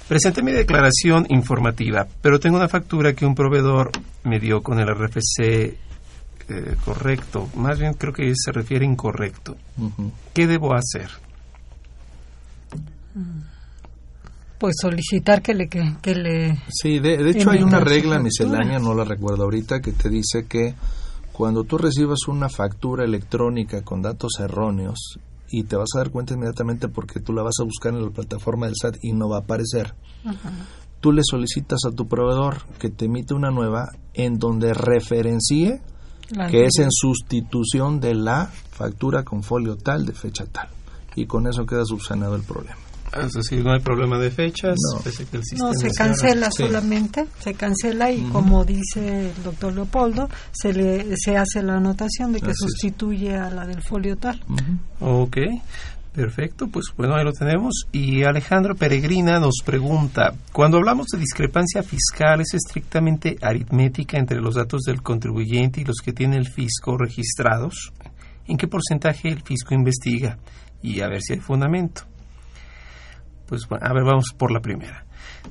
Presenté 0.07 0.41
mi 0.41 0.51
declaración 0.51 1.27
informativa, 1.29 2.07
pero 2.21 2.39
tengo 2.39 2.57
una 2.57 2.67
factura 2.67 3.13
que 3.13 3.23
un 3.23 3.35
proveedor 3.35 3.91
me 4.23 4.39
dio 4.39 4.63
con 4.63 4.79
el 4.79 4.87
RFC 4.87 5.39
eh, 5.39 5.77
correcto. 6.83 7.47
Más 7.55 7.79
bien 7.79 7.93
creo 7.93 8.13
que 8.13 8.33
se 8.35 8.51
refiere 8.51 8.83
incorrecto. 8.83 9.55
¿Qué 10.33 10.47
debo 10.47 10.73
hacer? 10.73 11.11
Pues 14.61 14.75
solicitar 14.79 15.41
que 15.41 15.55
le 15.55 15.67
que, 15.67 15.95
que 16.03 16.13
le 16.13 16.55
Sí, 16.69 16.99
de, 16.99 17.17
de 17.17 17.31
hecho 17.31 17.49
hay 17.49 17.63
una 17.63 17.79
regla 17.79 18.19
miscelánea, 18.19 18.77
no 18.77 18.93
la 18.93 19.03
recuerdo 19.03 19.45
ahorita, 19.45 19.81
que 19.81 19.91
te 19.91 20.07
dice 20.07 20.45
que 20.47 20.75
cuando 21.31 21.63
tú 21.63 21.79
recibas 21.79 22.27
una 22.27 22.47
factura 22.47 23.03
electrónica 23.03 23.81
con 23.81 24.03
datos 24.03 24.33
erróneos 24.39 25.17
y 25.49 25.63
te 25.63 25.75
vas 25.75 25.89
a 25.95 25.97
dar 25.97 26.11
cuenta 26.11 26.35
inmediatamente 26.35 26.89
porque 26.89 27.19
tú 27.19 27.33
la 27.33 27.41
vas 27.41 27.55
a 27.59 27.63
buscar 27.63 27.95
en 27.95 28.03
la 28.05 28.11
plataforma 28.11 28.67
del 28.67 28.75
SAT 28.79 28.97
y 29.01 29.13
no 29.13 29.29
va 29.29 29.37
a 29.37 29.39
aparecer, 29.39 29.95
tú 30.99 31.11
le 31.11 31.23
solicitas 31.23 31.79
a 31.87 31.95
tu 31.95 32.07
proveedor 32.07 32.57
que 32.77 32.91
te 32.91 33.05
emite 33.05 33.33
una 33.33 33.49
nueva 33.49 33.89
en 34.13 34.37
donde 34.37 34.75
referencie 34.75 35.81
La 36.29 36.49
que 36.49 36.65
es 36.65 36.77
en 36.77 36.91
sustitución 36.91 37.99
de 37.99 38.13
la 38.13 38.45
factura 38.69 39.23
con 39.23 39.41
folio 39.41 39.75
tal 39.75 40.05
de 40.05 40.13
fecha 40.13 40.45
tal. 40.45 40.69
Y 41.15 41.25
con 41.25 41.47
eso 41.47 41.65
queda 41.65 41.83
subsanado 41.83 42.35
el 42.35 42.43
problema. 42.43 42.77
Es 43.19 43.31
decir, 43.33 43.63
no 43.63 43.73
hay 43.73 43.79
problema 43.81 44.17
de 44.17 44.31
fechas, 44.31 44.75
No. 44.93 45.01
pese 45.01 45.25
que 45.25 45.37
el 45.37 45.43
No, 45.57 45.71
sistema 45.71 45.73
se 45.73 45.91
cancela 45.91 46.49
Sí. 46.51 46.63
solamente, 46.63 47.25
se 47.39 47.53
cancela 47.53 48.11
y 48.11 48.21
como 48.29 48.63
dice 48.63 49.29
el 49.31 49.43
doctor 49.43 49.73
Leopoldo, 49.73 50.29
se 50.51 50.71
le 50.73 51.15
se 51.17 51.35
hace 51.37 51.61
la 51.61 51.75
anotación 51.77 52.31
de 52.31 52.39
que 52.39 52.51
Así 52.51 52.65
es. 52.65 52.71
sustituye 52.71 53.35
a 53.35 53.49
la 53.49 53.65
del 53.65 53.81
folio 53.83 54.15
tal. 54.17 54.41
Ok, 55.01 55.37
perfecto, 56.13 56.67
pues 56.67 56.85
bueno, 56.97 57.15
ahí 57.15 57.23
lo 57.23 57.33
tenemos. 57.33 57.85
Y 57.91 58.23
Alejandro 58.23 58.75
Peregrina 58.75 59.39
nos 59.39 59.55
pregunta, 59.65 60.33
cuando 60.51 60.77
hablamos 60.77 61.07
de 61.07 61.19
discrepancia 61.19 61.83
fiscal, 61.83 62.41
¿es 62.41 62.53
estrictamente 62.53 63.37
aritmética 63.41 64.17
entre 64.17 64.39
los 64.41 64.55
datos 64.55 64.81
del 64.83 65.01
contribuyente 65.01 65.81
y 65.81 65.85
los 65.85 65.97
que 66.03 66.13
tiene 66.13 66.37
el 66.37 66.47
fisco 66.49 66.97
registrados? 66.97 67.91
¿En 68.47 68.57
qué 68.57 68.67
porcentaje 68.67 69.29
el 69.29 69.41
fisco 69.41 69.73
investiga? 69.73 70.37
Y 70.81 71.01
a 71.01 71.07
ver 71.07 71.21
si 71.21 71.33
hay 71.33 71.39
fundamento. 71.39 72.03
Pues 73.51 73.67
bueno, 73.67 73.85
a 73.85 73.91
ver, 73.91 74.05
vamos 74.05 74.27
por 74.37 74.49
la 74.49 74.61
primera. 74.61 75.03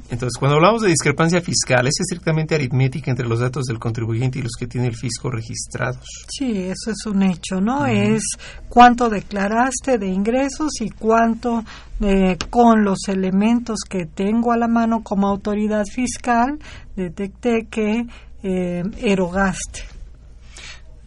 Entonces, 0.05 0.39
cuando 0.39 0.57
hablamos 0.57 0.81
de 0.81 0.89
discrepancia 0.89 1.43
fiscal, 1.43 1.87
¿es 1.87 2.01
estrictamente 2.01 2.55
aritmética 2.55 3.11
entre 3.11 3.29
los 3.29 3.41
datos 3.41 3.67
del 3.67 3.79
contribuyente 3.79 4.39
y 4.39 4.43
los 4.43 4.53
que 4.59 4.67
tiene 4.67 4.87
el 4.87 4.97
fisco 4.97 5.31
registrados? 5.31 6.03
Sí, 6.27 6.63
eso 6.63 6.93
es 6.93 7.05
un 7.05 7.23
hecho, 7.25 7.61
¿no? 7.61 7.85
Es 7.85 8.23
cuánto 8.71 9.11
declaraste 9.11 9.99
de 9.99 10.07
ingresos 10.07 10.81
y 10.81 10.89
cuánto 10.89 11.63
eh, 12.01 12.39
con 12.49 12.85
los 12.85 13.01
elementos 13.09 13.81
que 13.87 14.07
tengo 14.07 14.53
a 14.53 14.57
la 14.57 14.67
mano 14.67 15.03
como 15.03 15.29
autoridad 15.29 15.85
fiscal 15.85 16.59
detecté 16.97 17.67
que 17.71 18.07
eh, 18.43 18.83
erogaste. 18.97 19.83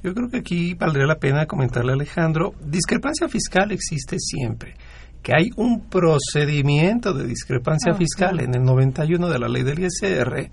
Yo 0.04 0.14
creo 0.14 0.30
que 0.30 0.38
aquí 0.38 0.76
valdría 0.76 1.08
la 1.08 1.18
pena 1.18 1.48
comentarle 1.48 1.94
a 1.94 1.96
Alejandro, 1.96 2.54
discrepancia 2.64 3.28
fiscal 3.28 3.72
existe 3.72 4.18
siempre. 4.20 4.76
Que 5.24 5.34
hay 5.34 5.50
un 5.56 5.88
procedimiento 5.90 7.14
de 7.14 7.26
discrepancia 7.26 7.94
Ah, 7.94 7.96
fiscal 7.96 8.42
en 8.42 8.54
el 8.54 8.64
91 8.64 9.30
de 9.30 9.40
la 9.40 9.48
ley 9.48 9.64
del 9.64 9.80
ISR, 9.80 10.50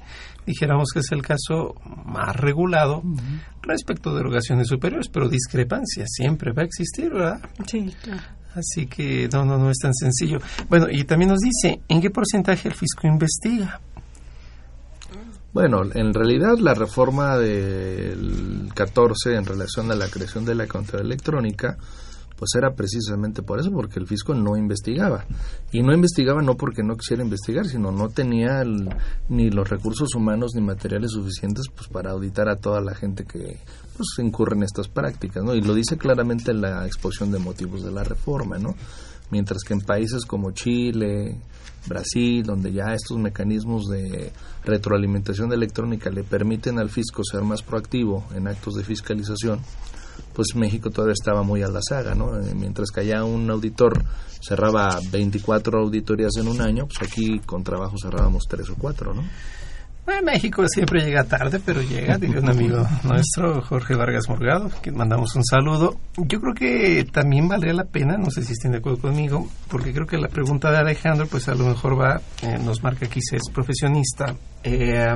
dijéramos 0.46 0.90
que 0.92 1.00
es 1.00 1.12
el 1.12 1.22
caso 1.22 1.74
más 2.06 2.34
regulado 2.36 3.02
respecto 3.62 4.14
de 4.14 4.20
erogaciones 4.20 4.68
superiores, 4.68 5.08
pero 5.12 5.28
discrepancia 5.28 6.04
siempre 6.06 6.52
va 6.52 6.62
a 6.62 6.66
existir, 6.66 7.10
¿verdad? 7.10 7.40
Sí, 7.66 7.94
claro. 8.02 8.22
Así 8.54 8.86
que 8.86 9.28
no, 9.32 9.44
no, 9.44 9.58
no 9.58 9.70
es 9.70 9.78
tan 9.78 9.94
sencillo. 9.94 10.38
Bueno, 10.68 10.86
y 10.90 11.04
también 11.04 11.30
nos 11.30 11.40
dice, 11.40 11.80
¿en 11.88 12.00
qué 12.00 12.10
porcentaje 12.10 12.68
el 12.68 12.74
fisco 12.74 13.06
investiga? 13.06 13.80
Bueno, 15.52 15.82
en 15.94 16.14
realidad 16.14 16.58
la 16.58 16.74
reforma 16.74 17.36
del 17.36 18.70
14 18.72 19.34
en 19.34 19.44
relación 19.44 19.90
a 19.90 19.96
la 19.96 20.08
creación 20.08 20.44
de 20.44 20.54
la 20.54 20.68
contabilidad 20.68 21.06
electrónica, 21.06 21.76
pues 22.40 22.54
era 22.56 22.72
precisamente 22.74 23.42
por 23.42 23.60
eso, 23.60 23.70
porque 23.70 24.00
el 24.00 24.06
fisco 24.06 24.32
no 24.34 24.56
investigaba. 24.56 25.26
Y 25.72 25.82
no 25.82 25.92
investigaba 25.92 26.40
no 26.40 26.56
porque 26.56 26.82
no 26.82 26.96
quisiera 26.96 27.22
investigar, 27.22 27.66
sino 27.66 27.92
no 27.92 28.08
tenía 28.08 28.64
ni 29.28 29.50
los 29.50 29.68
recursos 29.68 30.14
humanos 30.14 30.52
ni 30.54 30.62
materiales 30.62 31.10
suficientes 31.10 31.66
pues 31.68 31.88
para 31.88 32.12
auditar 32.12 32.48
a 32.48 32.56
toda 32.56 32.80
la 32.80 32.94
gente 32.94 33.26
que 33.26 33.58
pues 33.94 34.08
incurre 34.20 34.56
en 34.56 34.62
estas 34.62 34.88
prácticas, 34.88 35.44
¿no? 35.44 35.54
Y 35.54 35.60
lo 35.60 35.74
dice 35.74 35.98
claramente 35.98 36.52
en 36.52 36.62
la 36.62 36.86
exposición 36.86 37.30
de 37.30 37.40
motivos 37.40 37.84
de 37.84 37.92
la 37.92 38.04
reforma, 38.04 38.56
¿no? 38.56 38.74
Mientras 39.30 39.62
que 39.62 39.74
en 39.74 39.82
países 39.82 40.24
como 40.24 40.52
Chile, 40.52 41.36
Brasil, 41.86 42.42
donde 42.42 42.72
ya 42.72 42.94
estos 42.94 43.18
mecanismos 43.18 43.86
de 43.88 44.32
retroalimentación 44.64 45.52
electrónica 45.52 46.08
le 46.08 46.24
permiten 46.24 46.78
al 46.78 46.88
fisco 46.88 47.22
ser 47.22 47.42
más 47.42 47.60
proactivo 47.60 48.24
en 48.34 48.48
actos 48.48 48.76
de 48.76 48.84
fiscalización, 48.84 49.60
pues 50.34 50.48
México 50.54 50.90
todavía 50.90 51.14
estaba 51.14 51.42
muy 51.42 51.62
a 51.62 51.68
la 51.68 51.80
saga, 51.82 52.14
¿no? 52.14 52.36
Eh, 52.38 52.54
Mientras 52.54 52.90
que 52.90 53.00
allá 53.00 53.24
un 53.24 53.50
auditor 53.50 54.04
cerraba 54.40 54.98
24 55.10 55.80
auditorías 55.80 56.32
en 56.38 56.48
un 56.48 56.60
año, 56.60 56.86
pues 56.86 57.10
aquí 57.10 57.40
con 57.40 57.62
trabajo 57.62 57.96
cerrábamos 58.00 58.44
tres 58.48 58.68
o 58.70 58.74
cuatro, 58.76 59.14
¿no? 59.14 59.22
México 60.22 60.66
siempre 60.68 61.02
llega 61.04 61.24
tarde, 61.24 61.60
pero 61.64 61.80
llega, 61.82 62.18
diría 62.18 62.40
un 62.40 62.50
amigo 62.50 62.86
nuestro, 63.04 63.62
Jorge 63.62 63.94
Vargas 63.94 64.28
Morgado, 64.28 64.70
que 64.82 64.90
mandamos 64.90 65.34
un 65.36 65.44
saludo. 65.44 65.98
Yo 66.16 66.40
creo 66.40 66.54
que 66.54 67.04
también 67.10 67.48
valdría 67.48 67.72
la 67.72 67.84
pena, 67.84 68.16
no 68.16 68.30
sé 68.30 68.42
si 68.42 68.52
estén 68.52 68.72
de 68.72 68.78
acuerdo 68.78 68.98
conmigo, 68.98 69.48
porque 69.68 69.92
creo 69.92 70.06
que 70.06 70.18
la 70.18 70.28
pregunta 70.28 70.70
de 70.70 70.78
Alejandro, 70.78 71.26
pues 71.26 71.48
a 71.48 71.54
lo 71.54 71.64
mejor 71.64 71.98
va, 71.98 72.20
eh, 72.42 72.58
nos 72.62 72.82
marca 72.82 73.06
aquí 73.06 73.20
si 73.22 73.36
es 73.36 73.48
profesionista. 73.52 74.34
Eh, 74.62 75.14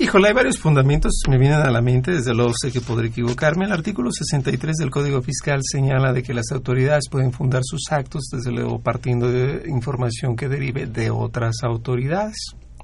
Híjole, 0.00 0.28
hay 0.28 0.34
varios 0.34 0.60
fundamentos 0.60 1.20
que 1.24 1.30
me 1.32 1.38
vienen 1.38 1.58
a 1.58 1.72
la 1.72 1.82
mente, 1.82 2.12
desde 2.12 2.32
luego 2.32 2.52
sé 2.56 2.70
que 2.70 2.80
podré 2.80 3.08
equivocarme. 3.08 3.64
El 3.64 3.72
artículo 3.72 4.12
63 4.12 4.76
del 4.76 4.90
Código 4.90 5.20
Fiscal 5.22 5.58
señala 5.64 6.12
de 6.12 6.22
que 6.22 6.32
las 6.32 6.52
autoridades 6.52 7.08
pueden 7.10 7.32
fundar 7.32 7.62
sus 7.64 7.90
actos, 7.90 8.28
desde 8.30 8.52
luego 8.52 8.78
partiendo 8.78 9.28
de 9.28 9.68
información 9.68 10.36
que 10.36 10.48
derive 10.48 10.86
de 10.86 11.10
otras 11.10 11.64
autoridades. 11.64 12.36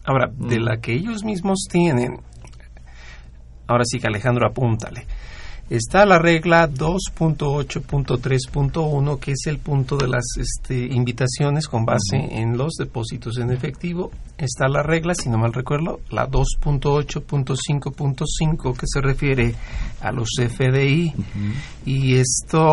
Ahora, 0.05 0.29
de 0.37 0.59
la 0.59 0.79
que 0.79 0.93
ellos 0.93 1.23
mismos 1.23 1.69
tienen, 1.71 2.19
ahora 3.69 3.85
sí 3.85 4.01
que 4.01 4.09
Alejandro 4.09 4.49
apúntale, 4.49 5.07
está 5.71 6.05
la 6.05 6.19
regla 6.19 6.69
2.8.3.1, 6.69 9.19
que 9.19 9.33
es 9.33 9.47
el 9.47 9.59
punto 9.59 9.97
de 9.97 10.09
las 10.09 10.25
este, 10.39 10.85
invitaciones 10.95 11.67
con 11.69 11.85
base 11.85 12.17
en 12.17 12.59
los 12.59 12.75
depósitos 12.75 13.39
en 13.39 13.51
efectivo. 13.51 14.12
Está 14.37 14.69
la 14.69 14.83
regla, 14.83 15.15
si 15.15 15.29
no 15.29 15.39
mal 15.39 15.53
recuerdo, 15.53 16.01
la 16.11 16.29
2.8.5.5, 16.29 18.77
que 18.77 18.87
se 18.87 19.01
refiere 19.01 19.55
a 20.01 20.11
los 20.12 20.29
FDI. 20.39 21.12
Y 21.87 22.17
esto, 22.17 22.65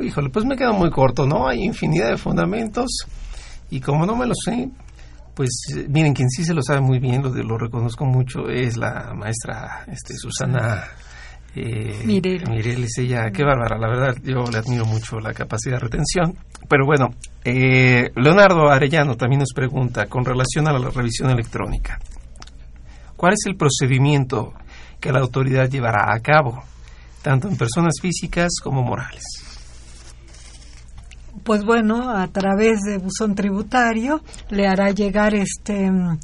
híjole, 0.00 0.30
pues 0.30 0.44
me 0.44 0.56
queda 0.56 0.72
muy 0.72 0.90
corto, 0.90 1.26
¿no? 1.26 1.48
Hay 1.48 1.64
infinidad 1.64 2.10
de 2.10 2.16
fundamentos 2.16 2.86
y 3.70 3.80
como 3.80 4.06
no 4.06 4.14
me 4.14 4.26
lo 4.26 4.34
sé, 4.34 4.70
pues 5.34 5.50
miren, 5.88 6.14
quien 6.14 6.30
sí 6.30 6.44
se 6.44 6.54
lo 6.54 6.62
sabe 6.62 6.80
muy 6.80 7.00
bien, 7.00 7.22
lo, 7.22 7.30
lo 7.30 7.58
reconozco 7.58 8.04
mucho, 8.04 8.48
es 8.48 8.76
la 8.76 9.12
maestra 9.14 9.84
este, 9.88 10.14
Susana 10.14 10.84
eh, 11.56 12.02
Mireles. 12.04 12.98
ella, 12.98 13.30
qué 13.30 13.42
bárbara, 13.42 13.78
la 13.78 13.88
verdad, 13.88 14.16
yo 14.22 14.44
le 14.50 14.58
admiro 14.58 14.84
mucho 14.84 15.18
la 15.18 15.32
capacidad 15.32 15.76
de 15.76 15.80
retención. 15.80 16.36
Pero 16.68 16.84
bueno, 16.84 17.08
eh, 17.44 18.10
Leonardo 18.16 18.68
Arellano 18.68 19.16
también 19.16 19.40
nos 19.40 19.52
pregunta 19.54 20.06
con 20.06 20.24
relación 20.24 20.68
a 20.68 20.72
la 20.72 20.90
revisión 20.90 21.30
electrónica. 21.30 21.98
¿Cuál 23.16 23.32
es 23.32 23.46
el 23.46 23.56
procedimiento 23.56 24.52
que 25.00 25.12
la 25.12 25.20
autoridad 25.20 25.70
llevará 25.70 26.12
a 26.14 26.20
cabo, 26.20 26.62
tanto 27.22 27.48
en 27.48 27.56
personas 27.56 27.94
físicas 28.00 28.52
como 28.62 28.82
morales? 28.82 29.24
pues 31.44 31.64
bueno, 31.64 32.10
a 32.10 32.26
través 32.28 32.80
de 32.80 32.98
buzón 32.98 33.36
tributario 33.36 34.20
le 34.50 34.66
hará 34.66 34.90
llegar 34.90 35.34
este 35.34 35.90
mm, 35.90 36.18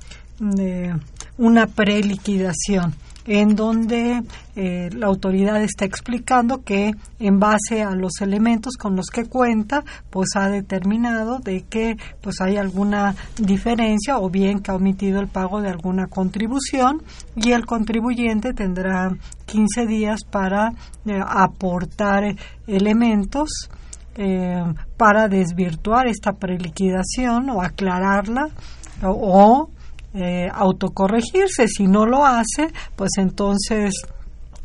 una 1.38 1.66
preliquidación 1.66 2.94
en 3.26 3.54
donde 3.54 4.22
eh, 4.56 4.90
la 4.92 5.06
autoridad 5.06 5.62
está 5.62 5.84
explicando 5.84 6.62
que 6.62 6.92
en 7.18 7.38
base 7.38 7.82
a 7.82 7.90
los 7.94 8.20
elementos 8.20 8.76
con 8.76 8.96
los 8.96 9.06
que 9.06 9.24
cuenta, 9.24 9.84
pues 10.10 10.30
ha 10.36 10.48
determinado 10.48 11.38
de 11.38 11.62
que 11.62 11.96
pues 12.20 12.40
hay 12.40 12.56
alguna 12.56 13.14
diferencia 13.38 14.18
o 14.18 14.28
bien 14.30 14.60
que 14.60 14.70
ha 14.70 14.74
omitido 14.74 15.20
el 15.20 15.28
pago 15.28 15.60
de 15.60 15.68
alguna 15.68 16.06
contribución 16.06 17.02
y 17.36 17.52
el 17.52 17.66
contribuyente 17.66 18.52
tendrá 18.54 19.10
15 19.46 19.86
días 19.86 20.20
para 20.30 20.72
eh, 21.06 21.20
aportar 21.24 22.34
elementos 22.66 23.68
eh, 24.14 24.62
para 24.98 25.26
desvirtuar 25.26 26.06
esta 26.06 26.32
preliquidación 26.32 27.48
o 27.48 27.62
aclararla 27.62 28.48
o, 29.02 29.70
eh, 30.14 30.48
autocorregirse. 30.52 31.68
Si 31.68 31.86
no 31.86 32.06
lo 32.06 32.24
hace, 32.24 32.72
pues 32.96 33.12
entonces 33.18 33.94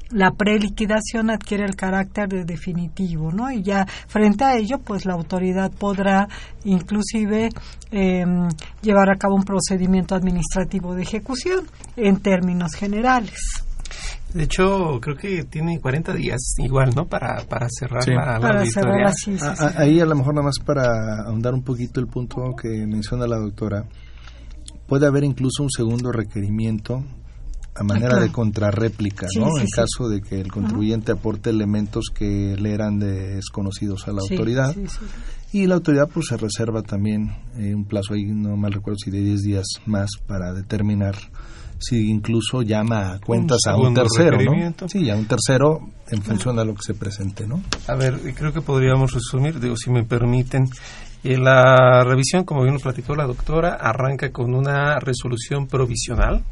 la 0.10 0.32
preliquidación 0.32 1.30
adquiere 1.30 1.66
el 1.66 1.76
carácter 1.76 2.30
de 2.30 2.46
definitivo, 2.46 3.32
¿no? 3.32 3.52
Y 3.52 3.62
ya 3.64 3.86
frente 4.08 4.44
a 4.44 4.56
ello, 4.56 4.80
pues 4.80 5.06
la 5.06 5.14
autoridad 5.14 5.72
podrá 5.72 6.28
inclusive 6.64 7.50
em, 7.92 8.48
llevar 8.82 9.10
a 9.10 9.18
cabo 9.18 9.36
un 9.36 9.44
procedimiento 9.44 10.16
administrativo 10.16 10.96
de 10.96 11.04
ejecución 11.04 11.66
en 11.96 12.18
términos 12.22 12.74
generales. 12.74 13.40
De 14.34 14.44
hecho, 14.44 15.00
creo 15.02 15.16
que 15.16 15.44
tiene 15.46 15.80
40 15.80 16.14
días 16.14 16.56
igual, 16.58 16.94
¿no? 16.94 17.06
Para, 17.06 17.44
para 17.48 17.68
cerrar 17.70 18.06
la, 18.08 18.38
la 18.40 18.60
auditoría. 18.60 19.12
Ahí 19.78 20.00
a 20.00 20.06
lo 20.06 20.16
mejor 20.16 20.34
nada 20.34 20.46
más 20.46 20.60
para 20.60 21.24
ahondar 21.26 21.54
un 21.54 21.64
poquito 21.64 22.00
el 22.00 22.08
punto 22.08 22.54
que 22.62 22.86
menciona 22.86 23.26
la 23.26 23.38
doctora, 23.38 23.86
puede 24.88 25.06
haber 25.06 25.24
incluso 25.24 25.64
un 25.64 25.70
segundo 25.70 26.12
requerimiento 26.12 27.04
a 27.76 27.84
manera 27.84 28.20
de 28.20 28.32
contrarréplica, 28.32 29.28
¿no? 29.38 29.58
en 29.60 29.68
caso 29.68 30.10
de 30.10 30.22
que 30.22 30.42
el 30.42 30.52
contribuyente 30.52 31.12
aporte 31.12 31.52
elementos 31.52 32.06
que 32.14 32.56
le 32.58 32.74
eran 32.74 32.98
desconocidos 32.98 34.08
a 34.08 34.14
la 34.14 34.22
autoridad. 34.22 34.76
Y 35.54 35.66
la 35.68 35.76
autoridad 35.76 36.10
pues 36.12 36.28
se 36.28 36.38
reserva 36.38 36.82
también 36.82 37.30
eh, 37.56 37.74
un 37.74 37.86
plazo 37.86 38.16
ahí, 38.16 38.26
no 38.26 38.58
mal 38.58 38.74
recuerdo 38.74 38.98
si 38.98 39.12
de 39.12 39.22
10 39.22 39.42
días 39.42 39.66
más 39.86 40.10
para 40.26 40.54
determinar 40.54 41.16
si 41.80 42.10
incluso 42.10 42.62
llama 42.64 43.14
a 43.14 43.20
cuentas 43.20 43.60
a 43.68 43.78
un 43.78 43.94
tercero, 43.94 44.40
¿no? 44.42 44.88
Sí, 44.88 45.10
a 45.10 45.16
un 45.16 45.26
tercero 45.26 45.80
en 46.10 46.22
función 46.22 46.56
de 46.56 46.66
lo 46.66 46.74
que 46.74 46.82
se 46.82 46.94
presente, 46.94 47.46
¿no? 47.46 47.62
A 47.88 47.96
ver, 47.96 48.20
creo 48.34 48.52
que 48.52 48.62
podríamos 48.62 49.14
resumir, 49.14 49.60
digo, 49.60 49.76
si 49.78 49.92
me 49.92 50.04
permiten. 50.04 50.68
Eh, 51.24 51.38
la 51.38 52.04
revisión, 52.04 52.44
como 52.44 52.64
bien 52.64 52.76
lo 52.76 52.80
platicó 52.80 53.16
la 53.16 53.26
doctora, 53.26 53.76
arranca 53.76 54.32
con 54.32 54.54
una 54.54 55.00
resolución 55.00 55.68
provisional. 55.68 56.44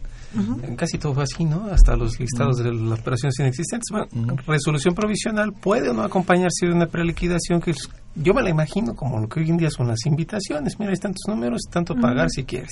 Casi 0.75 0.97
todo 0.97 1.13
fue 1.13 1.23
así, 1.23 1.45
¿no? 1.45 1.67
Hasta 1.71 1.95
los 1.95 2.19
listados 2.19 2.57
de 2.57 2.73
las 2.73 2.99
operaciones 2.99 3.39
inexistentes. 3.39 3.87
Bueno, 3.89 4.35
resolución 4.45 4.93
provisional 4.93 5.53
puede 5.53 5.89
o 5.89 5.93
no 5.93 6.03
acompañarse 6.03 6.65
de 6.65 6.73
una 6.73 6.87
preliquidación 6.87 7.61
que 7.61 7.73
yo 8.15 8.33
me 8.33 8.41
la 8.41 8.49
imagino 8.49 8.95
como 8.95 9.19
lo 9.19 9.27
que 9.27 9.41
hoy 9.41 9.49
en 9.49 9.57
día 9.57 9.69
son 9.69 9.87
las 9.87 10.05
invitaciones. 10.05 10.79
Mira, 10.79 10.91
hay 10.91 10.97
tantos 10.97 11.23
números, 11.27 11.63
tanto 11.69 11.95
pagar 11.95 12.29
si 12.29 12.45
quieres. 12.45 12.71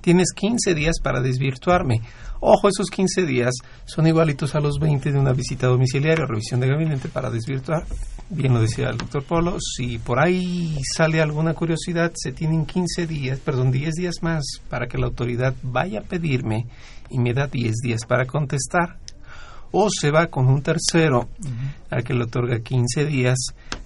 Tienes 0.00 0.32
15 0.34 0.74
días 0.74 0.96
para 1.02 1.20
desvirtuarme. 1.20 2.00
Ojo, 2.40 2.68
esos 2.68 2.88
15 2.88 3.26
días 3.26 3.54
son 3.84 4.06
igualitos 4.06 4.54
a 4.54 4.60
los 4.60 4.78
20 4.78 5.12
de 5.12 5.18
una 5.18 5.32
visita 5.32 5.66
domiciliaria 5.66 6.24
o 6.24 6.28
revisión 6.28 6.60
de 6.60 6.68
gabinete 6.68 7.08
para 7.08 7.30
desvirtuar. 7.30 7.84
Bien 8.30 8.54
lo 8.54 8.60
decía 8.60 8.90
el 8.90 8.98
doctor 8.98 9.24
Polo, 9.24 9.56
si 9.58 9.98
por 9.98 10.20
ahí 10.20 10.78
sale 10.96 11.20
alguna 11.20 11.54
curiosidad, 11.54 12.12
se 12.14 12.32
tienen 12.32 12.66
15 12.66 13.06
días, 13.06 13.40
perdón, 13.40 13.72
10 13.72 13.94
días 13.94 14.16
más 14.22 14.44
para 14.68 14.86
que 14.86 14.98
la 14.98 15.06
autoridad 15.06 15.54
vaya 15.62 16.00
a 16.00 16.02
pedirme 16.02 16.66
y 17.10 17.18
me 17.18 17.32
da 17.32 17.46
10 17.46 17.74
días 17.82 18.04
para 18.06 18.26
contestar 18.26 18.96
o 19.72 19.88
se 19.90 20.10
va 20.10 20.28
con 20.28 20.46
un 20.46 20.62
tercero 20.62 21.28
al 21.90 22.04
que 22.04 22.14
le 22.14 22.24
otorga 22.24 22.60
15 22.60 23.04
días. 23.06 23.36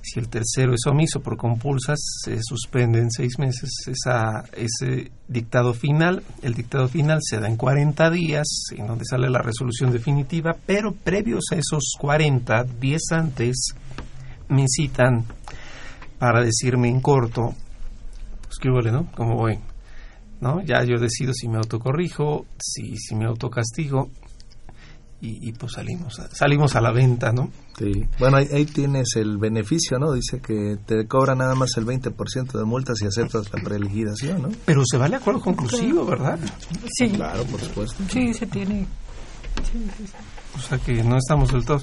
Si 0.01 0.19
el 0.19 0.29
tercero 0.29 0.75
es 0.75 0.87
omiso 0.87 1.21
por 1.21 1.37
compulsas, 1.37 1.99
se 2.25 2.39
suspende 2.43 2.99
en 2.99 3.11
seis 3.11 3.39
meses 3.39 3.71
esa, 3.87 4.45
ese 4.53 5.11
dictado 5.29 5.75
final. 5.75 6.23
El 6.43 6.55
dictado 6.55 6.89
final 6.89 7.19
se 7.23 7.39
da 7.39 7.49
en 7.49 7.57
40 7.57 8.11
días, 8.11 8.47
en 8.77 8.87
donde 8.87 9.05
sale 9.05 9.31
la 9.31 9.43
resolución 9.43 9.93
definitiva, 9.93 10.57
pero 10.67 10.93
previos 10.93 11.45
a 11.53 11.57
esos 11.57 11.95
40, 11.99 12.65
10 12.65 13.03
antes, 13.13 13.75
me 14.49 14.67
citan 14.69 15.25
para 16.19 16.43
decirme 16.43 16.89
en 16.89 17.01
corto, 17.01 17.55
pues 18.43 18.59
qué 18.61 18.69
huele, 18.71 18.93
¿no? 18.93 19.11
¿Cómo 19.17 19.37
voy? 19.37 19.59
¿No? 20.41 20.61
Ya 20.63 20.85
yo 20.85 20.99
decido 20.99 21.33
si 21.33 21.49
me 21.49 21.59
autocorrijo, 21.59 22.47
si, 22.59 22.97
si 22.97 23.15
me 23.15 23.27
autocastigo 23.27 24.11
y, 25.25 25.53
pues 25.53 25.75
salimos 25.75 26.19
a, 26.19 26.29
salimos 26.35 26.75
a 26.75 26.81
la 26.81 26.91
venta, 26.91 27.33
¿no? 27.33 27.49
Sí. 27.79 27.93
Bueno, 28.19 28.39
ahí, 28.39 28.65
tienes 28.65 29.15
el 29.15 29.39
beneficio, 29.39 29.97
¿no? 30.01 30.13
Dice 30.13 30.41
que 30.41 30.79
te 30.85 31.07
cobra 31.07 31.37
nada 31.37 31.55
más 31.55 31.71
el 31.77 31.87
20% 31.87 32.59
de 32.59 32.65
multas 32.65 32.99
si 32.99 33.07
aceptas 33.07 33.53
la 33.53 33.63
preliquidación, 33.63 34.43
¿no? 34.43 34.49
Pero 34.65 34.83
se 34.85 34.97
vale 34.99 35.15
acuerdo 35.15 35.41
conclusivo, 35.41 36.05
¿verdad? 36.05 36.41
Sí. 36.99 37.11
Claro, 37.11 37.45
por 37.45 37.61
supuesto. 37.61 38.03
Sí, 38.09 38.35
se 38.35 38.49
tiene. 38.49 38.85
O 40.57 40.61
sea 40.61 40.79
que 40.79 41.05
no 41.05 41.17
estamos 41.17 41.53
del 41.53 41.65
todo. 41.65 41.83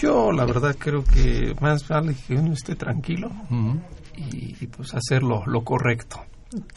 Yo, 0.00 0.32
la 0.32 0.44
verdad, 0.44 0.74
creo 0.76 1.04
que 1.04 1.54
más 1.60 1.86
vale 1.86 2.16
que 2.26 2.34
uno 2.34 2.52
esté 2.52 2.74
tranquilo 2.74 3.30
y, 4.16 4.66
pues 4.66 4.92
hacer 4.92 5.22
lo 5.22 5.62
correcto. 5.62 6.20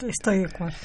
Estoy 0.06 0.38
de 0.38 0.44
acuerdo. 0.46 0.76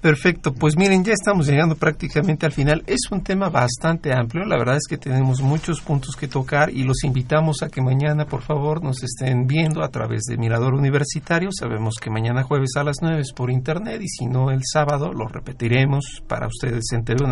Perfecto, 0.00 0.52
pues 0.52 0.76
miren, 0.76 1.04
ya 1.04 1.12
estamos 1.12 1.46
llegando 1.46 1.74
prácticamente 1.74 2.46
al 2.46 2.52
final. 2.52 2.84
Es 2.86 3.10
un 3.10 3.22
tema 3.22 3.48
bastante 3.48 4.12
amplio, 4.12 4.44
la 4.44 4.56
verdad 4.56 4.76
es 4.76 4.86
que 4.88 4.98
tenemos 4.98 5.40
muchos 5.40 5.80
puntos 5.80 6.14
que 6.16 6.28
tocar 6.28 6.70
y 6.70 6.84
los 6.84 7.04
invitamos 7.04 7.62
a 7.62 7.68
que 7.68 7.80
mañana, 7.80 8.26
por 8.26 8.42
favor, 8.42 8.82
nos 8.82 9.02
estén 9.02 9.46
viendo 9.46 9.82
a 9.82 9.88
través 9.88 10.22
de 10.24 10.36
Mirador 10.36 10.74
Universitario. 10.74 11.50
Sabemos 11.52 11.94
que 12.00 12.10
mañana 12.10 12.42
jueves 12.42 12.70
a 12.76 12.84
las 12.84 12.96
9 13.02 13.20
es 13.20 13.32
por 13.32 13.50
internet 13.50 14.00
y 14.02 14.08
si 14.08 14.26
no 14.26 14.50
el 14.50 14.60
sábado 14.64 15.12
lo 15.12 15.26
repetiremos 15.26 16.22
para 16.26 16.46
ustedes 16.46 16.84
en 16.92 17.04
TV 17.04 17.24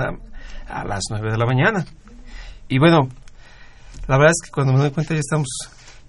a 0.68 0.84
las 0.84 1.02
9 1.10 1.30
de 1.30 1.38
la 1.38 1.46
mañana. 1.46 1.84
Y 2.68 2.78
bueno, 2.78 3.08
la 4.06 4.18
verdad 4.18 4.32
es 4.32 4.44
que 4.44 4.50
cuando 4.50 4.72
me 4.72 4.80
doy 4.80 4.90
cuenta 4.90 5.14
ya 5.14 5.20
estamos 5.20 5.48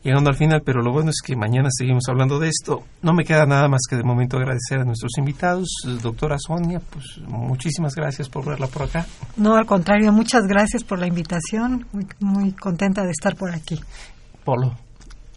llegando 0.05 0.29
al 0.29 0.35
final, 0.35 0.61
pero 0.63 0.81
lo 0.81 0.91
bueno 0.91 1.09
es 1.09 1.21
que 1.25 1.35
mañana 1.35 1.69
seguimos 1.71 2.03
hablando 2.07 2.39
de 2.39 2.47
esto. 2.47 2.83
No 3.01 3.13
me 3.13 3.25
queda 3.25 3.45
nada 3.47 3.67
más 3.67 3.81
que 3.89 3.95
de 3.95 4.03
momento 4.03 4.37
agradecer 4.37 4.79
a 4.79 4.85
nuestros 4.85 5.17
invitados. 5.17 5.67
Doctora 6.01 6.37
Sonia, 6.37 6.79
pues 6.91 7.19
muchísimas 7.27 7.95
gracias 7.95 8.29
por 8.29 8.45
verla 8.45 8.67
por 8.67 8.83
acá. 8.83 9.05
No, 9.35 9.55
al 9.55 9.65
contrario, 9.65 10.11
muchas 10.11 10.43
gracias 10.43 10.83
por 10.83 10.99
la 10.99 11.07
invitación. 11.07 11.87
Muy, 11.91 12.07
muy 12.19 12.51
contenta 12.51 13.03
de 13.03 13.11
estar 13.11 13.35
por 13.35 13.51
aquí. 13.51 13.81
Polo. 14.43 14.84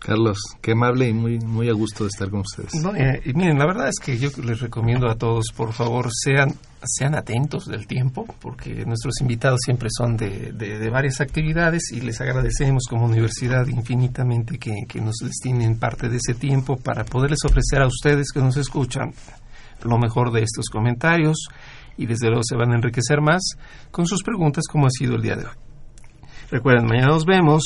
Carlos, 0.00 0.38
qué 0.62 0.72
amable 0.72 1.08
y 1.08 1.12
muy 1.12 1.38
muy 1.40 1.68
a 1.68 1.72
gusto 1.72 2.04
de 2.04 2.08
estar 2.08 2.30
con 2.30 2.40
ustedes. 2.40 2.74
No, 2.74 2.94
eh, 2.94 3.20
miren, 3.34 3.58
la 3.58 3.66
verdad 3.66 3.88
es 3.88 3.98
que 3.98 4.16
yo 4.16 4.30
les 4.44 4.60
recomiendo 4.60 5.08
a 5.08 5.16
todos, 5.16 5.46
por 5.54 5.72
favor, 5.72 6.08
sean 6.12 6.54
sean 6.84 7.16
atentos 7.16 7.66
del 7.66 7.86
tiempo, 7.86 8.24
porque 8.40 8.84
nuestros 8.86 9.20
invitados 9.20 9.60
siempre 9.64 9.88
son 9.90 10.16
de, 10.16 10.52
de, 10.52 10.90
varias 10.90 11.20
actividades 11.20 11.90
y 11.92 12.00
les 12.00 12.20
agradecemos 12.20 12.84
como 12.88 13.06
universidad 13.06 13.66
infinitamente 13.66 14.58
que, 14.58 14.72
que 14.88 15.00
nos 15.00 15.16
destinen 15.16 15.78
parte 15.78 16.08
de 16.08 16.18
ese 16.18 16.34
tiempo 16.34 16.76
para 16.76 17.04
poderles 17.04 17.40
ofrecer 17.44 17.82
a 17.82 17.86
ustedes 17.88 18.30
que 18.32 18.40
nos 18.40 18.56
escuchan 18.56 19.12
lo 19.82 19.98
mejor 19.98 20.30
de 20.30 20.42
estos 20.42 20.68
comentarios 20.70 21.48
y 21.96 22.06
desde 22.06 22.28
luego 22.28 22.42
se 22.44 22.56
van 22.56 22.72
a 22.72 22.76
enriquecer 22.76 23.20
más 23.20 23.42
con 23.90 24.06
sus 24.06 24.22
preguntas 24.22 24.64
como 24.70 24.86
ha 24.86 24.90
sido 24.90 25.16
el 25.16 25.22
día 25.22 25.36
de 25.36 25.46
hoy. 25.46 25.54
Recuerden, 26.50 26.86
mañana 26.86 27.08
nos 27.08 27.26
vemos. 27.26 27.62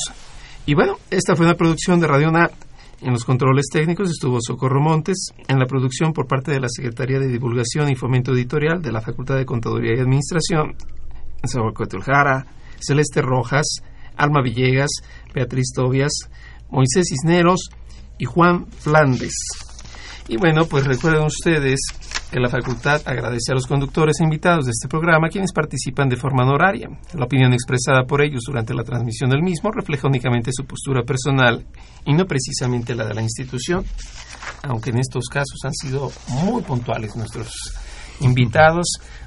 Y 0.64 0.74
bueno, 0.74 0.96
esta 1.10 1.34
fue 1.34 1.46
una 1.46 1.56
producción 1.56 1.98
de 1.98 2.06
Radio 2.06 2.30
NAT. 2.30 2.52
En 3.00 3.12
los 3.12 3.24
controles 3.24 3.66
técnicos 3.72 4.10
estuvo 4.10 4.38
Socorro 4.40 4.80
Montes, 4.80 5.30
en 5.48 5.58
la 5.58 5.66
producción 5.66 6.12
por 6.12 6.28
parte 6.28 6.52
de 6.52 6.60
la 6.60 6.68
Secretaría 6.68 7.18
de 7.18 7.26
Divulgación 7.26 7.90
y 7.90 7.96
Fomento 7.96 8.32
Editorial 8.32 8.80
de 8.80 8.92
la 8.92 9.00
Facultad 9.00 9.36
de 9.36 9.44
Contaduría 9.44 9.96
y 9.96 10.00
Administración, 10.00 10.76
Jara, 12.04 12.46
Celeste 12.78 13.22
Rojas, 13.22 13.66
Alma 14.16 14.40
Villegas, 14.40 14.90
Beatriz 15.34 15.72
Tobias, 15.74 16.12
Moisés 16.70 17.06
Cisneros 17.08 17.70
y 18.18 18.24
Juan 18.24 18.66
Flandes. 18.66 19.34
Y 20.28 20.36
bueno, 20.36 20.66
pues 20.66 20.86
recuerden 20.86 21.24
ustedes 21.24 21.80
que 22.33 22.41
la 22.41 22.49
facultad 22.49 23.03
agradece 23.05 23.53
a 23.53 23.55
los 23.55 23.66
conductores 23.66 24.18
e 24.18 24.24
invitados 24.24 24.64
de 24.64 24.70
este 24.70 24.89
programa 24.89 25.28
quienes 25.28 25.53
participan 25.53 26.09
de 26.09 26.16
forma 26.16 26.45
honoraria. 26.45 26.89
La 27.12 27.26
opinión 27.26 27.53
expresada 27.53 28.05
por 28.09 28.22
ellos 28.22 28.45
durante 28.47 28.72
la 28.72 28.83
transmisión 28.83 29.28
del 29.28 29.43
mismo 29.43 29.70
refleja 29.70 30.09
únicamente 30.09 30.51
su 30.51 30.64
postura 30.64 31.03
personal 31.03 31.62
y 32.07 32.14
no 32.14 32.24
precisamente 32.24 32.95
la 32.95 33.05
de 33.05 33.14
la 33.14 33.22
institución, 33.22 33.85
aunque 34.62 34.91
en 34.91 34.99
estos 34.99 35.26
casos 35.28 35.59
han 35.64 35.74
sido 35.74 36.11
muy 36.28 36.62
puntuales 36.62 37.14
nuestros 37.16 37.53
invitados. 38.20 38.87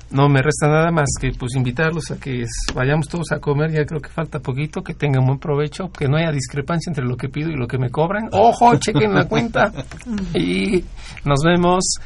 No 0.10 0.28
me 0.28 0.42
resta 0.42 0.68
nada 0.68 0.92
más 0.92 1.10
que 1.20 1.32
pues 1.32 1.56
invitarlos 1.56 2.10
a 2.10 2.18
que 2.18 2.46
vayamos 2.74 3.08
todos 3.08 3.32
a 3.32 3.40
comer, 3.40 3.72
ya 3.72 3.86
creo 3.86 4.02
que 4.02 4.10
falta 4.10 4.40
poquito, 4.40 4.82
que 4.82 4.94
tengan 4.94 5.26
buen 5.26 5.40
provecho, 5.40 5.90
que 5.90 6.08
no 6.08 6.18
haya 6.18 6.32
discrepancia 6.32 6.90
entre 6.90 7.06
lo 7.06 7.18
que 7.18 7.30
pido 7.30 7.50
y 7.50 7.56
lo 7.56 7.68
que 7.68 7.78
me 7.78 7.90
cobran. 7.90 8.30
Ojo, 8.32 8.76
chequen 8.78 9.14
la 9.14 9.28
cuenta 9.28 9.72
y 10.34 10.84
nos 11.24 11.42
vemos 11.44 12.00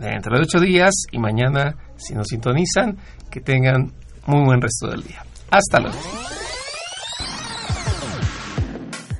dentro 0.00 0.36
de 0.36 0.42
ocho 0.42 0.58
días 0.60 0.92
y 1.12 1.18
mañana, 1.18 1.76
si 1.96 2.14
nos 2.14 2.28
sintonizan, 2.28 2.96
que 3.30 3.40
tengan 3.40 3.92
muy 4.26 4.44
buen 4.44 4.60
resto 4.60 4.88
del 4.88 5.02
día. 5.02 5.22
Hasta 5.50 5.80
luego. 5.80 5.98